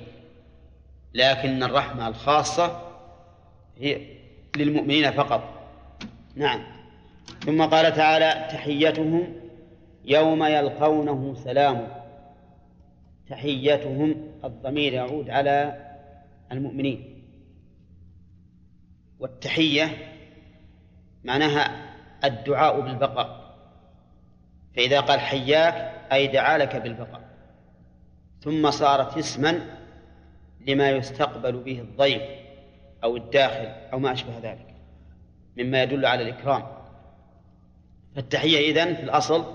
لكن 1.13 1.63
الرحمة 1.63 2.07
الخاصة 2.07 2.81
هي 3.77 4.01
للمؤمنين 4.57 5.11
فقط. 5.11 5.43
نعم. 6.35 6.63
ثم 7.45 7.61
قال 7.61 7.93
تعالى 7.93 8.47
تحيتهم 8.51 9.33
يوم 10.05 10.43
يلقونه 10.43 11.35
سلام. 11.35 11.87
تحيتهم 13.29 14.31
الضمير 14.43 14.93
يعود 14.93 15.29
على 15.29 15.85
المؤمنين. 16.51 17.23
والتحية 19.19 19.97
معناها 21.23 21.91
الدعاء 22.23 22.81
بالبقاء. 22.81 23.55
فإذا 24.75 24.99
قال 24.99 25.19
حياك 25.19 25.91
أي 26.11 26.27
دعا 26.27 26.57
لك 26.57 26.75
بالبقاء. 26.75 27.24
ثم 28.45 28.71
صارت 28.71 29.17
اسما 29.17 29.77
لما 30.67 30.91
يستقبل 30.91 31.51
به 31.51 31.79
الضيف 31.79 32.21
أو 33.03 33.17
الداخل 33.17 33.91
أو 33.93 33.99
ما 33.99 34.11
أشبه 34.11 34.37
ذلك 34.43 34.75
مما 35.57 35.83
يدل 35.83 36.05
على 36.05 36.23
الإكرام. 36.23 36.63
فالتحية 38.15 38.71
إذن 38.71 38.95
في 38.95 39.03
الأصل 39.03 39.45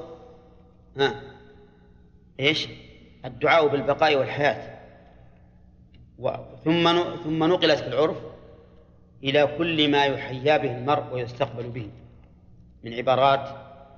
ها 0.97 1.23
إيش؟ 2.41 2.69
الدعاء 3.25 3.69
بالبقاء 3.69 4.17
والحياة. 4.17 4.81
ثم 6.65 7.15
ثم 7.25 7.45
نقلت 7.45 7.79
في 7.79 7.89
العرف 7.89 8.17
إلى 9.25 9.49
كل 9.59 9.91
ما 9.91 10.05
يحيا 10.05 10.57
به 10.57 10.77
المرء 10.77 11.15
ويستقبل 11.15 11.69
به 11.69 11.91
من 12.85 12.95
عبارات 12.95 13.49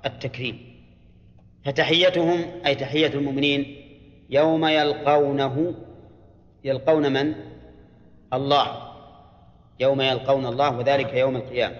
التكريم. 0.06 0.72
فتحيتهم 1.64 2.44
أي 2.66 2.74
تحية 2.74 3.06
المؤمنين 3.06 3.81
يوم 4.32 4.66
يلقونه 4.66 5.74
يلقون 6.64 7.12
من؟ 7.12 7.34
الله. 8.32 8.92
يوم 9.80 10.00
يلقون 10.00 10.46
الله 10.46 10.76
وذلك 10.76 11.14
يوم 11.14 11.36
القيامة. 11.36 11.76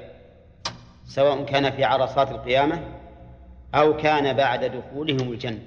سواء 1.07 1.44
كان 1.44 1.70
في 1.70 1.84
عرصات 1.84 2.30
القيامة 2.30 2.82
أو 3.74 3.96
كان 3.96 4.36
بعد 4.36 4.64
دخولهم 4.64 5.32
الجنة. 5.32 5.62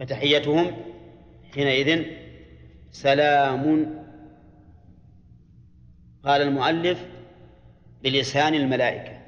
فتحيتهم 0.00 0.76
حينئذ 1.54 2.04
سلام. 2.92 3.94
قال 6.24 6.42
المؤلف 6.42 7.06
بلسان 8.02 8.54
الملائكة. 8.54 9.20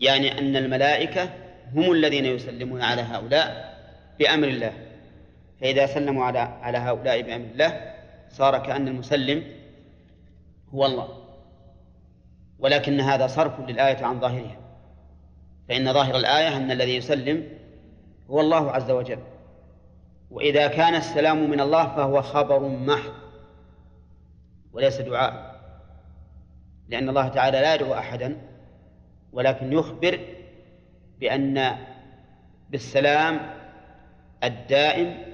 يعني 0.00 0.38
أن 0.38 0.56
الملائكة 0.56 1.30
هم 1.74 1.92
الذين 1.92 2.24
يسلمون 2.24 2.82
على 2.82 3.02
هؤلاء 3.02 3.78
بأمر 4.18 4.48
الله. 4.48 4.89
فإذا 5.60 5.86
سلموا 5.86 6.24
على 6.24 6.38
على 6.38 6.78
هؤلاء 6.78 7.22
بأمر 7.22 7.44
الله 7.44 7.94
صار 8.28 8.58
كأن 8.58 8.88
المسلم 8.88 9.44
هو 10.74 10.86
الله. 10.86 11.08
ولكن 12.58 13.00
هذا 13.00 13.26
صرف 13.26 13.60
للآية 13.60 14.04
عن 14.04 14.20
ظاهرها. 14.20 14.56
فإن 15.68 15.92
ظاهر 15.92 16.16
الآية 16.16 16.56
أن 16.56 16.70
الذي 16.70 16.96
يسلم 16.96 17.48
هو 18.30 18.40
الله 18.40 18.70
عز 18.70 18.90
وجل. 18.90 19.18
وإذا 20.30 20.66
كان 20.66 20.94
السلام 20.94 21.50
من 21.50 21.60
الله 21.60 21.96
فهو 21.96 22.22
خبر 22.22 22.68
محض 22.68 23.12
وليس 24.72 25.00
دعاء. 25.00 25.60
لأن 26.88 27.08
الله 27.08 27.28
تعالى 27.28 27.60
لا 27.60 27.74
يدعو 27.74 27.94
أحدا 27.94 28.36
ولكن 29.32 29.72
يخبر 29.72 30.20
بأن 31.20 31.76
بالسلام 32.70 33.40
الدائم 34.44 35.29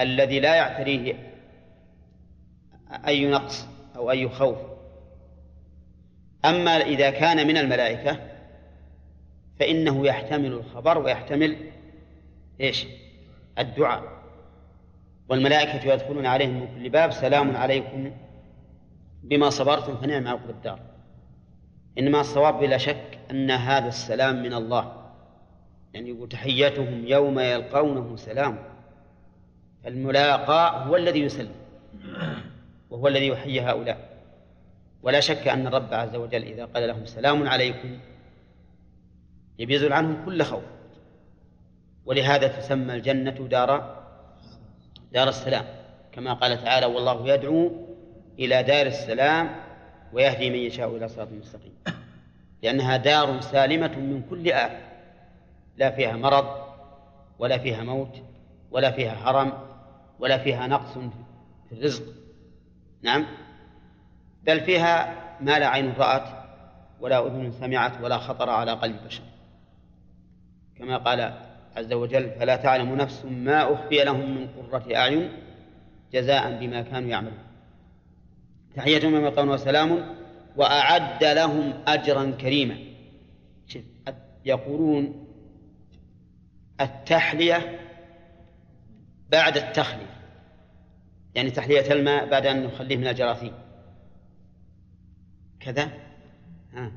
الذي 0.00 0.40
لا 0.40 0.54
يعتريه 0.54 1.34
أي 3.06 3.26
نقص 3.30 3.68
أو 3.96 4.10
أي 4.10 4.28
خوف. 4.28 4.58
أما 6.44 6.70
إذا 6.70 7.10
كان 7.10 7.46
من 7.46 7.56
الملائكة 7.56 8.20
فإنه 9.60 10.06
يحتمل 10.06 10.52
الخبر 10.52 10.98
ويحتمل 10.98 11.56
إيش؟ 12.60 12.86
الدعاء. 13.58 14.02
والملائكة 15.28 15.92
يدخلون 15.92 16.26
عليهم 16.26 16.60
من 16.60 16.66
كل 16.66 16.88
باب 16.88 17.10
سلام 17.10 17.56
عليكم 17.56 18.12
بما 19.22 19.50
صبرتم 19.50 19.96
فنعم 19.96 20.28
عقب 20.28 20.50
الدار. 20.50 20.80
إنما 21.98 22.20
الصواب 22.20 22.58
بلا 22.58 22.78
شك 22.78 23.18
أن 23.30 23.50
هذا 23.50 23.88
السلام 23.88 24.42
من 24.42 24.54
الله. 24.54 25.10
يعني 25.94 26.10
يقول 26.10 26.28
تحيتهم 26.28 27.06
يوم 27.06 27.40
يلقونه 27.40 28.16
سلام. 28.16 28.73
الملاقى 29.86 30.86
هو 30.86 30.96
الذي 30.96 31.20
يسلم 31.20 31.54
وهو 32.90 33.08
الذي 33.08 33.26
يحيي 33.26 33.60
هؤلاء. 33.60 34.14
ولا 35.02 35.20
شك 35.20 35.48
أن 35.48 35.66
الرب 35.66 35.94
عز 35.94 36.16
وجل 36.16 36.42
إذا 36.42 36.64
قال 36.64 36.88
لهم 36.88 37.04
سلام 37.04 37.48
عليكم 37.48 37.98
يبيزل 39.58 39.92
عنهم 39.92 40.24
كل 40.24 40.42
خوف. 40.42 40.64
ولهذا 42.04 42.48
تسمى 42.48 42.94
الجنة 42.94 43.30
دار 43.30 44.00
دار 45.12 45.28
السلام. 45.28 45.64
كما 46.12 46.32
قال 46.32 46.64
تعالى 46.64 46.86
والله 46.86 47.28
يدعو 47.28 47.72
إلى 48.38 48.62
دار 48.62 48.86
السلام 48.86 49.50
ويهدي 50.12 50.50
من 50.50 50.56
يشاء 50.56 50.96
إلى 50.96 51.08
صراط 51.08 51.28
مستقيم. 51.32 51.74
لأنها 52.62 52.96
دار 52.96 53.40
سالمة 53.40 53.96
من 53.98 54.22
كل 54.30 54.52
آفة. 54.52 54.80
لا 55.76 55.90
فيها 55.90 56.16
مرض 56.16 56.64
ولا 57.38 57.58
فيها 57.58 57.84
موت 57.84 58.22
ولا 58.70 58.90
فيها 58.90 59.30
هرم 59.30 59.52
ولا 60.18 60.38
فيها 60.38 60.66
نقص 60.66 60.98
في 61.68 61.72
الرزق. 61.72 62.02
نعم؟ 63.02 63.26
بل 64.42 64.60
فيها 64.60 65.14
ما 65.40 65.58
لا 65.58 65.66
عين 65.66 65.92
رأت 65.92 66.44
ولا 67.00 67.26
أذن 67.26 67.52
سمعت 67.52 68.00
ولا 68.02 68.18
خطر 68.18 68.50
على 68.50 68.72
قلب 68.72 68.96
بشر. 69.06 69.22
كما 70.78 70.96
قال 70.96 71.34
عز 71.76 71.92
وجل 71.92 72.30
فلا 72.30 72.56
تعلم 72.56 72.94
نفس 72.94 73.24
ما 73.24 73.72
أخفي 73.72 74.04
لهم 74.04 74.34
من 74.34 74.48
قرة 74.48 74.96
أعين 74.96 75.32
جزاء 76.12 76.58
بما 76.60 76.82
كانوا 76.82 77.08
يعملون. 77.08 77.38
تحيتهم 78.76 79.14
يوم 79.14 79.24
يلقون 79.24 79.48
وسلام 79.48 80.16
وأعد 80.56 81.24
لهم 81.24 81.72
أجرا 81.86 82.30
كريما. 82.30 82.76
يقولون 84.44 85.26
التحلية 86.80 87.80
بعد 89.30 89.56
التخلية. 89.56 90.14
يعني 91.34 91.50
تحلية 91.50 91.92
الماء 91.92 92.30
بعد 92.30 92.46
أن 92.46 92.64
نخليه 92.64 92.96
من 92.96 93.06
الجراثيم. 93.06 93.52
كذا؟ 95.60 95.90
ها. 96.74 96.92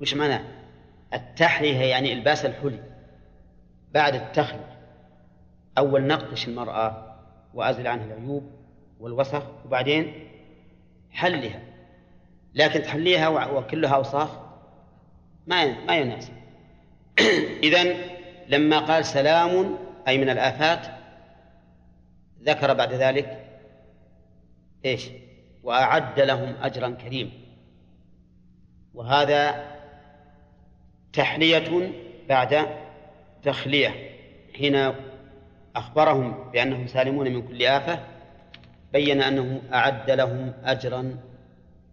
وش 0.00 0.14
معنى؟ 0.14 0.44
التحلية 1.14 1.80
يعني 1.80 2.12
إلباس 2.12 2.44
الحلي. 2.44 2.82
بعد 3.92 4.14
التخلية. 4.14 4.78
أول 5.78 6.06
نقش 6.06 6.48
المرأة 6.48 7.16
وأزل 7.54 7.86
عنها 7.86 8.04
العيوب 8.04 8.52
والوسخ 9.00 9.42
وبعدين 9.64 10.28
حلها 11.10 11.60
لكن 12.54 12.82
تحليها 12.82 13.28
وكلها 13.28 13.94
أوساخ 13.94 14.30
ما 15.46 15.84
ما 15.84 15.96
يناسب. 15.96 16.32
إذا 17.62 17.94
لما 18.48 18.78
قال 18.78 19.04
سلام 19.04 19.78
أي 20.08 20.18
من 20.18 20.30
الآفات 20.30 20.97
ذكر 22.42 22.74
بعد 22.74 22.92
ذلك 22.92 23.44
إيش؟ 24.84 25.08
وأعد 25.62 26.20
لهم 26.20 26.54
أجرا 26.62 26.90
كريما 26.90 27.30
وهذا 28.94 29.64
تحلية 31.12 31.92
بعد 32.28 32.66
تخلية. 33.42 34.08
حين 34.56 34.92
أخبرهم 35.76 36.50
بأنهم 36.50 36.86
سالمون 36.86 37.32
من 37.32 37.48
كل 37.48 37.62
آفة 37.62 38.00
بين 38.92 39.22
أنه 39.22 39.62
أعد 39.72 40.10
لهم 40.10 40.52
أجرا 40.64 41.16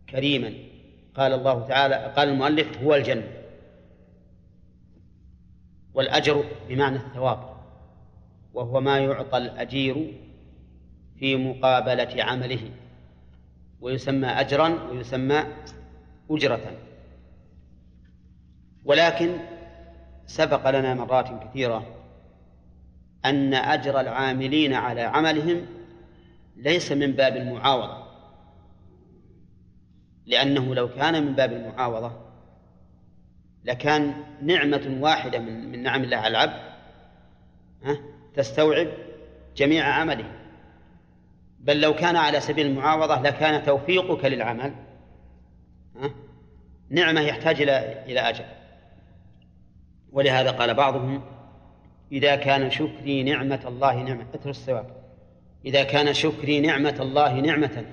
كريما. 0.10 0.54
قال 1.16 1.34
الله 1.34 1.68
تعالى 1.68 2.14
قال 2.16 2.30
المؤلف 2.30 2.78
هو 2.78 2.96
الجنة. 2.96 3.32
والأجر 5.94 6.46
بمعنى 6.70 6.96
الثواب. 6.96 7.56
وهو 8.54 8.82
ما 8.82 9.00
يعطى 9.00 9.38
الأجير 9.38 10.14
في 11.20 11.36
مقابلة 11.36 12.24
عمله 12.24 12.72
ويسمى 13.82 14.28
أجرا 14.28 14.90
ويسمى 14.92 15.44
أجرة. 16.30 16.78
ولكن 18.86 19.38
سبق 20.26 20.70
لنا 20.70 20.94
مرات 20.94 21.44
كثيرة 21.44 21.86
أن 23.26 23.54
أجر 23.54 24.00
العاملين 24.00 24.74
على 24.74 25.02
عملهم 25.02 25.66
ليس 26.56 26.92
من 26.92 27.12
باب 27.12 27.36
المعاوضة 27.36 28.06
لأنه 30.26 30.76
لو 30.76 30.90
كان 30.90 31.26
من 31.26 31.34
باب 31.34 31.54
المعاوضة 31.54 32.12
لكان 33.64 34.14
نعمة 34.42 34.98
واحدة 35.00 35.40
من 35.40 35.72
من 35.72 35.84
نعم 35.84 36.04
الله 36.04 36.18
على 36.18 36.28
العبد 36.28 36.60
تستوعب 38.36 38.88
جميع 39.56 39.86
عمله. 39.86 40.45
بل 41.66 41.82
لو 41.82 41.96
كان 41.96 42.16
على 42.16 42.40
سبيل 42.40 42.66
المعاوضة 42.66 43.22
لكان 43.22 43.64
توفيقك 43.64 44.26
للعمل. 44.26 44.74
نعمة 46.90 47.22
يحتاج 47.22 47.62
إلى 47.62 48.04
إلى 48.06 48.20
أجل. 48.20 48.46
ولهذا 50.12 50.52
قال 50.52 50.74
بعضهم 50.74 51.22
إذا 52.12 52.36
كان 52.36 52.72
شكري 52.72 53.24
نعمة 53.24 53.60
الله 53.68 54.04
نعمة 54.04 54.26
أثر 54.36 54.50
الثواب 54.50 54.86
إذا 55.66 55.84
كان 55.84 56.14
شكري 56.14 56.60
نعمة 56.60 56.96
الله 57.00 57.40
نعمة 57.40 57.86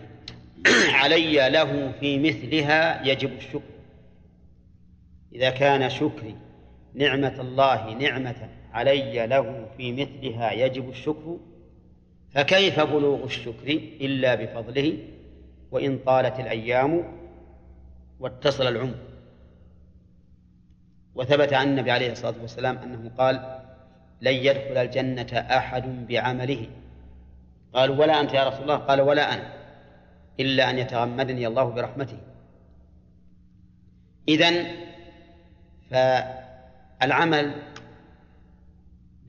علي 1.00 1.50
له 1.50 1.92
في 2.00 2.18
مثلها 2.18 3.06
يجب 3.06 3.32
الشكر. 3.32 3.72
إذا 5.32 5.50
كان 5.50 5.90
شكري 5.90 6.36
نعمة 6.94 7.40
الله 7.40 7.94
نعمة 7.94 8.48
علي 8.72 9.26
له 9.26 9.66
في 9.76 9.92
مثلها 9.92 10.52
يجب 10.52 10.88
الشكر 10.88 11.38
فكيف 12.34 12.80
بلوغ 12.80 13.24
الشكر 13.24 13.68
إلا 14.00 14.34
بفضله؟ 14.34 14.98
وإن 15.70 15.98
طالت 15.98 16.40
الأيام 16.40 17.18
واتصل 18.20 18.66
العمر. 18.66 18.94
وثبت 21.14 21.52
عن 21.52 21.68
النبي 21.68 21.90
عليه 21.90 22.12
الصلاة 22.12 22.34
والسلام 22.40 22.78
أنه 22.78 23.10
قال 23.18 23.60
لن 24.20 24.32
يدخل 24.32 24.76
الجنة 24.76 25.38
أحد 25.38 26.06
بعمله. 26.06 26.66
قالوا 27.74 27.96
ولا 27.96 28.20
أنت 28.20 28.32
يا 28.32 28.48
رسول 28.48 28.62
الله. 28.62 28.76
قال 28.76 29.00
ولا 29.00 29.34
أنا 29.34 29.52
إلا 30.40 30.70
أن 30.70 30.78
يتغمدني 30.78 31.46
الله 31.46 31.64
برحمته. 31.64 32.18
إذن 34.28 34.66
فالعمل 35.90 37.52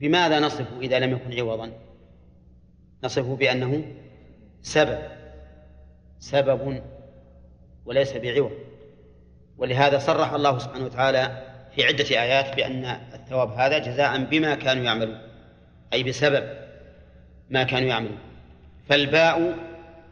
بماذا 0.00 0.40
نصفه 0.40 0.80
إذا 0.80 0.98
لم 0.98 1.12
يكن 1.12 1.40
عوضا؟ 1.40 1.83
نصفه 3.04 3.36
بأنه 3.36 3.84
سبب 4.62 4.98
سبب 6.18 6.82
وليس 7.84 8.16
بعوض. 8.16 8.52
ولهذا 9.58 9.98
صرح 9.98 10.32
الله 10.32 10.58
سبحانه 10.58 10.84
وتعالى 10.84 11.44
في 11.74 11.84
عدة 11.84 12.04
آيات 12.04 12.56
بأن 12.56 12.84
الثواب 12.84 13.52
هذا 13.52 13.78
جزاء 13.78 14.24
بما 14.24 14.54
كانوا 14.54 14.84
يعملون 14.84 15.18
أي 15.92 16.02
بسبب 16.02 16.48
ما 17.50 17.62
كانوا 17.62 17.88
يعملون. 17.88 18.18
فالباء 18.88 19.54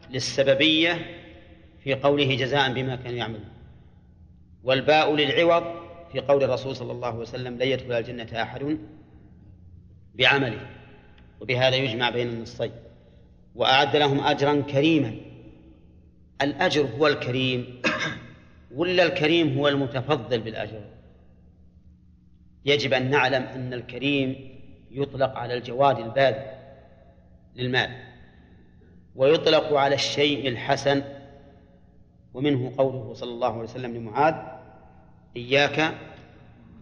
للسببية 0.09 1.05
في 1.83 1.93
قوله 1.93 2.35
جزاء 2.35 2.73
بما 2.73 2.95
كانوا 2.95 3.17
يعملون 3.17 3.49
والباء 4.63 5.15
للعوض 5.15 5.63
في 6.11 6.19
قول 6.19 6.43
الرسول 6.43 6.75
صلى 6.75 6.91
الله 6.91 7.07
عليه 7.07 7.17
وسلم 7.17 7.55
لن 7.55 7.67
يدخل 7.67 7.91
الجنة 7.91 8.41
أحد 8.41 8.77
بعمله. 10.15 10.69
وبهذا 11.41 11.75
يجمع 11.75 12.09
بين 12.09 12.27
النصين. 12.27 12.71
وأعد 13.55 13.95
لهم 13.95 14.19
أجرا 14.19 14.61
كريما. 14.61 15.15
الأجر 16.41 16.85
هو 16.85 17.07
الكريم. 17.07 17.81
ولا 18.75 19.03
الكريم 19.03 19.57
هو 19.57 19.67
المتفضل 19.67 20.41
بالأجر. 20.41 20.85
يجب 22.65 22.93
أن 22.93 23.09
نعلم 23.09 23.43
أن 23.43 23.73
الكريم 23.73 24.59
يطلق 24.91 25.35
على 25.35 25.53
الجواد 25.53 25.99
الباذل 25.99 26.45
للمال 27.55 27.89
ويطلق 29.15 29.73
على 29.73 29.95
الشيء 29.95 30.47
الحسن. 30.47 31.03
ومنه 32.33 32.73
قوله 32.77 33.13
صلى 33.13 33.31
الله 33.31 33.51
عليه 33.53 33.63
وسلم 33.63 33.95
لمعاذ 33.95 34.35
إياك 35.37 35.93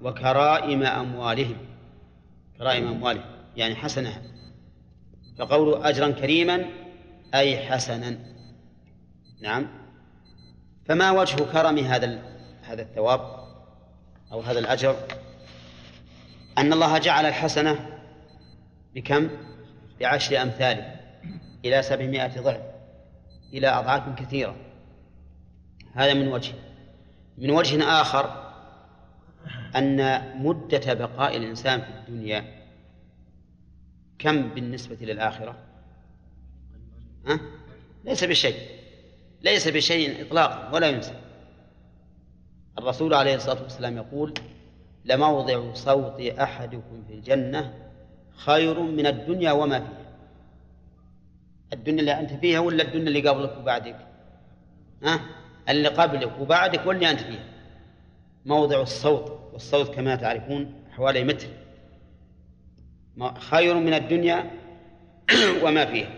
وكرائم 0.02 0.84
أموالهم. 0.84 1.58
كرائم 2.58 2.88
أموالهم 2.88 3.26
يعني 3.58 3.76
حسنها. 3.76 4.22
فقوله 5.38 5.90
أجرا 5.90 6.12
كريما 6.12 6.66
أي 7.34 7.58
حسنا. 7.58 8.18
نعم. 9.42 9.68
فما 10.86 11.12
وجه 11.12 11.44
كرم 11.44 11.78
هذا 11.78 12.20
هذا 12.62 12.82
الثواب 12.82 13.22
أو 14.32 14.40
هذا 14.42 14.60
الأجر؟ 14.60 14.96
أن 16.58 16.74
الله 16.74 16.98
جعل 16.98 17.26
الحسنة 17.26 18.00
بكم؟ 18.96 19.30
بعشر 20.00 20.42
أمثاله 20.42 20.96
إلى 21.66 21.84
سبعمائة 21.84 22.42
ضعف 22.42 22.62
إلى 23.54 23.68
أضعاف 23.68 24.20
كثيرة. 24.20 24.56
هذا 25.94 26.14
من 26.14 26.28
وجه. 26.28 26.54
من 27.38 27.52
وجه 27.52 28.02
آخر 28.02 28.52
أن 29.76 30.22
مدة 30.44 30.94
بقاء 30.94 31.38
الإنسان 31.38 31.82
في 31.82 31.88
الدنيا 31.88 32.61
كم 34.22 34.50
بالنسبة 34.50 34.98
للآخرة؟ 35.02 35.56
ها؟ 37.28 37.40
ليس 38.06 38.24
بشيء. 38.24 38.56
ليس 39.42 39.68
بشيء 39.68 40.22
إطلاقا 40.28 40.74
ولا 40.74 40.88
ينسى. 40.88 41.14
الرسول 42.78 43.14
عليه 43.14 43.36
الصلاة 43.36 43.62
والسلام 43.64 43.98
يقول 43.98 44.34
لموضع 45.06 45.74
صوت 45.74 46.22
أحدكم 46.22 47.04
في 47.08 47.14
الجنة 47.14 47.74
خير 48.36 48.80
من 48.80 49.08
الدنيا 49.08 49.52
وما 49.52 49.80
فيها. 49.80 50.12
الدنيا 51.74 52.00
اللي 52.00 52.20
أنت 52.20 52.34
فيها 52.34 52.60
ولا 52.60 52.84
الدنيا 52.84 53.08
اللي 53.08 53.30
قبلك 53.30 53.58
وبعدك؟ 53.58 54.08
ها؟ 55.04 55.20
اللي 55.70 55.88
قبلك 55.88 56.40
وبعدك 56.40 56.86
واللي 56.86 57.12
أنت 57.12 57.20
فيها. 57.20 57.46
موضع 58.46 58.82
الصوت 58.82 59.50
والصوت 59.54 59.96
كما 59.96 60.16
تعرفون 60.16 60.74
حوالي 60.92 61.24
متر 61.24 61.48
خير 63.38 63.76
من 63.76 63.94
الدنيا 63.94 64.52
وما 65.64 65.86
فيها. 65.86 66.14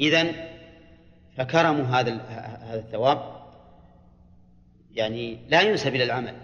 إذن 0.00 0.32
فكرم 1.36 1.80
هذا 1.80 2.12
هذا 2.62 2.78
الثواب. 2.78 3.42
يعني 4.94 5.38
لا 5.48 5.60
ينسب 5.60 5.94
إلى 5.94 6.04
العمل 6.04 6.34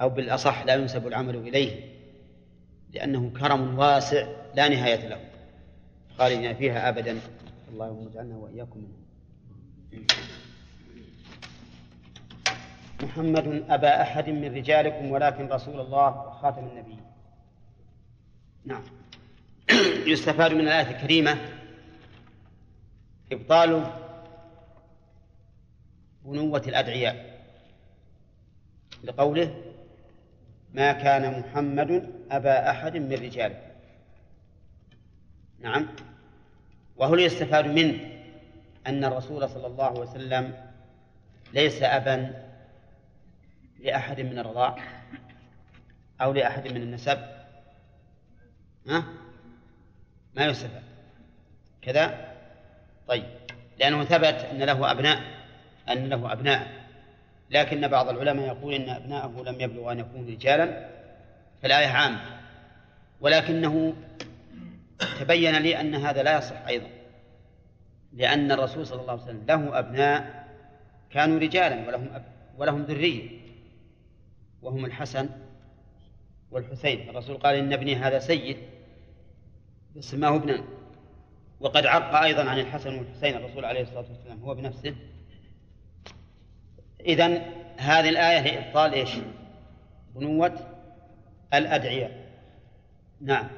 أو 0.00 0.08
بالأصح 0.08 0.64
لا 0.64 0.74
ينسب 0.74 1.06
العمل 1.06 1.36
إليه 1.36 1.96
لأنه 2.92 3.30
كرم 3.40 3.78
واسع 3.78 4.26
لا 4.54 4.68
نهاية 4.68 5.08
له. 5.08 5.20
خالدين 6.18 6.54
فيها 6.54 6.88
أبدا. 6.88 7.18
اللهم 7.72 8.08
اجعلنا 8.08 8.36
وإياكم 8.36 8.78
منهم. 8.78 9.06
محمد 13.02 13.64
أبا 13.68 14.02
أحد 14.02 14.28
من 14.28 14.54
رجالكم 14.54 15.10
ولكن 15.10 15.48
رسول 15.48 15.80
الله 15.80 16.26
وخاتم 16.26 16.68
النبي 16.68 16.96
نعم. 18.66 18.82
يستفاد 20.12 20.52
من 20.52 20.60
الآية 20.60 20.90
الكريمة 20.90 21.38
إبطال 23.32 23.92
بنوة 26.24 26.62
الأدعياء 26.66 27.40
لقوله 29.04 29.62
ما 30.74 30.92
كان 30.92 31.40
محمد 31.40 32.12
أبا 32.30 32.70
أحد 32.70 32.96
من 32.96 33.12
رجالكم 33.12 33.66
نعم. 35.60 35.86
وهل 36.96 37.20
يستفاد 37.20 37.66
منه 37.66 37.98
أن 38.86 39.04
الرسول 39.04 39.48
صلى 39.48 39.66
الله 39.66 39.84
عليه 39.84 40.00
وسلم 40.00 40.54
ليس 41.52 41.82
أبا 41.82 42.42
لأحد 43.80 44.20
من 44.20 44.38
الرضاع 44.38 44.76
أو 46.20 46.32
لأحد 46.32 46.68
من 46.68 46.82
النسب. 46.82 47.35
ها؟ 48.88 49.04
ما 50.34 50.46
يستفاد 50.46 50.82
كذا؟ 51.82 52.34
طيب. 53.08 53.24
لأنه 53.78 54.04
ثبت 54.04 54.24
أن 54.24 54.62
له 54.62 54.90
أبناء 54.90 55.20
أن 55.88 56.08
له 56.08 56.32
أبناء. 56.32 56.86
لكن 57.50 57.88
بعض 57.88 58.08
العلماء 58.08 58.46
يقول 58.46 58.74
إن 58.74 58.88
أبناءه 58.88 59.42
لم 59.46 59.60
يبلغوا 59.60 59.92
أن 59.92 59.98
يكونوا 59.98 60.30
رجالا 60.30 60.88
فالآية 61.62 61.86
عامة. 61.86 62.40
ولكنه 63.20 63.94
تبين 65.20 65.56
لي 65.56 65.80
أن 65.80 65.94
هذا 65.94 66.22
لا 66.22 66.38
يصح 66.38 66.66
أيضا. 66.66 66.88
لأن 68.12 68.52
الرسول 68.52 68.86
صلى 68.86 69.00
الله 69.00 69.12
عليه 69.12 69.22
وسلم 69.22 69.44
له 69.48 69.78
أبناء 69.78 70.46
كانوا 71.10 71.38
رجالا 71.38 71.88
ولهم 71.88 72.08
أب 72.14 72.24
ولهم 72.58 72.82
ذرية. 72.82 73.30
وهم 74.62 74.84
الحسن 74.84 75.28
والحسين. 76.50 77.10
الرسول 77.10 77.36
قال 77.36 77.54
إن 77.54 77.72
ابني 77.72 77.96
هذا 77.96 78.18
سيد. 78.18 78.56
سماه 80.00 80.36
ابنا 80.36 80.64
وقد 81.60 81.86
عق 81.86 82.14
أيضا 82.14 82.44
عن 82.44 82.58
الحسن 82.58 82.98
والحسين 82.98 83.36
الرسول 83.36 83.64
عليه 83.64 83.82
الصلاة 83.82 84.04
والسلام 84.10 84.42
هو 84.42 84.54
بنفسه. 84.54 84.94
إذن 87.00 87.42
هذه 87.76 88.08
الآية 88.08 88.40
لإبطال 88.40 88.92
إيش؟ 88.92 89.10
بنوة 90.14 90.58
الأدعياء 91.54 92.26
نعم. 93.20 93.48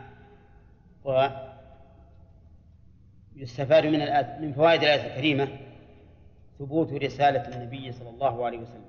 ويستفاد 3.35 3.87
من 3.87 4.03
الآية 4.03 4.39
من 4.41 4.53
فوائد 4.53 4.83
الآية 4.83 5.07
الكريمة 5.07 5.49
ثبوت 6.59 6.93
رسالة 6.93 7.57
النبي 7.57 7.93
صلى 7.93 8.11
الله 8.11 8.47
عليه 8.47 8.59
وسلم. 8.59 8.89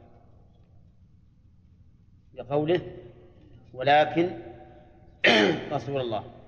لقوله 2.34 2.82
ولكن 3.74 4.40
رسول 5.76 6.02
الله. 6.02 6.39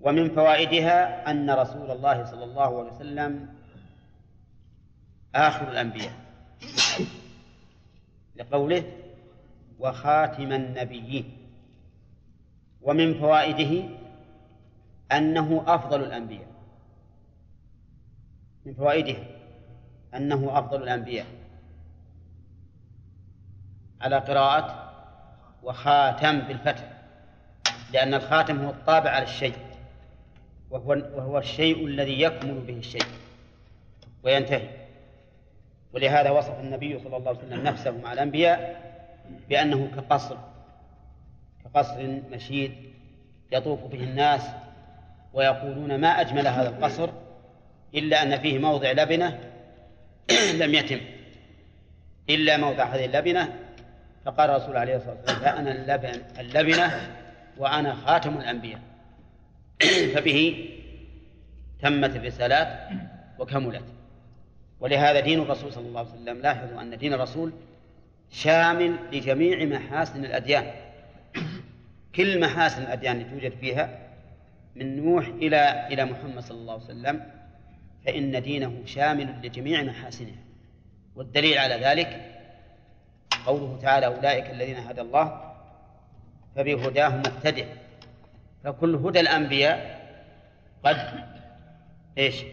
ومن 0.00 0.30
فوائدها 0.30 1.30
أن 1.30 1.50
رسول 1.50 1.90
الله 1.90 2.24
صلى 2.24 2.44
الله 2.44 2.78
عليه 2.80 2.92
وسلم 2.92 3.48
آخر 5.34 5.70
الأنبياء. 5.70 6.12
لقوله 8.36 8.92
وخاتم 9.78 10.52
النبيين. 10.52 11.36
ومن 12.82 13.14
فوائده 13.14 13.88
أنه 15.12 15.64
أفضل 15.66 16.04
الأنبياء. 16.04 16.48
من 18.66 18.74
فوائده 18.74 19.16
أنه 20.14 20.58
أفضل 20.58 20.82
الأنبياء. 20.82 21.26
على 24.00 24.18
قراءة 24.18 24.92
وخاتم 25.62 26.40
بالفتح 26.40 26.92
لأن 27.92 28.14
الخاتم 28.14 28.64
هو 28.64 28.70
الطابع 28.70 29.10
على 29.10 29.24
الشيء. 29.24 29.67
وهو 30.70 30.92
وهو 31.14 31.38
الشيء 31.38 31.86
الذي 31.86 32.20
يكمل 32.22 32.60
به 32.60 32.78
الشيء 32.78 33.06
وينتهي. 34.22 34.68
ولهذا 35.92 36.30
وصف 36.30 36.60
النبي 36.60 36.98
صلى 36.98 37.16
الله 37.16 37.28
عليه 37.28 37.38
وسلم 37.38 37.62
نفسه 37.62 37.90
مع 37.90 38.12
الأنبياء 38.12 38.82
بأنه 39.48 39.90
كقصر 39.96 40.36
كقصر 41.64 42.20
مشيد 42.30 42.72
يطوف 43.52 43.84
به 43.84 44.04
الناس 44.04 44.42
ويقولون 45.34 46.00
ما 46.00 46.08
أجمل 46.08 46.48
هذا 46.48 46.68
القصر 46.68 47.10
إلا 47.94 48.22
أن 48.22 48.38
فيه 48.38 48.58
موضع 48.58 48.92
لبنة 48.92 49.38
لم 50.60 50.74
يتم. 50.74 51.00
إلا 52.30 52.56
موضع 52.56 52.84
هذه 52.84 53.04
اللبنة. 53.04 53.52
فقال 54.24 54.50
الرسول 54.50 54.76
عليه 54.76 54.96
الصلاة 54.96 55.16
والسلام 55.16 55.40
فأنا 55.40 55.72
اللبن 55.72 56.22
اللبنة 56.38 57.00
وأنا 57.58 57.94
خاتم 57.94 58.38
الأنبياء. 58.38 58.80
فبه 60.14 60.68
تمت 61.82 62.16
الرسالات 62.16 62.88
وكملت. 63.38 63.84
ولهذا 64.80 65.20
دين 65.20 65.40
الرسول 65.40 65.72
صلى 65.72 65.88
الله 65.88 66.00
عليه 66.00 66.10
وسلم 66.10 66.40
لاحظوا 66.40 66.80
أن 66.80 66.98
دين 66.98 67.12
الرسول 67.12 67.52
شامل 68.30 68.96
لجميع 69.12 69.64
محاسن 69.64 70.24
الأديان. 70.24 70.70
كل 72.14 72.40
محاسن 72.40 72.82
الأديان 72.82 73.20
اللي 73.20 73.30
توجد 73.30 73.52
فيها 73.60 73.98
من 74.76 75.04
نوح 75.04 75.26
إلى 75.26 75.86
إلى 75.86 76.04
محمد 76.04 76.42
صلى 76.42 76.58
الله 76.58 76.72
عليه 76.72 76.84
وسلم 76.84 77.30
فإن 78.06 78.42
دينه 78.42 78.82
شامل 78.86 79.34
لجميع 79.42 79.82
محاسنها 79.82 80.42
والدليل 81.16 81.58
على 81.58 81.74
ذلك 81.74 82.34
قوله 83.46 83.78
تعالى 83.82 84.06
أولئك 84.06 84.50
الذين 84.50 84.76
هدى 84.76 85.00
الله 85.00 85.54
فبهداه 86.56 87.08
مقتدع 87.08 87.64
فكل 88.64 88.94
هدى 88.94 89.20
الأنبياء 89.20 89.98
قد 90.84 90.96
إيش؟ 92.18 92.44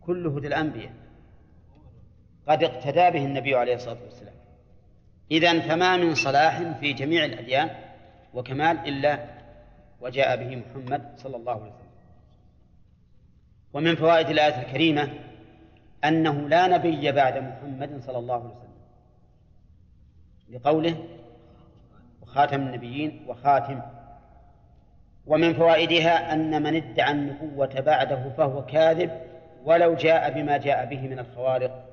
كل 0.00 0.26
هدى 0.26 0.46
الأنبياء 0.46 0.92
قد 2.48 2.62
اقتدى 2.62 3.10
به 3.10 3.24
النبي 3.24 3.54
عليه 3.54 3.74
الصلاة 3.74 4.02
والسلام. 4.04 4.34
إذا 5.30 5.60
فما 5.60 5.96
من 5.96 6.14
صلاح 6.14 6.78
في 6.80 6.92
جميع 6.92 7.24
الأديان 7.24 7.70
وكمال 8.34 8.78
إلا 8.78 9.24
وجاء 10.00 10.36
به 10.36 10.56
محمد 10.56 11.12
صلى 11.16 11.36
الله 11.36 11.52
عليه 11.52 11.72
وسلم. 11.72 11.86
ومن 13.72 13.96
فوائد 13.96 14.28
الآية 14.28 14.62
الكريمة 14.62 15.12
أنه 16.04 16.48
لا 16.48 16.66
نبي 16.66 17.12
بعد 17.12 17.38
محمد 17.38 18.00
صلى 18.00 18.18
الله 18.18 18.34
عليه 18.34 18.54
وسلم. 18.54 18.76
لقوله 20.48 21.08
وخاتم 22.22 22.60
النبيين 22.60 23.24
وخاتم 23.28 23.82
ومن 25.26 25.54
فوائدها 25.54 26.32
أن 26.32 26.62
من 26.62 26.76
ادعى 26.76 27.12
النبوة 27.12 27.80
بعده 27.80 28.30
فهو 28.30 28.64
كاذب 28.64 29.10
ولو 29.64 29.94
جاء 29.94 30.32
بما 30.32 30.56
جاء 30.56 30.84
به 30.84 31.00
من 31.00 31.18
الخوارق. 31.18 31.88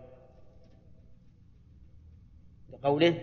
لقوله 2.73 3.17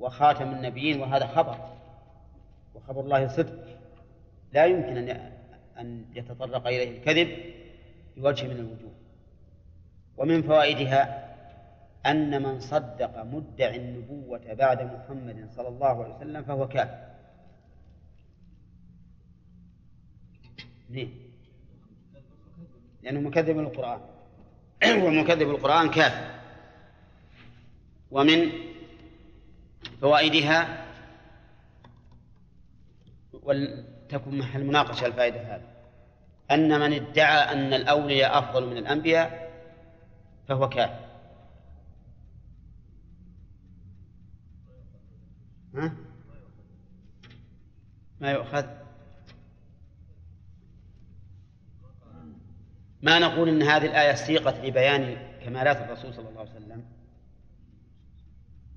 وخاتم 0.00 0.52
النبيين 0.52 1.00
وهذا 1.00 1.26
خبر 1.26 1.58
وخبر 2.74 3.00
الله 3.00 3.28
صدق. 3.28 3.78
لا 4.52 4.66
يمكن 4.66 4.96
أن 4.96 5.32
أن 5.78 6.04
يتطرق 6.14 6.66
إليه 6.66 6.98
الكذب 6.98 7.28
بوجه 8.16 8.46
من 8.46 8.56
الوجوه. 8.56 8.92
ومن 10.16 10.42
فوائدها 10.42 11.26
أن 12.06 12.42
من 12.42 12.60
صدق 12.60 13.22
مدعي 13.22 13.76
النبوة 13.76 14.54
بعد 14.54 14.82
محمد 14.82 15.48
صلى 15.50 15.68
الله 15.68 16.04
عليه 16.04 16.14
وسلم 16.14 16.42
فهو 16.42 16.68
كافر 16.68 17.15
ليه؟ 20.90 21.08
لأنه 23.02 23.20
مكذب 23.20 23.56
للقرآن. 23.56 24.00
ومكذب 25.04 25.50
القرآن 25.50 25.90
كافر. 25.90 26.40
ومن 28.10 28.50
فوائدها 30.00 30.86
ولتكن 33.32 34.38
محل 34.38 34.64
مناقشة 34.64 35.06
الفائدة 35.06 35.40
هذه. 35.40 35.76
أن 36.50 36.80
من 36.80 36.92
ادعى 36.92 37.52
أن 37.52 37.74
الأولياء 37.74 38.38
أفضل 38.38 38.66
من 38.66 38.76
الأنبياء 38.76 39.52
فهو 40.48 40.68
كافر. 40.68 41.06
ها؟ 45.74 45.92
ما 48.20 48.30
يؤخذ؟ 48.30 48.85
ما 53.06 53.18
نقول 53.18 53.48
إن 53.48 53.62
هذه 53.62 53.86
الآية 53.86 54.14
سيقت 54.14 54.54
لبيان 54.64 55.16
كمالات 55.44 55.76
الرسول 55.76 56.14
صلى 56.14 56.28
الله 56.28 56.40
عليه 56.40 56.50
وسلم؟ 56.50 56.84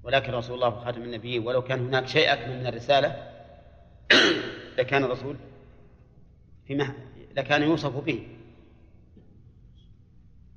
ولكن 0.04 0.34
رسول 0.34 0.56
الله 0.56 0.70
خاتم 0.70 1.02
النبي 1.02 1.40
ولو 1.40 1.62
كان 1.62 1.88
هناك 1.88 2.08
شيء 2.08 2.34
أكمل 2.34 2.60
من 2.60 2.68
الرسالة 2.68 3.30
لكان 4.78 5.04
الرسول 5.04 5.36
في 6.68 6.76
مح... 6.76 6.92
لكان 7.36 7.64
يوصف 7.64 7.96
به. 7.96 8.28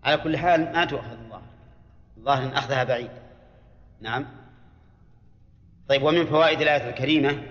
على 0.04 0.16
كل 0.16 0.36
حال 0.36 0.72
ما 0.72 0.84
تؤخذ 0.84 1.10
الظاهر. 1.10 1.42
الظاهر 2.16 2.42
إن 2.42 2.56
أخذها 2.56 2.84
بعيد. 2.84 3.10
نعم. 4.00 4.26
طيب 5.88 6.02
ومن 6.02 6.26
فوائد 6.26 6.60
الآية 6.60 6.90
الكريمة 6.90 7.42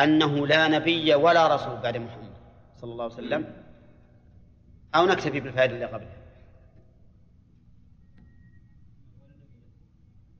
أنه 0.00 0.46
لا 0.46 0.68
نبي 0.68 1.14
ولا 1.14 1.54
رسول 1.54 1.76
بعد 1.76 1.96
محمد 1.96 2.32
صلى 2.76 2.92
الله 2.92 3.04
عليه 3.04 3.14
وسلم. 3.14 3.61
أو 4.94 5.06
نكتفي 5.06 5.40
بالفائدة 5.40 5.74
اللي 5.74 5.86
قبلها 5.86 6.22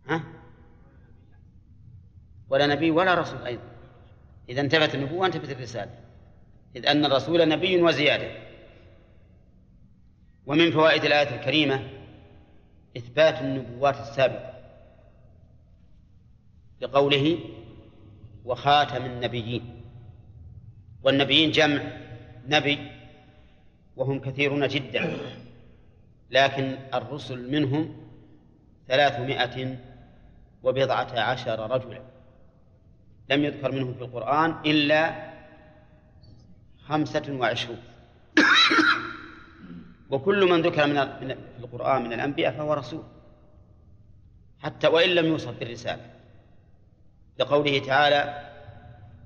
ها؟ 0.09 0.25
ولا 2.49 2.67
نبي 2.67 2.91
ولا 2.91 3.15
رسول 3.15 3.47
أيضا. 3.47 3.73
إذا 4.49 4.61
انتفت 4.61 4.95
النبوة 4.95 5.27
انتفت 5.27 5.51
الرسالة. 5.51 5.99
إذ 6.77 6.87
أن 6.87 7.05
الرسول 7.05 7.49
نبي 7.49 7.83
وزيادة. 7.83 8.43
ومن 10.47 10.71
فوائد 10.71 11.05
الآية 11.05 11.41
الكريمة 11.41 11.91
إثبات 12.97 13.41
النبوات 13.41 13.97
السابقة. 14.01 14.53
لقوله 16.81 17.39
وخاتم 18.45 19.05
النبيين. 19.05 19.83
والنبيين 21.03 21.51
جمع. 21.51 21.83
نبي 22.47 22.92
وهم 23.97 24.21
كثيرون 24.21 24.69
جدا. 24.69 25.17
لكن 26.31 26.77
الرسل 26.95 27.51
منهم 27.53 27.97
ثلاثمائة 28.89 29.77
وبضعة 30.63 31.21
عشر 31.21 31.71
رجلا. 31.71 32.01
لم 33.31 33.45
يذكر 33.45 33.73
منهم 33.73 33.95
في 33.95 34.03
القرآن 34.03 34.55
إلا 34.67 35.33
خمسة 36.85 37.37
وعشرون. 37.41 37.83
وكل 40.11 40.51
من 40.51 40.63
ذكر 40.63 40.87
من 40.87 40.95
في 41.19 41.65
القرآن 41.65 42.03
من 42.03 42.13
الأنبياء 42.13 42.53
فهو 42.53 42.73
رسول. 42.73 43.03
حتى 44.61 44.87
وإن 44.87 45.11
لم 45.11 45.27
يوصف 45.27 45.59
بالرسالة. 45.59 46.11
لقوله 47.39 47.79
تعالى 47.79 48.49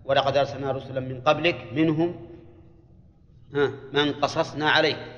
ولقد 0.04 0.36
أرسلنا 0.36 0.72
رسلا 0.72 1.00
من 1.00 1.20
قبلك 1.20 1.72
منهم 1.72 2.35
من 3.92 4.12
قصصنا 4.12 4.70
عليه. 4.70 5.16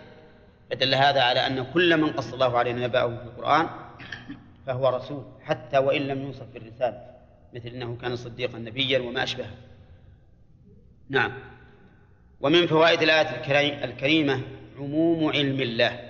فدل 0.70 0.94
هذا 0.94 1.22
على 1.22 1.46
أن 1.46 1.72
كل 1.72 1.96
من 2.00 2.12
قص 2.12 2.32
الله 2.32 2.58
عليه 2.58 2.72
نبأه 2.72 3.16
في 3.16 3.22
القرآن 3.22 3.68
فهو 4.66 4.88
رسول 4.88 5.24
حتى 5.42 5.78
وإن 5.78 6.02
لم 6.02 6.22
يوصف 6.22 6.46
بالرسالة 6.54 7.04
مثل 7.54 7.68
أنه 7.68 7.96
كان 7.96 8.16
صديقا 8.16 8.58
نبيا 8.58 8.98
وما 8.98 9.22
أشبهه. 9.22 9.54
نعم. 11.08 11.32
ومن 12.40 12.66
فوائد 12.66 13.02
الآية 13.02 13.84
الكريمة 13.84 14.42
عموم 14.78 15.28
علم 15.28 15.60
الله. 15.60 16.08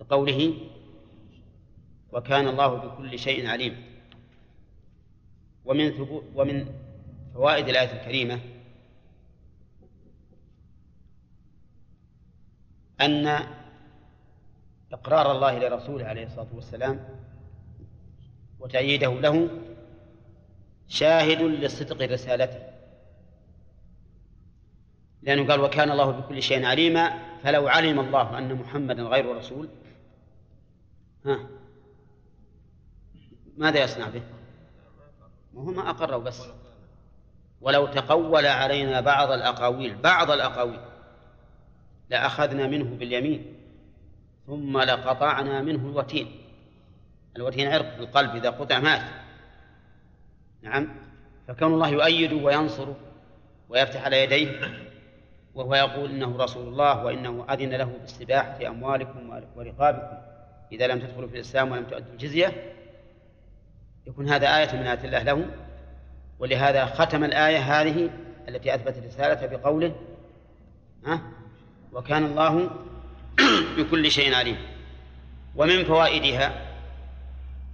بقوله 0.00 0.54
وكان 2.12 2.48
الله 2.48 2.74
بكل 2.74 3.18
شيء 3.18 3.46
عليما 3.46 3.76
ومن 5.64 5.92
ومن 6.34 6.66
فوائد 7.34 7.68
الآية 7.68 8.00
الكريمة 8.00 8.40
أن 13.00 13.46
إقرار 14.92 15.32
الله 15.32 15.58
لرسوله 15.58 16.04
عليه 16.04 16.26
الصلاة 16.26 16.48
والسلام 16.54 17.08
وتأييده 18.60 19.20
له 19.20 19.48
شاهد 20.88 21.42
لصدق 21.42 22.12
رسالته. 22.12 22.72
لأنه 25.22 25.48
قال 25.48 25.60
وكان 25.60 25.90
الله 25.90 26.10
بكل 26.10 26.42
شيء 26.42 26.64
عليما 26.64 27.18
فلو 27.42 27.68
علم 27.68 28.00
الله 28.00 28.38
أن 28.38 28.54
محمدا 28.54 29.02
غير 29.02 29.36
رسول. 29.36 29.68
ها. 31.26 31.38
ماذا 33.56 33.84
يصنع 33.84 34.08
به؟ 34.08 34.22
وهو 35.54 35.70
ما 35.70 35.90
أقره 35.90 36.16
بس. 36.16 36.42
ولو 37.60 37.86
تقول 37.86 38.46
علينا 38.46 39.00
بعض 39.00 39.30
الأقاويل 39.30 39.96
بعض 39.96 40.30
الأقاويل. 40.30 40.80
لأخذنا 42.12 42.66
منه 42.66 42.96
باليمين 42.96 43.54
ثم 44.46 44.78
لقطعنا 44.78 45.62
منه 45.62 45.88
الوتين. 45.88 46.30
الوتين 47.36 47.72
عرق 47.72 47.94
في 47.94 48.00
القلب 48.00 48.36
إذا 48.36 48.50
قطع 48.50 48.78
مات. 48.78 49.02
نعم. 50.62 50.88
فكون 51.48 51.74
الله 51.74 51.88
يؤيده 51.88 52.36
وينصره 52.36 52.96
ويفتح 53.68 54.04
على 54.04 54.22
يديه 54.24 54.60
وهو 55.54 55.74
يقول 55.74 56.10
إنه 56.10 56.36
رسول 56.36 56.68
الله 56.68 57.04
وإنه 57.04 57.46
أذن 57.50 57.70
له 57.70 57.84
بالسباحة 58.00 58.58
في 58.58 58.68
أموالكم 58.68 59.42
ورقابكم 59.56 60.16
إذا 60.72 60.86
لم 60.86 61.00
تدخلوا 61.00 61.28
في 61.28 61.34
الإسلام 61.34 61.72
ولم 61.72 61.84
تؤدوا 61.84 62.12
الجزية. 62.12 62.74
يكون 64.06 64.28
هذا 64.28 64.58
آية 64.58 64.72
من 64.72 64.86
آيات 64.86 65.04
الله 65.04 65.22
له 65.22 65.46
ولهذا 66.38 66.86
ختم 66.86 67.24
الآية 67.24 67.58
هذه 67.58 68.10
التي 68.48 68.74
أثبتت 68.74 68.98
الرسالة 68.98 69.46
بقوله 69.46 69.94
ها؟ 71.06 71.41
وكان 71.92 72.24
الله 72.24 72.70
بكل 73.76 74.10
شيء 74.10 74.34
عليم. 74.34 74.56
ومن 75.56 75.84
فوائدها 75.84 76.66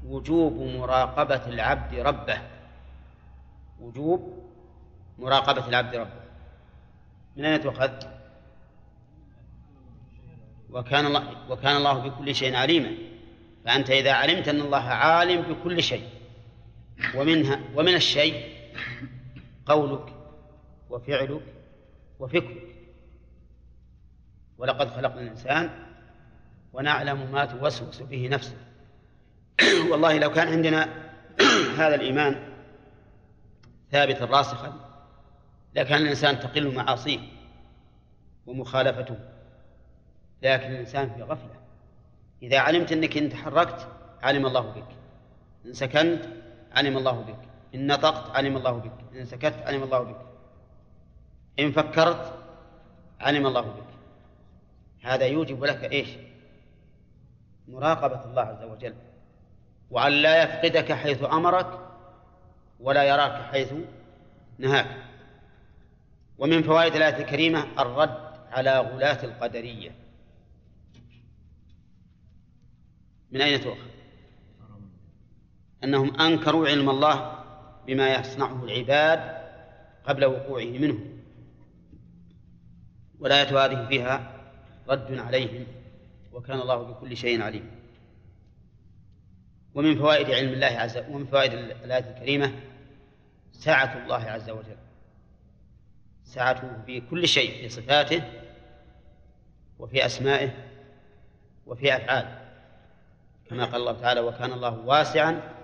وجوب 0.07 0.53
مراقبة 0.61 1.47
العبد 1.47 1.95
ربه. 1.95 2.39
وجوب 3.81 4.45
مراقبة 5.19 5.69
العبد 5.69 5.95
ربه. 5.95 6.21
من 7.37 7.45
أين 7.45 7.61
تؤخذ؟ 7.61 7.91
وكان 10.71 11.07
الله 11.07 11.51
وكان 11.51 11.77
الله 11.77 11.99
بكل 11.99 12.35
شيء 12.35 12.57
عليما. 12.57 13.09
فأنت 13.65 13.91
إذا 13.91 14.13
علمت 14.13 14.49
أن 14.49 14.61
الله 14.61 14.83
عالم 14.83 15.43
بكل 15.43 15.83
شيء 15.83 16.09
ومنها 17.15 17.61
ومن 17.75 17.95
الشيء 17.95 18.45
قولك 19.67 20.13
وفعلك 20.91 21.43
وفكرك 22.19 22.68
ولقد 24.59 24.91
خلقنا 24.91 25.21
الإنسان 25.21 25.71
ونعلم 26.73 27.33
ما 27.33 27.45
توسوس 27.45 28.03
به 28.03 28.29
نفسه. 28.29 28.57
والله 29.91 30.19
لو 30.19 30.33
كان 30.33 30.49
عندنا 30.49 30.89
هذا 31.79 31.95
الإيمان 31.95 32.53
ثابتا 33.91 34.25
راسخا 34.25 34.73
لكان 35.75 36.03
الإنسان 36.03 36.41
تقل 36.41 36.75
معاصيه 36.75 37.19
ومخالفته. 38.47 39.19
لكن 40.43 40.71
الإنسان 40.71 41.11
في 41.11 41.23
غفلة. 41.23 41.59
إذا 42.43 42.59
علمت 42.59 42.93
أنك 42.93 43.17
إن 43.17 43.29
تحركت 43.29 43.89
علم 44.23 44.47
الله 44.47 44.61
بك. 44.61 44.97
إن 45.67 45.73
سكنت 45.73 46.25
علم 46.73 46.97
الله 46.97 47.21
بك. 47.21 47.49
إن 47.75 47.87
نطقت 47.87 48.37
علم 48.37 48.57
الله 48.57 48.73
بك. 48.73 48.93
إن 49.15 49.25
سكت 49.25 49.55
علم 49.67 49.83
الله 49.83 50.03
بك. 50.03 50.21
إن 51.59 51.73
فكرت 51.73 52.39
علم 53.21 53.47
الله 53.47 53.61
بك. 53.61 53.98
هذا 55.09 55.27
يوجب 55.27 55.65
لك 55.65 55.93
إيش؟ 55.93 56.09
مراقبة 57.69 58.25
الله 58.25 58.43
عز 58.43 58.63
وجل. 58.63 58.95
وأن 59.91 60.13
لا 60.13 60.43
يفقدك 60.43 60.93
حيث 60.93 61.25
أمرك 61.25 61.81
ولا 62.81 63.05
يراك 63.05 63.43
حيث 63.43 63.73
نهاك. 64.59 65.05
ومن 66.39 66.63
فوائد 66.63 66.95
الآية 66.97 67.17
الكريمة 67.17 67.81
الرد 67.83 68.19
على 68.51 68.79
غلاة 68.79 69.25
القدرية. 69.25 69.91
من 73.31 73.41
أين 73.41 73.61
تؤخذ؟ 73.61 73.89
أنهم 75.85 76.21
أنكروا 76.21 76.69
علم 76.69 76.91
الله 76.91 77.45
بما 77.87 78.15
يصنعه 78.15 78.65
العباد 78.65 79.39
قبل 80.05 80.25
وقوعه 80.25 80.65
منه. 80.65 80.99
والآية 83.19 83.65
هذه 83.65 83.89
فيها 83.89 84.38
رد 84.89 85.19
عليهم 85.19 85.67
وكان 86.33 86.61
الله 86.61 86.83
بكل 86.83 87.17
شيء 87.17 87.43
عليم. 87.43 87.71
ومن 89.75 89.99
فوائد 89.99 90.31
علم 90.31 90.53
الله 90.53 90.67
عز 90.67 90.97
وجل 90.99 91.15
ومن 91.15 91.27
فوائد 91.27 91.53
الآية 91.53 92.11
الكريمة 92.11 92.53
سعة 93.53 94.05
الله 94.05 94.31
عز 94.31 94.51
وجل. 94.51 94.77
سعته 96.25 96.83
في 96.87 97.01
كل 97.01 97.29
شيء 97.29 97.61
في 97.61 97.69
صفاته 97.69 98.23
وفي 99.79 100.07
أسمائه 100.07 100.51
وفي 101.67 101.97
أفعاله. 101.97 102.49
كما 103.51 103.65
قال 103.65 103.81
الله 103.81 104.01
تعالى 104.01 104.21
وكان 104.21 104.53
الله 104.53 104.79
واسعا 104.79 105.55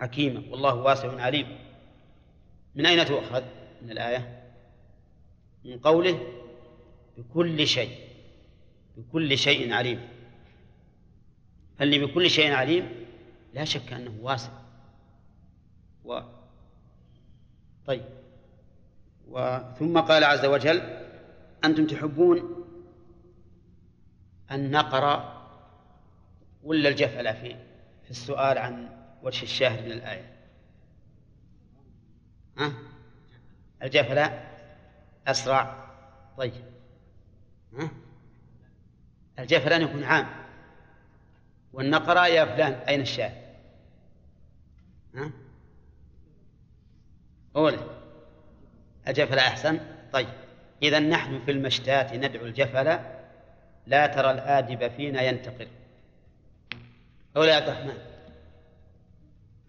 حكيما. 0.00 0.42
والله 0.50 0.74
واسع 0.74 1.20
عليم. 1.20 1.58
من 2.74 2.86
أين 2.86 3.06
تؤخذ 3.06 3.42
من 3.82 3.90
الآية؟ 3.90 4.42
من 5.64 5.78
قوله 5.78 6.20
بكل 7.18 7.66
شيء. 7.66 8.05
بكل 8.96 9.38
شيء 9.38 9.72
عليم. 9.72 10.08
فاللي 11.78 12.06
بكل 12.06 12.30
شيء 12.30 12.52
عليم 12.52 13.06
لا 13.54 13.64
شك 13.64 13.92
أنه 13.92 14.18
واسع. 14.20 14.52
و 16.04 16.20
طيب. 17.86 18.04
وثم 19.28 20.00
قال 20.00 20.24
عز 20.24 20.44
وجل 20.44 21.06
أنتم 21.64 21.86
تحبون 21.86 22.64
أن 24.50 24.70
نقرأ 24.70 25.36
ولا 26.62 26.88
الجفلة 26.88 27.32
في 27.32 27.56
في 28.04 28.10
السؤال 28.10 28.58
عن 28.58 28.88
وجه 29.22 29.42
الشاهد 29.42 29.84
من 29.84 29.92
الآية؟ 29.92 30.36
ها؟ 32.58 32.72
الجفلة 33.82 34.50
أسرع. 35.26 35.86
طيب. 36.38 36.64
ها؟ 37.78 37.90
الجفلان 39.38 39.82
يكون 39.82 40.04
عام 40.04 40.26
والنقرة 41.72 42.26
يا 42.26 42.44
فلان 42.44 42.72
أين 42.72 43.00
الشاهد 43.00 43.46
ها؟ 45.14 45.30
قول. 47.54 47.78
الجفل 49.08 49.38
أحسن؟ 49.38 49.80
طيب. 50.12 50.28
إذا 50.82 50.98
نحن 50.98 51.40
في 51.44 51.50
المشتات 51.50 52.12
ندعو 52.12 52.46
الجفل 52.46 52.98
لا 53.86 54.06
ترى 54.06 54.30
الآدب 54.30 54.88
فينا 54.88 55.22
ينتقل 55.22 55.68
أولى 57.36 57.50
يا 57.50 57.56
عبد 57.56 57.68
الرحمن. 57.68 57.98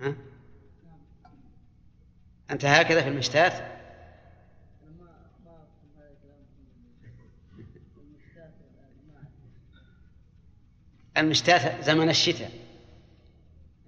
ها؟ 0.01 0.15
أنت 2.51 2.65
هكذا 2.65 3.01
في 3.01 3.09
المشتات؟ 3.09 3.76
المشتات 11.17 11.83
زمن 11.83 12.09
الشتاء. 12.09 12.51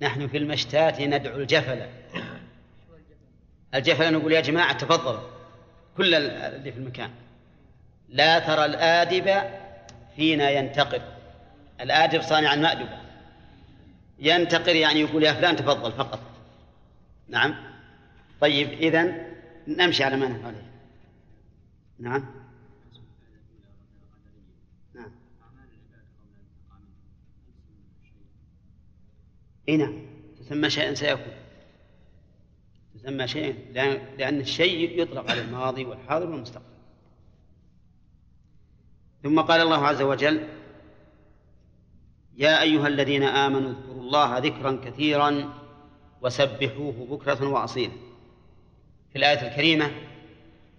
نحن 0.02 0.28
في 0.28 0.38
المشتات 0.38 1.02
ندعو 1.02 1.38
الجفل 1.38 1.82
الجفل 3.74 4.14
نقول 4.14 4.32
يا 4.32 4.42
جماعة 4.42 4.78
تفضلوا 4.78 5.30
كل 5.98 6.16
اللي 6.16 6.72
في 6.72 6.78
المكان. 6.78 7.10
لا 8.10 8.40
ترى 8.40 8.66
الآدب 8.66 9.44
فينا 10.16 10.50
ينتقد. 10.50 11.02
الآدب 11.82 12.22
صانع 12.22 12.54
المأدبة 12.54 13.00
ينتقر 14.20 14.76
يعني 14.76 15.00
يقول 15.00 15.24
يا 15.24 15.34
فلان 15.34 15.56
تفضل 15.56 15.92
فقط. 15.92 16.20
نعم؟ 17.28 17.56
طيب 18.42 18.70
إذا 18.70 19.16
نمشي 19.68 20.04
على 20.04 20.18
ما 20.18 20.28
نحن 20.28 20.46
عليه 20.46 20.70
نعم؟ 22.00 22.26
اي 29.70 29.78
نعم. 29.78 29.94
تسمى 30.40 30.70
شيئا 30.70 30.94
سيكون. 30.94 31.34
تسمى 32.94 33.28
شيئا. 33.28 33.54
لأن 34.18 34.40
الشيء 34.40 35.02
يطلق 35.02 35.32
على 35.32 35.42
الماضي 35.42 35.86
والحاضر 35.86 36.30
والمستقبل. 36.30 36.66
ثم 39.24 39.42
قال 39.42 39.62
الله 39.62 39.88
عز 39.88 40.02
وجل 40.02 40.48
يا 42.38 42.62
أيها 42.62 42.88
الذين 42.88 43.24
آمنوا 43.24 43.70
اذكروا 43.70 44.02
الله 44.02 44.38
ذكرا 44.38 44.80
كثيرا 44.86 45.54
وسبحوه 46.22 47.08
بكرة 47.10 47.48
وأصيلا. 47.48 47.94
في 49.12 49.18
الآية 49.18 49.48
الكريمة 49.48 49.92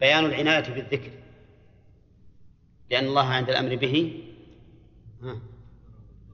بيان 0.00 0.24
العناية 0.24 0.74
بالذكر. 0.74 1.10
لأن 2.90 3.04
الله 3.04 3.26
عند 3.26 3.50
الأمر 3.50 3.76
به 3.76 4.24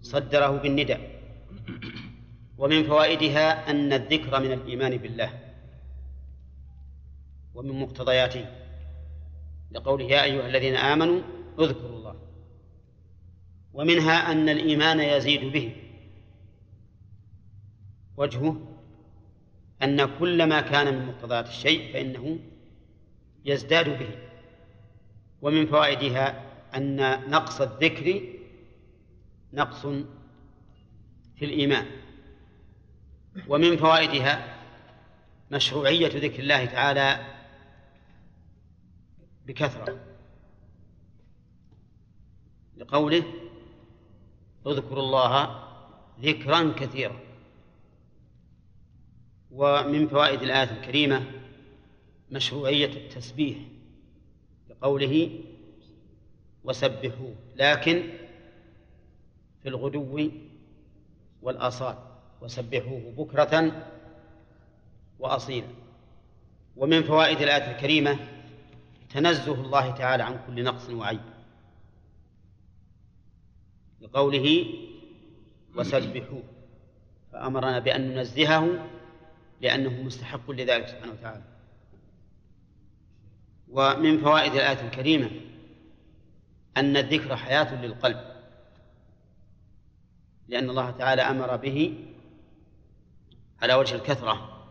صدره 0.02 0.50
بالنداء. 0.50 1.16
ومن 2.58 2.84
فوائدها 2.84 3.70
أن 3.70 3.92
الذكر 3.92 4.40
من 4.40 4.52
الإيمان 4.52 4.96
بالله 4.96 5.46
ومن 7.54 7.80
مقتضياته 7.80 8.46
لقوله 9.70 10.04
يا 10.04 10.24
أيها 10.24 10.46
الذين 10.46 10.76
آمنوا 10.76 11.20
اذكروا 11.58 11.96
الله. 11.98 12.16
ومنها 13.72 14.32
أن 14.32 14.48
الإيمان 14.48 15.00
يزيد 15.00 15.52
به. 15.52 15.76
وجهه 18.16 18.60
أن 19.82 20.18
كل 20.18 20.44
ما 20.44 20.60
كان 20.60 20.94
من 20.94 21.06
مقتضيات 21.06 21.48
الشيء 21.48 21.92
فإنه 21.92 22.38
يزداد 23.44 23.98
به. 23.98 24.08
ومن 25.42 25.66
فوائدها 25.66 26.42
أن 26.74 26.96
نقص 27.30 27.60
الذكر 27.60 28.22
نقص 29.52 29.86
في 31.36 31.44
الإيمان. 31.44 31.86
ومن 33.48 33.76
فوائدها 33.76 34.56
مشروعية 35.50 36.08
ذكر 36.08 36.42
الله 36.42 36.64
تعالى 36.64 37.36
بكثرة 39.46 39.98
لقوله 42.76 43.24
اذكروا 44.66 45.02
الله 45.02 45.62
ذكرا 46.20 46.72
كثيرا 46.72 47.20
ومن 49.50 50.08
فوائد 50.08 50.42
الآية 50.42 50.70
الكريمة 50.70 51.24
مشروعية 52.30 52.86
التسبيح 52.86 53.58
لقوله 54.70 55.40
وسبحوه 56.64 57.34
لكن 57.56 58.02
في 59.62 59.68
الغدو 59.68 60.30
والآصال. 61.42 62.05
وسبحوه 62.40 63.14
بكرة 63.16 63.86
وأصيلا. 65.18 65.68
ومن 66.76 67.02
فوائد 67.02 67.40
الآية 67.40 67.70
الكريمة 67.70 68.18
تنزه 69.10 69.54
الله 69.54 69.90
تعالى 69.90 70.22
عن 70.22 70.40
كل 70.46 70.64
نقص 70.64 70.90
وعيب. 70.90 71.20
لقوله 74.00 74.66
وسبحوه 75.76 76.42
فأمرنا 77.32 77.78
بأن 77.78 78.14
ننزهه 78.14 78.88
لأنه 79.60 80.02
مستحق 80.02 80.50
لذلك 80.50 80.88
سبحانه 80.88 81.12
وتعالى. 81.12 81.42
ومن 83.68 84.18
فوائد 84.18 84.52
الآية 84.52 84.80
الكريمة 84.80 85.30
أن 86.76 86.96
الذكر 86.96 87.36
حياة 87.36 87.82
للقلب 87.82 88.20
لأن 90.48 90.70
الله 90.70 90.90
تعالى 90.90 91.22
أمر 91.22 91.56
به 91.56 92.04
على 93.62 93.74
وجه 93.74 93.94
الكثرة 93.94 94.66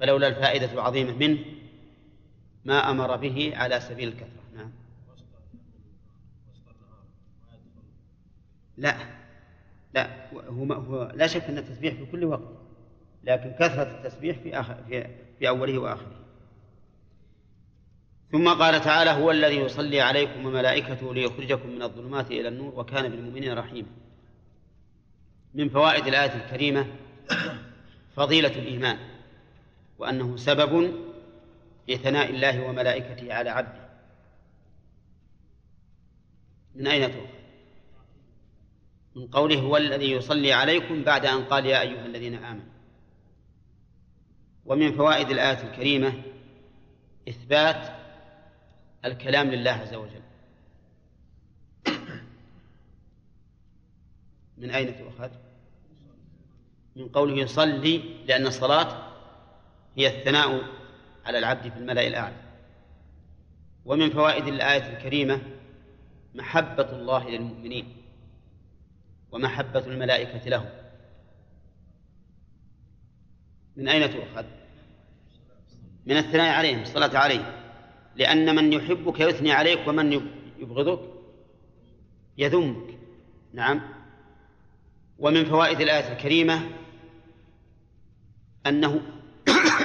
فلولا 0.00 0.28
الفائدة 0.28 0.72
العظيمة 0.72 1.12
منه 1.12 1.38
ما 2.64 2.90
أمر 2.90 3.16
به 3.16 3.52
على 3.56 3.80
سبيل 3.80 4.08
الكثرة. 4.08 4.42
نعم. 4.56 4.72
لا 8.76 8.96
لا 9.94 10.30
هو, 10.32 10.72
هو 10.72 11.12
لا 11.14 11.26
شك 11.26 11.42
أن 11.42 11.58
التسبيح 11.58 11.94
في 11.94 12.06
كل 12.06 12.24
وقت 12.24 12.52
لكن 13.24 13.52
كثرة 13.52 13.98
التسبيح 13.98 14.38
في 14.38 14.60
آخر 14.60 14.76
في, 14.88 15.06
في 15.38 15.48
أوله 15.48 15.78
وآخره. 15.78 16.20
ثم 18.32 18.48
قال 18.48 18.80
تعالى 18.80 19.10
هو 19.10 19.30
الذي 19.30 19.56
يصلي 19.56 20.00
عليكم 20.00 20.46
وملائكته 20.46 21.14
ليخرجكم 21.14 21.68
من 21.68 21.82
الظلمات 21.82 22.30
إلى 22.30 22.48
النور 22.48 22.80
وكان 22.80 23.08
بالمؤمنين 23.08 23.58
رحيما. 23.58 23.88
من 25.54 25.68
فوائد 25.68 26.06
الآية 26.06 26.44
الكريمة 26.44 26.86
فضيلة 28.16 28.48
الإيمان 28.48 28.98
وأنه 29.98 30.36
سبب 30.36 30.94
لثناء 31.88 32.30
الله 32.30 32.62
وملائكته 32.62 33.34
على 33.34 33.50
عبده 33.50 33.88
من 36.74 36.86
أين 36.86 37.12
تؤخذ؟ 37.12 37.34
من 39.16 39.26
قوله 39.26 39.60
هو 39.60 39.76
الذي 39.76 40.10
يصلي 40.10 40.52
عليكم 40.52 41.04
بعد 41.04 41.26
أن 41.26 41.44
قال 41.44 41.66
يا 41.66 41.80
أيها 41.80 42.06
الذين 42.06 42.34
آمنوا 42.34 42.74
ومن 44.66 44.92
فوائد 44.92 45.30
الآية 45.30 45.70
الكريمة 45.70 46.22
إثبات 47.28 47.88
الكلام 49.04 49.50
لله 49.50 49.70
عز 49.70 49.94
وجل 49.94 50.22
من 54.58 54.70
أين 54.70 54.98
تؤخذ؟ 54.98 55.30
من 56.96 57.08
قوله 57.08 57.34
يصلي 57.34 58.02
لأن 58.26 58.46
الصلاة 58.46 59.12
هي 59.96 60.18
الثناء 60.18 60.62
على 61.24 61.38
العبد 61.38 61.72
في 61.72 61.78
الملأ 61.78 62.06
الأعلى. 62.06 62.36
ومن 63.84 64.10
فوائد 64.10 64.46
الآية 64.46 64.96
الكريمة 64.96 65.40
محبة 66.34 66.92
الله 66.92 67.30
للمؤمنين 67.30 67.96
ومحبة 69.32 69.86
الملائكة 69.86 70.48
لهم. 70.50 70.68
من 73.76 73.88
أين 73.88 74.10
تؤخذ؟ 74.10 74.44
من 76.06 76.16
الثناء 76.16 76.54
عليهم 76.54 76.82
الصلاة 76.82 77.18
عليه 77.18 77.60
لأن 78.16 78.54
من 78.56 78.72
يحبك 78.72 79.20
يثني 79.20 79.52
عليك 79.52 79.88
ومن 79.88 80.12
يبغضك 80.58 81.00
يذمك. 82.38 82.98
نعم. 83.52 83.80
ومن 85.18 85.44
فوائد 85.44 85.80
الآية 85.80 86.12
الكريمة 86.12 86.70
أنه 88.66 89.02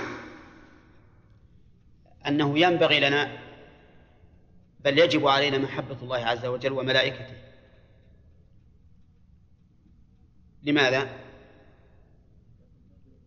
أنه 2.28 2.60
ينبغي 2.60 3.00
لنا 3.00 3.38
بل 4.80 5.00
يجب 5.00 5.28
علينا 5.28 5.58
محبة 5.58 5.98
الله 6.02 6.18
عز 6.18 6.46
وجل 6.46 6.72
وملائكته. 6.72 7.34
لماذا؟ 10.64 11.10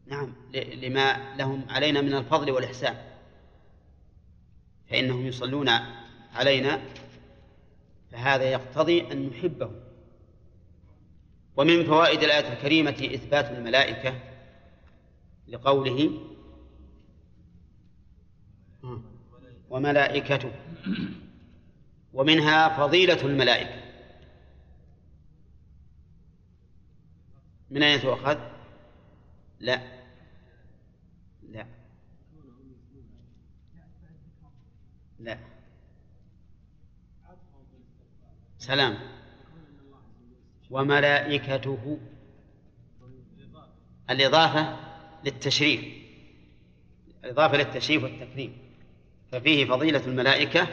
نعم 0.07 0.35
لما 0.55 1.35
لهم 1.37 1.65
علينا 1.69 2.01
من 2.01 2.15
الفضل 2.15 2.51
والإحسان. 2.51 2.97
فإنهم 4.91 5.27
يصلون 5.27 5.69
علينا 6.35 6.81
فهذا 8.13 8.45
يقتضي 8.45 9.13
أن 9.13 9.29
نحبهم. 9.29 9.81
ومن 11.57 11.85
فوائد 11.85 12.23
الآية 12.23 12.53
الكريمة 12.53 13.11
إثبات 13.15 13.51
الملائكة 13.51 14.32
لقوله 15.49 16.29
وملائكته 19.71 20.53
ومنها 22.13 22.69
فضيلة 22.77 23.27
الملائكة. 23.27 23.83
من 27.71 27.83
أين 27.83 28.01
تؤخذ؟ 28.01 28.39
لا. 29.61 30.03
لا. 31.51 31.67
لا. 35.19 35.39
سلام. 38.59 38.99
وملائكته. 40.71 41.99
الإضافة؟ 44.11 44.92
للتشريف 45.25 45.85
الإضافة 47.25 47.57
للتشريف 47.57 48.03
والتكريم 48.03 48.59
ففيه 49.33 49.65
فضيلة 49.65 50.07
الملائكة 50.07 50.69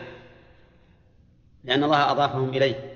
لأن 1.64 1.84
الله 1.84 2.12
أضافهم 2.12 2.50
إليه. 2.50 2.94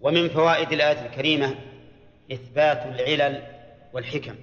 ومن 0.00 0.28
فوائد 0.28 0.72
الآية 0.72 1.06
الكريمة 1.06 1.58
إثبات 2.32 2.86
العلل 2.86 3.46
والحكم 3.92 4.34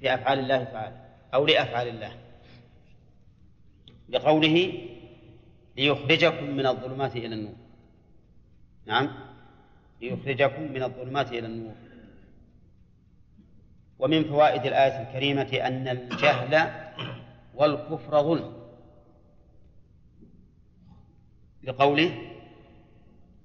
في 0.00 0.14
أفعال 0.14 0.38
الله 0.38 0.64
تعالى 0.64 1.06
أو 1.34 1.46
لأفعال 1.46 1.88
الله. 1.88 2.16
لقوله 4.08 4.72
ليخرجكم 5.76 6.56
من 6.56 6.66
الظلمات 6.66 7.16
إلى 7.16 7.34
النور. 7.34 7.56
نعم 8.86 9.10
ليخرجكم 10.00 10.62
من 10.62 10.82
الظلمات 10.82 11.28
إلى 11.28 11.46
النور. 11.46 11.74
ومن 13.98 14.24
فوائد 14.24 14.66
الآية 14.66 15.02
الكريمة 15.02 15.66
أن 15.66 15.88
الجهل 15.88 16.70
والكفر 17.54 18.22
ظلم. 18.22 18.52
لقوله 21.62 22.18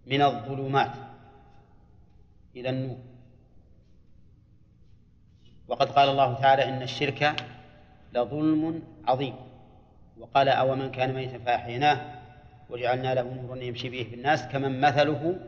من 0.08 0.22
الظلمات 0.22 0.92
إلى 2.56 2.70
النور. 2.70 2.98
وقد 5.68 5.92
قال 5.92 6.10
الله 6.10 6.34
تعالى 6.34 6.64
إن 6.64 6.82
الشرك 6.82 7.36
لظلم 8.14 8.84
عظيم. 9.08 9.36
وقال 10.18 10.50
أو 10.50 10.76
من 10.76 10.92
كان 10.92 11.14
ميتا 11.14 11.38
فأحييناه 11.38 12.22
وجعلنا 12.70 13.14
له 13.14 13.34
نورا 13.34 13.56
يمشي 13.56 13.90
به 13.90 14.04
في 14.04 14.16
الناس 14.16 14.48
كمن 14.48 14.82
مثله 14.82 15.40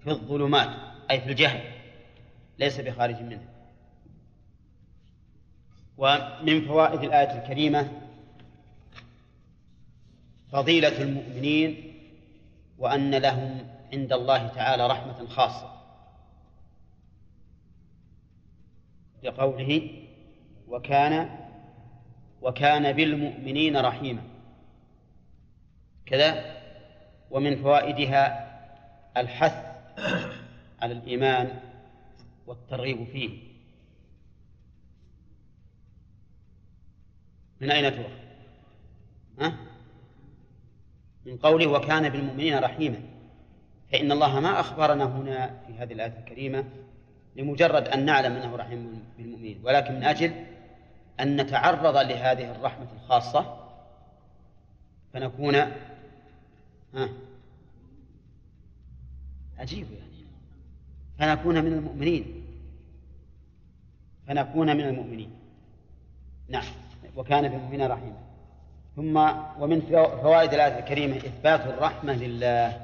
في 0.00 0.10
الظلمات 0.10 0.68
أي 1.10 1.20
في 1.20 1.30
الجهل 1.30 1.60
ليس 2.58 2.80
بخارج 2.80 3.22
منه. 3.22 3.53
ومن 5.96 6.66
فوائد 6.66 7.02
الآية 7.02 7.42
الكريمة 7.42 8.00
فضيلة 10.52 11.02
المؤمنين 11.02 11.94
وأن 12.78 13.14
لهم 13.14 13.68
عند 13.92 14.12
الله 14.12 14.46
تعالى 14.46 14.86
رحمة 14.86 15.26
خاصة. 15.26 15.74
لقوله 19.22 19.90
وكان 20.68 21.38
وكان 22.42 22.92
بالمؤمنين 22.92 23.76
رحيما. 23.76 24.22
كذا 26.06 26.56
ومن 27.30 27.62
فوائدها 27.62 28.50
الحث 29.16 29.64
على 30.82 30.92
الإيمان 30.92 31.60
والترغيب 32.46 33.04
فيه. 33.04 33.53
من 37.60 37.70
أين 37.70 37.92
تؤخذ؟ 37.92 38.10
ها؟ 39.40 39.56
من 41.26 41.36
قوله 41.36 41.66
وكان 41.66 42.08
بالمؤمنين 42.08 42.58
رحيما. 42.58 43.00
فإن 43.92 44.12
الله 44.12 44.40
ما 44.40 44.60
أخبرنا 44.60 45.04
هنا 45.04 45.60
في 45.66 45.74
هذه 45.74 45.92
الآية 45.92 46.18
الكريمة 46.18 46.64
لمجرد 47.36 47.88
أن 47.88 48.04
نعلم 48.04 48.32
أنه 48.32 48.56
رحيم 48.56 49.04
بالمؤمنين 49.18 49.60
ولكن 49.64 49.94
من 49.94 50.04
أجل 50.04 50.32
أن 51.20 51.40
نتعرض 51.40 51.96
لهذه 51.96 52.50
الرحمة 52.50 52.86
الخاصة 52.92 53.60
فنكون 55.12 55.54
ها؟ 56.94 57.08
عجيب 59.58 59.86
يعني. 59.92 60.24
فنكون 61.18 61.64
من 61.64 61.72
المؤمنين. 61.72 62.44
فنكون 64.26 64.76
من 64.76 64.84
المؤمنين. 64.84 65.30
نعم. 66.48 66.64
وكان 67.16 67.48
بالمؤمنين 67.48 67.86
رحيما 67.86 68.24
ثم 68.96 69.16
ومن 69.62 69.80
فوائد 70.22 70.54
الآية 70.54 70.78
الكريمة 70.78 71.16
إثبات 71.16 71.60
الرحمة 71.60 72.12
لله 72.12 72.80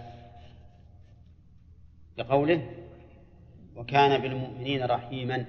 بقوله 2.18 2.70
وكان 3.76 4.22
بالمؤمنين 4.22 4.82
رحيما 4.82 5.44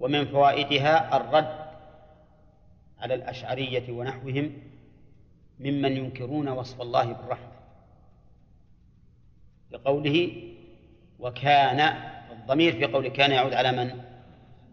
ومن 0.00 0.24
فوائدها 0.24 1.16
الرد 1.16 1.70
على 2.98 3.14
الأشعرية 3.14 3.92
ونحوهم 3.92 4.52
ممن 5.60 5.96
ينكرون 5.96 6.48
وصف 6.48 6.80
الله 6.80 7.04
بالرحمة. 7.04 7.52
بقوله 9.70 10.42
وكان 11.18 11.80
الضمير 12.30 12.72
في 12.72 12.84
قول 12.84 13.08
كان 13.08 13.30
يعود 13.30 13.54
على 13.54 13.72
من؟ 13.72 14.00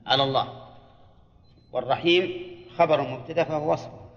على 0.05 0.23
الله. 0.23 0.67
والرحيم 1.71 2.46
خبر 2.77 3.01
مبتدا 3.01 3.43
فهو 3.43 3.73
وصفه 3.73 4.07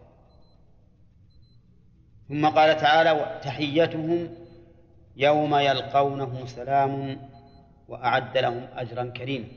ثم 2.28 2.48
قال 2.48 2.76
تعالى 2.76 3.40
تحيتهم 3.44 4.36
يوم 5.16 5.54
يلقونه 5.54 6.46
سلام 6.46 7.20
وأعد 7.88 8.38
لهم 8.38 8.68
أجرا 8.72 9.04
كريما. 9.04 9.48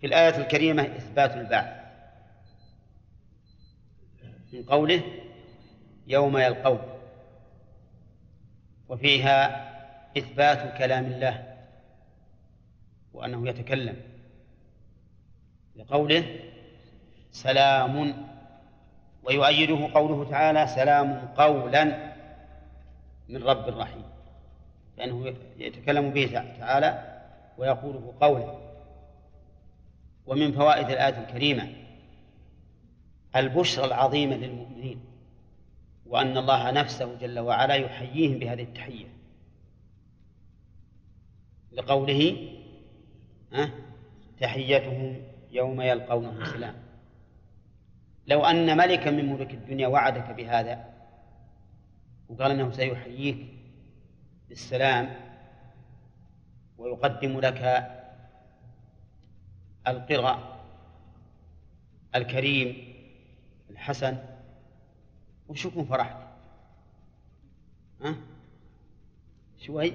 في 0.00 0.06
الآية 0.06 0.36
الكريمة 0.36 0.82
إثبات 0.82 1.36
البعث. 1.36 1.78
من 4.52 4.62
قوله 4.62 5.02
يوم 6.06 6.38
يلقون. 6.38 6.78
وفيها 8.88 9.68
إثبات 10.18 10.78
كلام 10.78 11.04
الله 11.04 11.56
وأنه 13.12 13.48
يتكلم. 13.48 13.96
لقوله 15.76 16.40
سلام. 17.32 18.26
ويؤيده 19.22 19.88
قوله 19.94 20.30
تعالى 20.30 20.66
سلام 20.66 21.28
قولا 21.36 21.84
من 23.28 23.42
رب 23.42 23.78
رحيم. 23.78 24.04
لأنه 24.96 25.34
يتكلم 25.58 26.10
به 26.10 26.26
تعالى 26.60 27.20
ويقوله 27.58 28.14
قولا. 28.20 28.58
ومن 30.26 30.52
فوائد 30.52 30.90
الآية 30.90 31.18
الكريمة 31.18 31.68
البشرى 33.36 33.84
العظيمة 33.84 34.36
للمؤمنين 34.36 35.00
وأن 36.06 36.38
الله 36.38 36.70
نفسه 36.70 37.14
جل 37.14 37.38
وعلا 37.38 37.74
يحييهم 37.74 38.38
بهذه 38.38 38.62
التحية. 38.62 39.06
لقوله 41.72 42.48
تحيتهم 44.40 45.22
يوم 45.50 45.80
يلقونه 45.80 46.44
سلام. 46.44 46.87
لو 48.28 48.44
أن 48.44 48.76
ملكا 48.76 49.10
من 49.10 49.32
ملوك 49.32 49.50
الدنيا 49.50 49.88
وعدك 49.88 50.30
بهذا 50.30 50.94
وقال 52.28 52.50
أنه 52.50 52.70
سيحييك 52.70 53.46
بالسلام 54.48 55.14
ويقدم 56.78 57.40
لك 57.40 57.90
القرى 59.86 60.60
الكريم 62.14 62.94
الحسن 63.70 64.18
وش 65.48 65.64
يكون 65.64 65.84
فرحت؟ 65.84 66.16
ها؟ 68.02 68.14
شوي؟ 69.58 69.92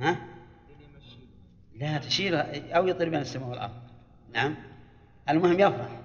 ها؟ 0.00 0.16
لا 1.74 1.98
تشير 1.98 2.40
أو 2.76 2.86
يطير 2.86 3.08
بين 3.08 3.20
السماء 3.20 3.48
والأرض 3.48 3.82
نعم 4.32 4.56
المهم 5.28 5.60
يفرح 5.60 5.99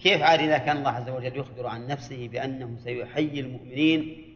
كيف 0.00 0.22
عاد 0.22 0.40
إذا 0.40 0.58
كان 0.58 0.76
الله 0.76 0.90
عز 0.90 1.08
وجل 1.08 1.36
يخبر 1.36 1.66
عن 1.66 1.86
نفسه 1.86 2.28
بأنه 2.28 2.76
سيحيي 2.84 3.40
المؤمنين 3.40 4.26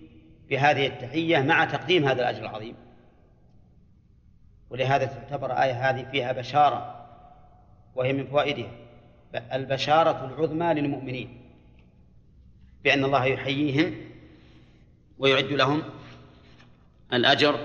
بهذه 0.51 0.87
التحية 0.87 1.39
مع 1.39 1.65
تقديم 1.65 2.09
هذا 2.09 2.23
الأجر 2.23 2.43
العظيم؟ 2.43 2.75
ولهذا 4.71 5.05
تعتبر 5.05 5.53
آية 5.53 5.91
هذه 5.91 6.11
فيها 6.11 6.33
بشارة 6.33 7.07
وهي 7.95 8.13
من 8.13 8.27
فوائدها. 8.27 8.71
البشارة 9.53 10.25
العظمى 10.25 10.75
للمؤمنين 10.75 11.41
بأن 12.85 13.05
الله 13.05 13.25
يحييهم 13.25 13.95
ويعد 15.19 15.45
لهم 15.45 15.83
الأجر 17.13 17.61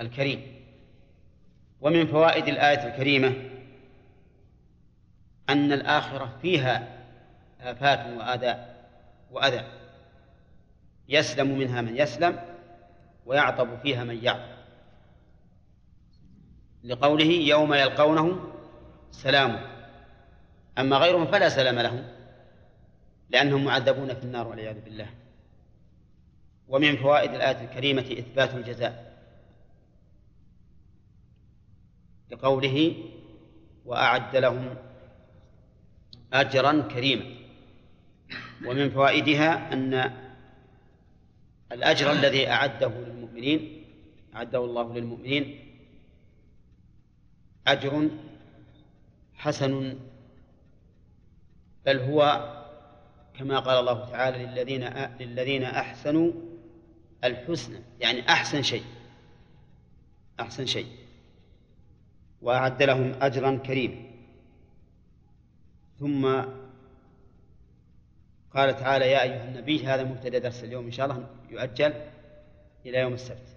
الكريم. 0.00 0.42
ومن 1.80 2.06
فوائد 2.06 2.48
الآية 2.48 2.86
الكريمة 2.86 3.34
أن 5.48 5.72
الآخرة 5.72 6.38
فيها 6.42 6.93
آفات 7.64 8.18
وأذى 8.18 8.66
وأذى. 9.30 9.64
يسلم 11.08 11.58
منها 11.58 11.80
من 11.80 11.96
يسلم 11.96 12.40
ويعطب 13.26 13.78
فيها 13.82 14.04
من 14.04 14.24
يعطب. 14.24 14.54
لقوله 16.84 17.24
يوم 17.24 17.74
يلقونه 17.74 18.52
سلام. 19.10 19.60
أما 20.78 20.96
غيرهم 20.96 21.26
فلا 21.26 21.48
سلام 21.48 21.78
لهم 21.78 22.04
لأنهم 23.30 23.64
معذبون 23.64 24.14
في 24.14 24.24
النار 24.24 24.48
والعياذ 24.48 24.80
بالله. 24.80 25.08
ومن 26.68 26.96
فوائد 26.96 27.34
الآية 27.34 27.64
الكريمة 27.64 28.02
إثبات 28.02 28.54
الجزاء. 28.54 29.14
لقوله 32.30 33.04
وأعد 33.84 34.36
لهم 34.36 34.76
أجرا 36.32 36.82
كريما. 36.82 37.43
ومن 38.66 38.90
فوائدها 38.90 39.72
أن 39.72 40.12
الأجر 41.72 42.12
الذي 42.12 42.48
أعده 42.48 42.88
للمؤمنين 42.88 43.84
أعده 44.34 44.64
الله 44.64 44.94
للمؤمنين 44.94 45.58
أجر 47.66 48.10
حسن 49.34 49.98
بل 51.86 51.98
هو 51.98 52.50
كما 53.38 53.58
قال 53.58 53.78
الله 53.80 54.10
تعالى 54.10 54.46
للذين 54.46 54.88
للذين 55.20 55.62
أحسنوا 55.62 56.32
الحسنى 57.24 57.78
يعني 58.00 58.28
أحسن 58.28 58.62
شيء 58.62 58.84
أحسن 60.40 60.66
شيء. 60.66 60.86
وأعد 62.42 62.82
لهم 62.82 63.12
أجرا 63.20 63.56
كريما. 63.56 64.10
ثم 65.98 66.44
قال 68.54 68.76
تعالى 68.76 69.10
يا 69.10 69.22
أيها 69.22 69.48
النبي 69.48 69.86
هذا 69.86 70.04
مبتدأ 70.04 70.38
درس 70.38 70.64
اليوم 70.64 70.84
إن 70.84 70.92
شاء 70.92 71.06
الله 71.06 71.26
يؤجل 71.50 71.94
إلى 72.86 72.98
يوم 72.98 73.12
السبت. 73.12 73.48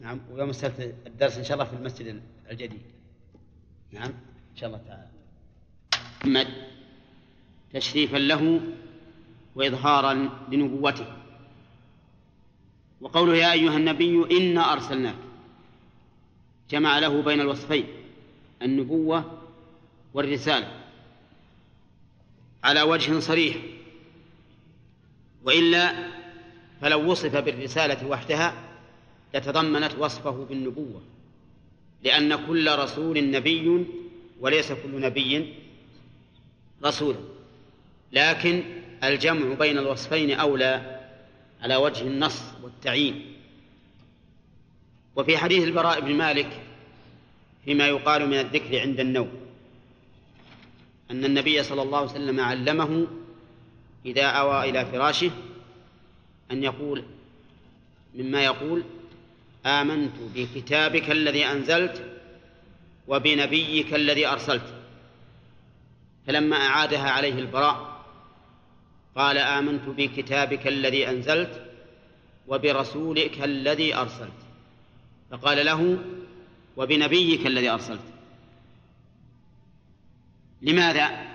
نعم 0.00 0.20
ويوم 0.32 0.50
السبت 0.50 0.94
الدرس 1.06 1.38
إن 1.38 1.44
شاء 1.44 1.54
الله 1.54 1.64
في 1.64 1.76
المسجد 1.76 2.22
الجديد. 2.50 2.82
نعم 3.92 4.10
إن 4.52 4.56
شاء 4.56 4.68
الله 4.68 4.80
تعالى. 4.88 5.06
محمد 6.20 6.48
تشريفا 7.72 8.16
له 8.16 8.60
وإظهارا 9.54 10.30
لنبوته. 10.52 11.16
وقوله 13.00 13.36
يا 13.36 13.52
أيها 13.52 13.76
النبي 13.76 14.38
إنا 14.38 14.72
أرسلناك. 14.72 15.16
جمع 16.70 16.98
له 16.98 17.22
بين 17.22 17.40
الوصفين 17.40 17.86
النبوة 18.62 19.42
والرسالة. 20.14 20.82
على 22.64 22.82
وجه 22.82 23.20
صريح 23.20 23.56
وإلا 25.46 25.94
فلو 26.80 27.10
وصف 27.10 27.36
بالرسالة 27.36 28.06
وحدها 28.06 28.54
لتضمنت 29.34 29.92
وصفه 29.98 30.46
بالنبوة 30.48 31.02
لأن 32.04 32.46
كل 32.46 32.78
رسول 32.78 33.30
نبي 33.30 33.86
وليس 34.40 34.72
كل 34.72 35.00
نبي 35.00 35.54
رسولا 36.84 37.18
لكن 38.12 38.62
الجمع 39.04 39.54
بين 39.54 39.78
الوصفين 39.78 40.30
أولى 40.30 41.00
على 41.62 41.76
وجه 41.76 42.02
النص 42.02 42.42
والتعيين. 42.62 43.36
وفي 45.16 45.38
حديث 45.38 45.64
البراء 45.64 46.00
بن 46.00 46.14
مالك 46.14 46.62
فيما 47.64 47.88
يقال 47.88 48.26
من 48.26 48.40
الذكر 48.40 48.80
عند 48.80 49.00
النوم 49.00 49.30
أن 51.10 51.24
النبي 51.24 51.62
صلى 51.62 51.82
الله 51.82 51.98
عليه 51.98 52.10
وسلم 52.10 52.40
علمه 52.40 53.06
إذا 54.06 54.24
أوى 54.26 54.70
إلى 54.70 54.86
فراشه 54.86 55.30
أن 56.50 56.62
يقول 56.62 57.04
مما 58.14 58.44
يقول 58.44 58.84
آمنت 59.66 60.16
بكتابك 60.34 61.10
الذي 61.10 61.46
أنزلت 61.46 62.12
وبنبيك 63.08 63.94
الذي 63.94 64.26
أرسلت. 64.26 64.74
فلما 66.26 66.56
أعادها 66.56 67.10
عليه 67.10 67.34
البراء 67.38 68.04
قال 69.16 69.38
آمنت 69.38 69.88
بكتابك 69.88 70.66
الذي 70.66 71.08
أنزلت 71.08 71.66
وبرسولك 72.48 73.44
الذي 73.44 73.94
أرسلت. 73.94 74.46
فقال 75.30 75.66
له 75.66 75.98
وبنبيك 76.76 77.46
الذي 77.46 77.70
أرسلت. 77.70 78.00
لماذا؟ 80.62 81.26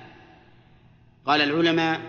قال 1.25 1.41
العلماء 1.41 2.01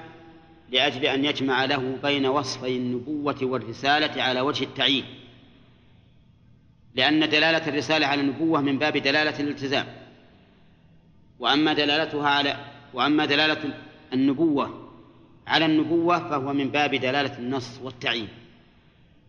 لأجل 0.73 1.07
أن 1.07 1.25
يجمع 1.25 1.65
له 1.65 1.99
بين 2.03 2.27
وصفي 2.27 2.77
النبوة 2.77 3.39
والرسالة 3.43 4.23
على 4.23 4.41
وجه 4.41 4.65
التعيين. 4.65 5.05
لأن 6.95 7.29
دلالة 7.29 7.69
الرسالة 7.69 8.07
على 8.07 8.21
النبوة 8.21 8.61
من 8.61 8.79
باب 8.79 8.97
دلالة 8.97 9.41
الالتزام. 9.41 9.87
وأما 11.39 11.73
دلالتها 11.73 12.29
على 12.29 12.57
وأما 12.95 13.25
دلالة 13.25 13.75
النبوة 14.13 14.89
على 15.47 15.67
النبوة 15.67 16.29
فهو 16.29 16.53
من 16.53 16.69
باب 16.69 16.95
دلالة 16.95 17.39
النص 17.39 17.81
والتعيين. 17.83 18.29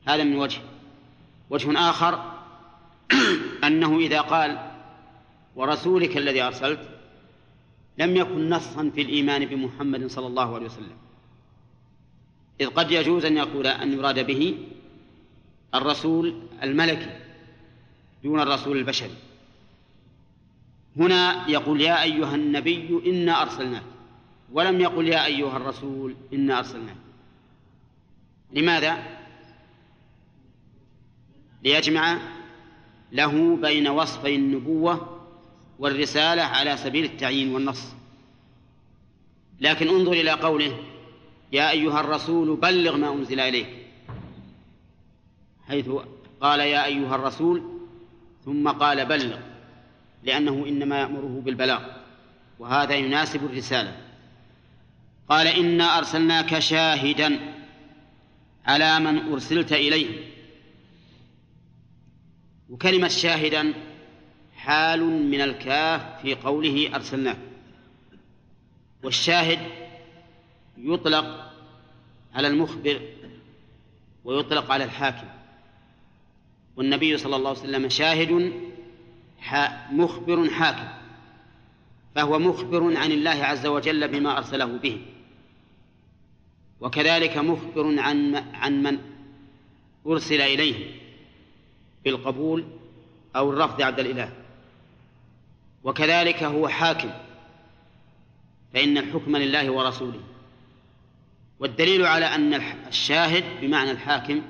هذا 0.07 0.23
من 0.23 0.35
وجه. 0.35 0.61
وجه 1.49 1.89
آخر 1.89 2.33
أنه 3.67 3.97
إذا 3.99 4.21
قال 4.21 4.71
ورسولك 5.55 6.17
الذي 6.17 6.41
أرسلت 6.41 6.89
لم 7.97 8.15
يكن 8.15 8.49
نصا 8.49 8.91
في 8.95 9.01
الإيمان 9.01 9.45
بمحمد 9.45 10.07
صلى 10.07 10.27
الله 10.27 10.55
عليه 10.55 10.65
وسلم. 10.65 11.02
إذ 12.63 12.69
قد 12.69 12.91
يجوز 12.91 13.25
أن 13.25 13.37
يقول 13.37 13.67
أن 13.67 13.93
يراد 13.93 14.27
به 14.27 14.57
الرسول 15.75 16.41
الملكي 16.63 17.19
دون 18.23 18.39
الرسول 18.39 18.77
البشري. 18.77 19.15
هنا 20.97 21.49
يقول 21.49 21.81
يا 21.81 22.03
أيها 22.03 22.35
النبي 22.35 23.01
إنا 23.05 23.41
أرسلناك 23.41 23.83
ولم 24.51 24.81
يقل 24.81 25.07
يا 25.07 25.25
أيها 25.25 25.57
الرسول 25.57 26.15
إنا 26.33 26.59
أرسلناك. 26.59 26.95
لماذا؟ 28.53 29.03
ليجمع 31.63 32.17
له 33.11 33.55
بين 33.55 33.87
وصفي 33.87 34.35
النبوة 34.35 35.19
والرسالة 35.79 36.41
على 36.41 36.77
سبيل 36.77 37.05
التعيين 37.05 37.53
والنص. 37.55 37.93
لكن 39.59 39.87
انظر 39.87 40.11
إلى 40.11 40.31
قوله 40.31 40.92
يا 41.53 41.71
أيها 41.71 41.99
الرسول 41.99 42.55
بلغ 42.55 42.97
ما 42.97 43.13
أنزل 43.13 43.39
إليك. 43.39 43.67
حيث 45.67 45.89
قال 46.41 46.59
يا 46.59 46.85
أيها 46.85 47.15
الرسول 47.15 47.79
ثم 48.45 48.69
قال 48.69 49.05
بلغ 49.05 49.39
لأنه 50.23 50.65
إنما 50.67 50.99
يأمره 50.99 51.41
بالبلاغ 51.45 51.81
وهذا 52.59 52.95
يناسب 52.95 53.45
الرسالة. 53.45 53.97
قال 55.29 55.47
إنا 55.47 55.97
أرسلناك 55.97 56.59
شاهدا 56.59 57.39
على 58.65 58.99
من 58.99 59.31
أرسلت 59.31 59.73
إليه. 59.73 60.33
وكلمة 62.69 63.07
شاهدا 63.07 63.73
حال 64.55 65.03
من 65.03 65.41
الكاف 65.41 66.21
في 66.21 66.35
قوله 66.35 66.95
أرسلناك 66.95 67.37
والشاهد 69.03 69.82
يطلق 70.77 71.53
على 72.33 72.47
المخبر 72.47 73.01
ويطلق 74.25 74.71
على 74.71 74.83
الحاكم. 74.83 75.27
والنبي 76.75 77.17
صلى 77.17 77.35
الله 77.35 77.49
عليه 77.49 77.59
وسلم 77.59 77.89
شاهد 77.89 78.53
مخبر 79.91 80.49
حاكم 80.49 80.87
فهو 82.15 82.39
مخبر 82.39 82.97
عن 82.97 83.11
الله 83.11 83.45
عز 83.45 83.65
وجل 83.65 84.07
بما 84.07 84.37
أرسله 84.37 84.65
به. 84.65 85.05
وكذلك 86.81 87.37
مخبر 87.37 87.99
عن 87.99 88.35
عن 88.35 88.83
من 88.83 88.99
أرسل 90.07 90.41
إليه 90.41 91.01
بالقبول 92.05 92.65
أو 93.35 93.49
الرفض 93.49 93.81
عبد 93.81 93.99
الإله. 93.99 94.33
وكذلك 95.83 96.43
هو 96.43 96.67
حاكم 96.67 97.11
فإن 98.73 98.97
الحكم 98.97 99.37
لله 99.37 99.71
ورسوله. 99.71 100.19
والدليل 101.59 102.05
على 102.05 102.25
أن 102.25 102.53
الشاهد 102.87 103.43
بمعنى 103.61 103.91
الحاكم 103.91 104.41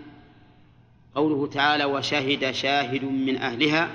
قوله 1.15 1.47
تعالى 1.47 1.85
وشهد 1.85 2.51
شاهد 2.51 3.03
من 3.03 3.37
أهلها 3.37 3.91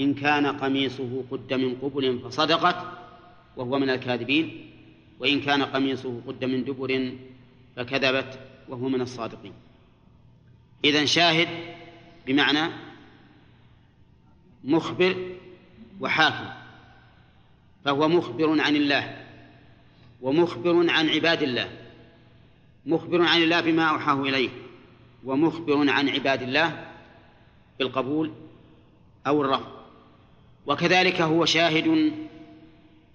إن 0.00 0.14
كان 0.14 0.46
قميصه 0.46 1.24
قد 1.30 1.54
من 1.54 1.74
قبل 1.74 2.18
فصدقت 2.18 2.76
وهو 3.56 3.78
من 3.78 3.90
الكاذبين 3.90 4.70
وإن 5.18 5.40
كان 5.40 5.62
قميصه 5.62 6.20
قد 6.26 6.44
من 6.44 6.64
دبر 6.64 7.12
فكذبت 7.76 8.38
وهو 8.68 8.88
من 8.88 9.00
الصادقين. 9.00 9.52
إذن 10.84 11.06
شاهد 11.06 11.48
بمعنى 12.26 12.72
مخبر 14.64 15.16
وحاكم 16.00 16.50
فهو 17.84 18.08
مخبر 18.08 18.60
عن 18.60 18.76
الله 18.76 19.26
ومخبر 20.22 20.90
عن 20.90 21.08
عباد 21.08 21.42
الله 21.42 21.79
مخبر 22.86 23.22
عن 23.22 23.42
الله 23.42 23.60
بما 23.60 23.84
أوحاه 23.84 24.22
إليه 24.22 24.48
ومخبر 25.24 25.90
عن 25.90 26.08
عباد 26.08 26.42
الله 26.42 26.86
بالقبول 27.78 28.32
أو 29.26 29.42
الرفض. 29.42 29.72
وكذلك 30.66 31.20
هو 31.20 31.44
شاهد 31.44 32.12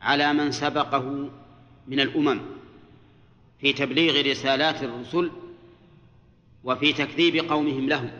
على 0.02 0.34
من 0.34 0.52
سبقه 0.52 1.30
من 1.88 2.00
الأمم 2.00 2.40
في 3.62 3.74
تبليغ 3.74 4.32
رسالات 4.32 4.84
الرسل 4.84 5.32
وفي 6.64 6.94
تكذيب 6.94 7.50
قومهم 7.50 7.90
لهم. 7.90 8.12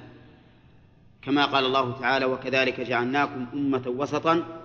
كما 1.22 1.46
قال 1.46 1.66
الله 1.66 2.00
تعالى 2.00 2.26
وكذلك 2.26 2.82
جعلناكم 2.82 3.46
أمة 3.54 3.84
وسطا 3.88 4.62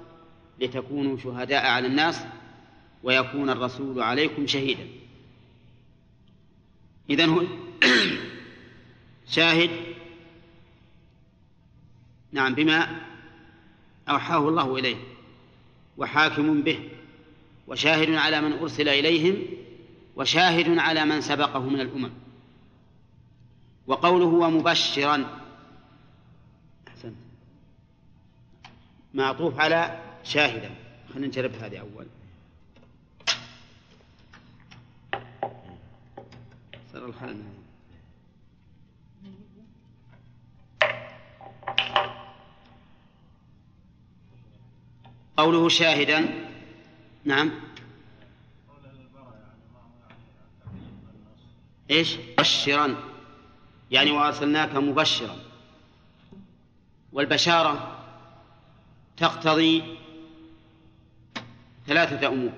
لتكونوا 0.60 1.18
شهداء 1.18 1.66
على 1.66 1.86
الناس 1.86 2.20
ويكون 3.02 3.50
الرسول 3.50 4.02
عليكم 4.02 4.46
شهيدا. 4.46 4.86
إذن 7.10 7.28
هو 7.28 7.42
شاهد. 9.36 9.70
نعم 12.32 12.54
بما 12.54 13.00
أوحاه 14.08 14.48
الله 14.48 14.76
إليه 14.78 14.96
وحاكم 15.98 16.62
به 16.62 16.88
وشاهد 17.66 18.14
على 18.14 18.40
من 18.40 18.52
أرسل 18.52 18.88
إليهم 18.88 19.36
وشاهد 20.16 20.78
على 20.78 21.04
من 21.04 21.20
سبقه 21.20 21.62
من 21.62 21.80
الأمم. 21.80 22.10
وقوله 23.86 24.26
ومبشرا. 24.26 25.40
أحسنت. 26.88 27.14
معطوف 29.14 29.60
على 29.60 30.00
شاهدا. 30.24 30.70
خلينا 31.14 31.26
نجرب 31.26 31.52
هذه 31.54 31.78
أول. 31.78 32.06
صار 37.00 37.08
الحال 37.08 37.42
قوله 45.36 45.68
شاهدا. 45.68 46.48
نعم. 47.24 47.50
إيش؟ 51.90 52.16
مبشرا 52.38 52.96
يعني 53.90 54.10
وأرسلناك 54.10 54.74
مبشرا. 54.74 55.36
والبشارة 57.12 57.98
تقتضي 59.16 59.98
ثلاثة 61.86 62.26
أمور. 62.26 62.52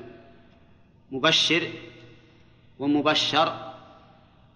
مبشر 1.12 1.72
ومبشر. 2.78 3.61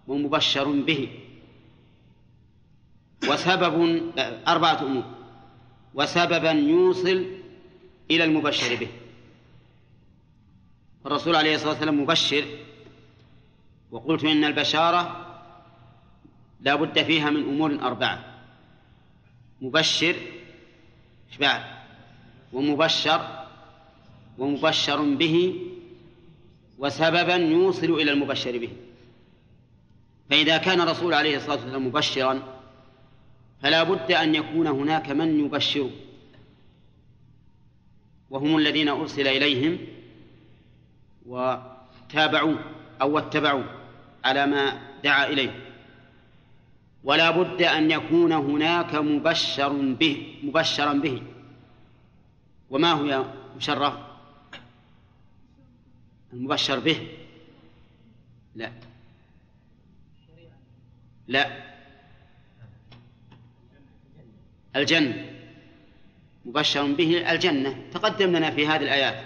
ومبشر 0.07 0.71
به. 0.71 1.09
وسبب 3.29 4.01
أربعة 4.47 4.81
أمور. 4.81 5.03
وسببا 5.93 6.51
يوصل 6.51 7.25
إلى 8.11 8.23
المبشر 8.23 8.75
به. 8.75 8.87
الرسول 11.05 11.35
عليه 11.35 11.55
الصلاة 11.55 11.71
والسلام 11.71 12.01
مبشر. 12.01 12.45
وقلت 13.91 14.23
إن 14.23 14.43
البشارة 14.43 15.25
لا 16.61 16.75
بد 16.75 17.03
فيها 17.03 17.29
من 17.29 17.43
أمور 17.43 17.71
أربعة. 17.81 18.43
مبشر 19.61 20.15
بعد 21.39 21.61
ومبشر 22.53 23.45
ومبشر 24.37 25.01
به. 25.01 25.55
وسببا 26.77 27.35
يوصل 27.35 27.91
إلى 27.93 28.11
المبشر 28.11 28.57
به. 28.57 28.69
فإذا 30.29 30.57
كان 30.57 30.81
الرسول 30.81 31.13
عليه 31.13 31.37
الصلاة 31.37 31.55
والسلام 31.55 31.87
مبشرا 31.87 32.43
فلا 33.61 33.83
بد 33.83 34.11
أن 34.11 34.35
يكون 34.35 34.67
هناك 34.67 35.09
من 35.09 35.45
يبشر 35.45 35.89
وهم 38.29 38.57
الذين 38.57 38.89
أرسل 38.89 39.27
إليهم 39.27 39.77
وتابعوا 41.25 42.55
أو 43.01 43.17
اتبعوا 43.17 43.63
على 44.25 44.45
ما 44.45 44.81
دعا 45.03 45.27
إليه. 45.27 45.63
ولا 47.03 47.31
بد 47.31 47.61
أن 47.61 47.91
يكون 47.91 48.31
هناك 48.31 48.95
مبشر 48.95 49.69
به 49.73 50.39
مبشرا 50.43 50.93
به. 50.93 51.21
وما 52.69 52.91
هو 52.91 53.05
يا 53.05 53.33
مشرف؟ 53.57 53.93
المبشر 56.33 56.79
به؟ 56.79 57.07
لا. 58.55 58.71
لا. 61.27 61.67
الجنة. 64.75 65.25
مبشر 66.45 66.91
به 66.91 67.31
الجنة. 67.31 67.77
تقدم 67.93 68.35
لنا 68.35 68.51
في 68.51 68.67
هذه 68.67 68.83
الآيات. 68.83 69.23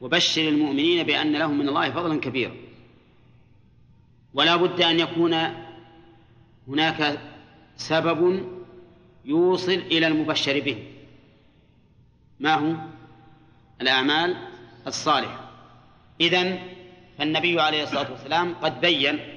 وبشر 0.00 0.48
المؤمنين 0.48 1.06
بأن 1.06 1.32
لهم 1.32 1.58
من 1.58 1.68
الله 1.68 1.90
فضلا 1.90 2.20
كبيرا. 2.20 2.56
ولا 4.34 4.56
بد 4.56 4.80
أن 4.80 5.00
يكون 5.00 5.34
هناك 6.68 7.18
سبب 7.76 8.48
يوصل 9.24 9.72
إلى 9.72 10.06
المبشر 10.06 10.60
به. 10.60 10.92
ما 12.40 12.54
هو؟ 12.54 12.74
الأعمال 13.80 14.36
الصالحة. 14.86 15.50
إذن 16.20 16.58
فالنبي 17.18 17.60
عليه 17.60 17.82
الصلاة 17.82 18.10
والسلام 18.10 18.54
قد 18.54 18.80
بين 18.80 19.33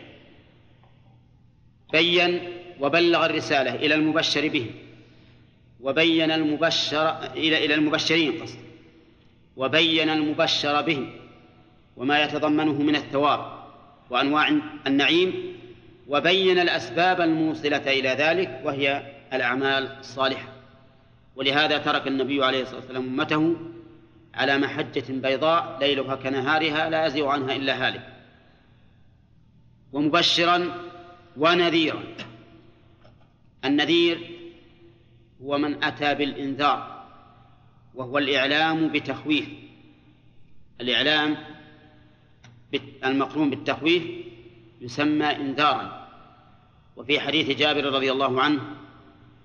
بين 1.92 2.40
وبلغ 2.80 3.26
الرسالة 3.26 3.76
إلى 3.76 3.96
المبشر 3.96 4.48
به. 4.48 4.72
وبين 5.80 6.32
المبشر 6.32 7.34
إلى 7.34 7.66
إلى 7.66 7.74
المبشرين 7.74 8.42
قصد. 8.42 8.60
وبين 9.58 10.10
المبشر 10.10 10.82
به. 10.82 11.10
وما 11.98 12.24
يتضمنه 12.24 12.74
من 12.74 12.96
الثواب 12.96 13.64
وأنواع 14.10 14.52
النعيم. 14.88 15.58
وبين 16.08 16.60
الأسباب 16.60 17.22
الموصلة 17.22 18.00
إلى 18.00 18.10
ذلك 18.10 18.62
وهي 18.64 19.14
الأعمال 19.34 19.98
الصالحة. 20.00 20.48
ولهذا 21.36 21.78
ترك 21.78 22.08
النبي 22.08 22.46
عليه 22.46 22.62
الصلاة 22.62 22.80
والسلام 22.80 23.04
أمته 23.04 23.56
على 24.34 24.58
محجة 24.58 25.04
بيضاء 25.10 25.78
ليلها 25.80 26.16
كنهارها 26.16 26.90
لا 26.90 27.06
يزيغ 27.06 27.28
عنها 27.28 27.56
إلا 27.56 27.88
هالك. 27.88 28.14
ومبشرا 29.94 30.72
ونذيرا. 31.38 32.04
النذير 33.66 34.40
هو 35.44 35.58
من 35.58 35.84
أتى 35.84 36.16
بالإنذار 36.16 37.08
وهو 37.96 38.18
الإعلام 38.18 38.88
بتخويف. 38.88 39.50
الإعلام 40.82 41.38
المقرون 43.06 43.50
بالتخويف 43.50 44.04
يسمى 44.82 45.26
إنذارا. 45.26 46.08
وفي 46.96 47.20
حديث 47.20 47.58
جابر 47.58 47.84
رضي 47.84 48.12
الله 48.12 48.42
عنه 48.42 48.62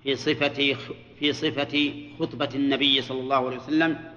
في 0.02 0.16
صفة 0.16 0.76
في 1.18 1.32
صفة 1.32 1.94
خطبة 2.18 2.48
النبي 2.54 3.02
صلى 3.02 3.20
الله 3.20 3.46
عليه 3.46 3.56
وسلم 3.56 4.12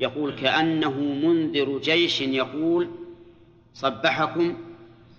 يقول 0.00 0.34
كأنه 0.34 1.00
منذر 1.00 1.78
جيش 1.78 2.20
يقول 2.20 2.90
صبحكم 3.74 4.56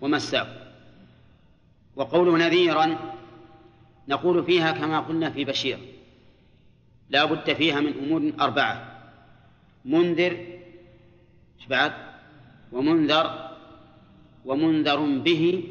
ومساكم. 0.02 0.61
وقوله 2.02 2.38
نذيرا 2.38 2.98
نقول 4.08 4.44
فيها 4.44 4.72
كما 4.72 5.00
قلنا 5.00 5.30
في 5.30 5.46
بشير. 5.46 5.80
لا 7.10 7.26
بد 7.26 7.54
فيها 7.54 7.80
من 7.80 7.94
أمور 7.94 8.34
أربعة. 8.42 9.02
منذر 9.86 10.38
بعد؟ 11.70 11.94
ومنذر 12.72 13.52
ومنذر 14.46 15.00
به 15.20 15.64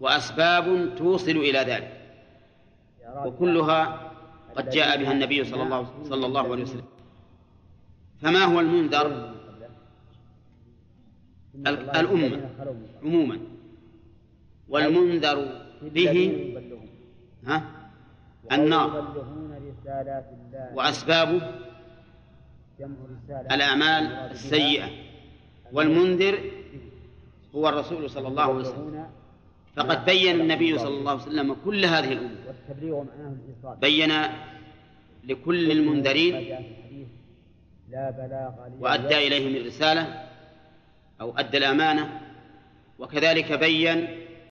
وأسباب 0.00 0.94
توصل 0.96 1.30
إلى 1.30 1.58
ذلك. 1.58 2.00
وكلها 3.24 4.10
قد 4.56 4.70
جاء 4.70 4.98
بها 5.02 5.12
النبي 5.12 5.44
صلى 5.44 5.62
الله 5.62 5.94
صلى 6.04 6.26
الله 6.26 6.52
عليه 6.52 6.62
وسلم. 6.62 6.84
فما 8.22 8.44
هو 8.44 8.60
المنذر؟ 8.60 9.34
الأمة 11.96 12.50
عموما. 13.02 13.38
والمنذر 14.70 15.62
به 15.82 16.16
ها؟ 17.46 17.62
النار. 18.52 19.14
وأسبابه؟ 20.74 21.40
الأعمال 23.50 24.04
السيئة. 24.30 24.88
والمنذر 25.72 26.38
هو 27.54 27.68
الرسول 27.68 28.10
صلى 28.10 28.28
الله 28.28 28.42
عليه 28.42 28.54
وسلم. 28.54 29.06
فقد 29.76 30.04
بين 30.04 30.40
النبي 30.40 30.78
صلى 30.78 30.98
الله 30.98 31.10
عليه 31.10 31.22
وسلم 31.22 31.56
كل 31.64 31.84
هذه 31.84 32.12
الأمور. 32.12 33.76
بين 33.80 34.12
لكل 35.24 35.70
المنذرين 35.70 36.56
وأدى 38.80 39.26
إليهم 39.26 39.56
الرسالة 39.56 40.24
أو 41.20 41.38
أدى 41.38 41.56
الأمانة. 41.58 42.20
وكذلك 42.98 43.52
بين 43.52 44.08